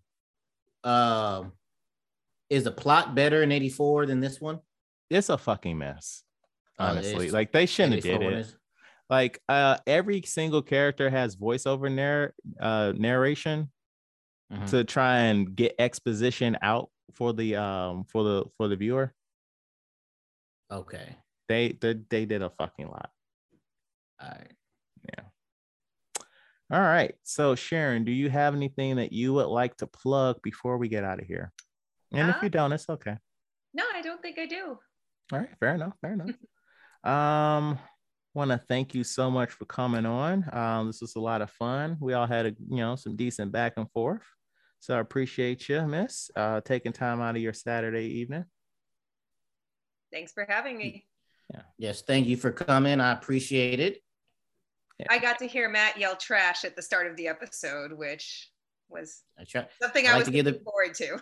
um, 0.83 1.53
is 2.49 2.63
the 2.63 2.71
plot 2.71 3.15
better 3.15 3.41
in 3.43 3.51
'84 3.51 4.05
than 4.05 4.19
this 4.19 4.39
one? 4.39 4.59
It's 5.09 5.29
a 5.29 5.37
fucking 5.37 5.77
mess. 5.77 6.23
Oh, 6.79 6.85
Honestly, 6.85 7.27
is. 7.27 7.33
like 7.33 7.51
they 7.51 7.65
shouldn't 7.65 7.95
have 7.95 8.03
did 8.03 8.21
it. 8.21 8.55
Like 9.09 9.41
uh 9.47 9.77
every 9.87 10.21
single 10.23 10.61
character 10.61 11.09
has 11.09 11.35
voiceover 11.35 11.91
narr- 11.91 12.33
uh 12.59 12.93
narration 12.95 13.71
Mhm. 14.53 14.69
to 14.69 14.83
try 14.83 15.19
and 15.23 15.55
get 15.55 15.75
exposition 15.79 16.57
out 16.61 16.89
for 17.13 17.33
the 17.33 17.55
um 17.55 18.03
for 18.05 18.23
the 18.23 18.45
for 18.57 18.67
the 18.67 18.75
viewer. 18.75 19.13
Okay. 20.71 21.15
They 21.49 21.71
they, 21.79 21.95
they 22.09 22.25
did 22.25 22.41
a 22.41 22.49
fucking 22.49 22.87
lot. 22.87 23.11
All 24.21 24.29
right. 24.29 24.51
All 26.71 26.81
right. 26.81 27.15
So 27.23 27.55
Sharon, 27.55 28.03
do 28.03 28.11
you 28.11 28.29
have 28.29 28.53
anything 28.53 28.97
that 28.97 29.13
you 29.13 29.33
would 29.33 29.47
like 29.47 29.77
to 29.77 29.87
plug 29.87 30.41
before 30.43 30.77
we 30.77 30.89
get 30.89 31.03
out 31.03 31.21
of 31.21 31.25
here? 31.25 31.53
And 32.11 32.29
if 32.29 32.37
Uh, 32.37 32.39
you 32.43 32.49
don't, 32.49 32.73
it's 32.73 32.89
okay. 32.89 33.17
No, 33.73 33.83
I 33.93 34.01
don't 34.01 34.21
think 34.21 34.37
I 34.37 34.45
do. 34.45 34.77
All 35.31 35.39
right, 35.39 35.49
fair 35.59 35.75
enough, 35.75 35.93
fair 36.01 36.13
enough. 36.13 36.31
um, 37.03 37.79
want 38.33 38.51
to 38.51 38.61
thank 38.69 38.93
you 38.93 39.03
so 39.03 39.31
much 39.31 39.51
for 39.51 39.65
coming 39.65 40.05
on. 40.05 40.47
Um, 40.53 40.87
this 40.87 41.01
was 41.01 41.15
a 41.15 41.19
lot 41.19 41.41
of 41.41 41.49
fun. 41.51 41.97
We 41.99 42.13
all 42.13 42.27
had 42.27 42.45
a 42.45 42.55
you 42.69 42.77
know 42.77 42.95
some 42.95 43.15
decent 43.15 43.51
back 43.51 43.73
and 43.77 43.89
forth, 43.91 44.23
so 44.79 44.95
I 44.95 44.99
appreciate 44.99 45.67
you, 45.69 45.81
Miss, 45.87 46.29
uh, 46.35 46.61
taking 46.61 46.93
time 46.93 47.21
out 47.21 47.35
of 47.35 47.41
your 47.41 47.53
Saturday 47.53 48.05
evening. 48.19 48.45
Thanks 50.11 50.31
for 50.31 50.45
having 50.47 50.77
me. 50.77 51.05
Yeah. 51.53 51.61
Yes, 51.77 52.01
thank 52.01 52.27
you 52.27 52.37
for 52.37 52.51
coming. 52.51 53.01
I 53.01 53.11
appreciate 53.11 53.79
it. 53.79 54.01
I 55.09 55.19
got 55.19 55.39
to 55.39 55.47
hear 55.47 55.69
Matt 55.69 55.97
yell 55.97 56.15
trash 56.15 56.63
at 56.65 56.75
the 56.75 56.81
start 56.81 57.07
of 57.07 57.15
the 57.15 57.27
episode, 57.27 57.93
which 57.93 58.49
was 58.89 59.21
I 59.39 59.43
try. 59.43 59.67
something 59.81 60.07
I 60.07 60.13
I, 60.13 60.17
was 60.17 60.25
to 60.25 60.31
give 60.31 60.45
the- 60.45 60.51
looking 60.51 60.63
forward 60.65 60.93
to. 60.95 61.21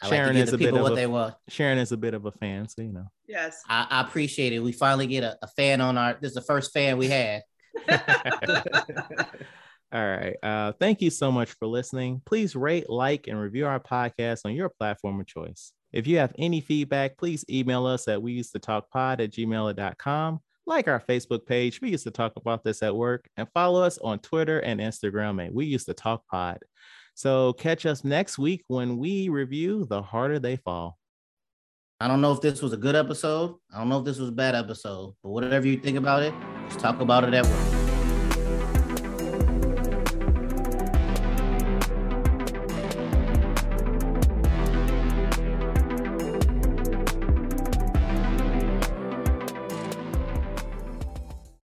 I 0.00 0.06
like 0.06 0.14
Sharon 0.14 0.34
to 0.34 0.40
is 0.40 0.52
a 0.52 0.58
bit 0.58 0.66
people 0.66 0.78
of 0.78 0.82
what 0.84 0.92
a- 0.92 0.94
they 0.94 1.06
want. 1.08 1.34
Sharon 1.48 1.78
is 1.78 1.90
a 1.90 1.96
bit 1.96 2.14
of 2.14 2.24
a 2.26 2.30
fan, 2.32 2.68
so 2.68 2.82
you 2.82 2.92
know. 2.92 3.06
Yes. 3.26 3.60
I, 3.68 3.86
I 3.90 4.00
appreciate 4.02 4.52
it. 4.52 4.60
We 4.60 4.70
finally 4.72 5.08
get 5.08 5.24
a, 5.24 5.36
a 5.42 5.48
fan 5.48 5.80
on 5.80 5.98
our. 5.98 6.16
This 6.20 6.30
is 6.30 6.34
the 6.36 6.42
first 6.42 6.72
fan 6.72 6.98
we 6.98 7.08
had. 7.08 7.42
All 9.92 10.06
right. 10.06 10.36
Uh, 10.42 10.72
thank 10.78 11.00
you 11.00 11.10
so 11.10 11.32
much 11.32 11.50
for 11.52 11.66
listening. 11.66 12.20
Please 12.26 12.54
rate, 12.54 12.90
like, 12.90 13.26
and 13.26 13.40
review 13.40 13.66
our 13.66 13.80
podcast 13.80 14.42
on 14.44 14.52
your 14.52 14.68
platform 14.68 15.18
of 15.18 15.26
choice. 15.26 15.72
If 15.92 16.06
you 16.06 16.18
have 16.18 16.34
any 16.38 16.60
feedback, 16.60 17.16
please 17.16 17.44
email 17.48 17.86
us 17.86 18.06
at 18.06 18.20
we 18.22 18.32
used 18.32 18.52
to 18.52 18.58
talk 18.58 18.90
pod 18.90 19.20
at 19.22 19.30
gmail.com. 19.32 20.40
Like 20.68 20.86
our 20.86 21.00
Facebook 21.00 21.46
page, 21.46 21.80
we 21.80 21.88
used 21.88 22.04
to 22.04 22.10
talk 22.10 22.34
about 22.36 22.62
this 22.62 22.82
at 22.82 22.94
work, 22.94 23.26
and 23.38 23.48
follow 23.54 23.82
us 23.82 23.96
on 23.96 24.18
Twitter 24.18 24.60
and 24.60 24.80
Instagram 24.80 25.42
And 25.42 25.54
we 25.54 25.64
used 25.64 25.86
to 25.86 25.94
talk 25.94 26.26
pod. 26.26 26.58
So 27.14 27.54
catch 27.54 27.86
us 27.86 28.04
next 28.04 28.36
week 28.36 28.64
when 28.68 28.98
we 28.98 29.30
review 29.30 29.86
The 29.88 30.02
Harder 30.02 30.38
They 30.38 30.56
Fall. 30.56 30.98
I 32.00 32.06
don't 32.06 32.20
know 32.20 32.34
if 32.34 32.42
this 32.42 32.60
was 32.60 32.74
a 32.74 32.76
good 32.76 32.96
episode. 32.96 33.54
I 33.74 33.78
don't 33.78 33.88
know 33.88 34.00
if 34.00 34.04
this 34.04 34.18
was 34.18 34.28
a 34.28 34.32
bad 34.32 34.54
episode, 34.54 35.14
but 35.22 35.30
whatever 35.30 35.66
you 35.66 35.78
think 35.78 35.96
about 35.96 36.22
it, 36.22 36.34
just 36.68 36.80
talk 36.80 37.00
about 37.00 37.24
it 37.24 37.32
at 37.32 37.46
work. 37.46 37.77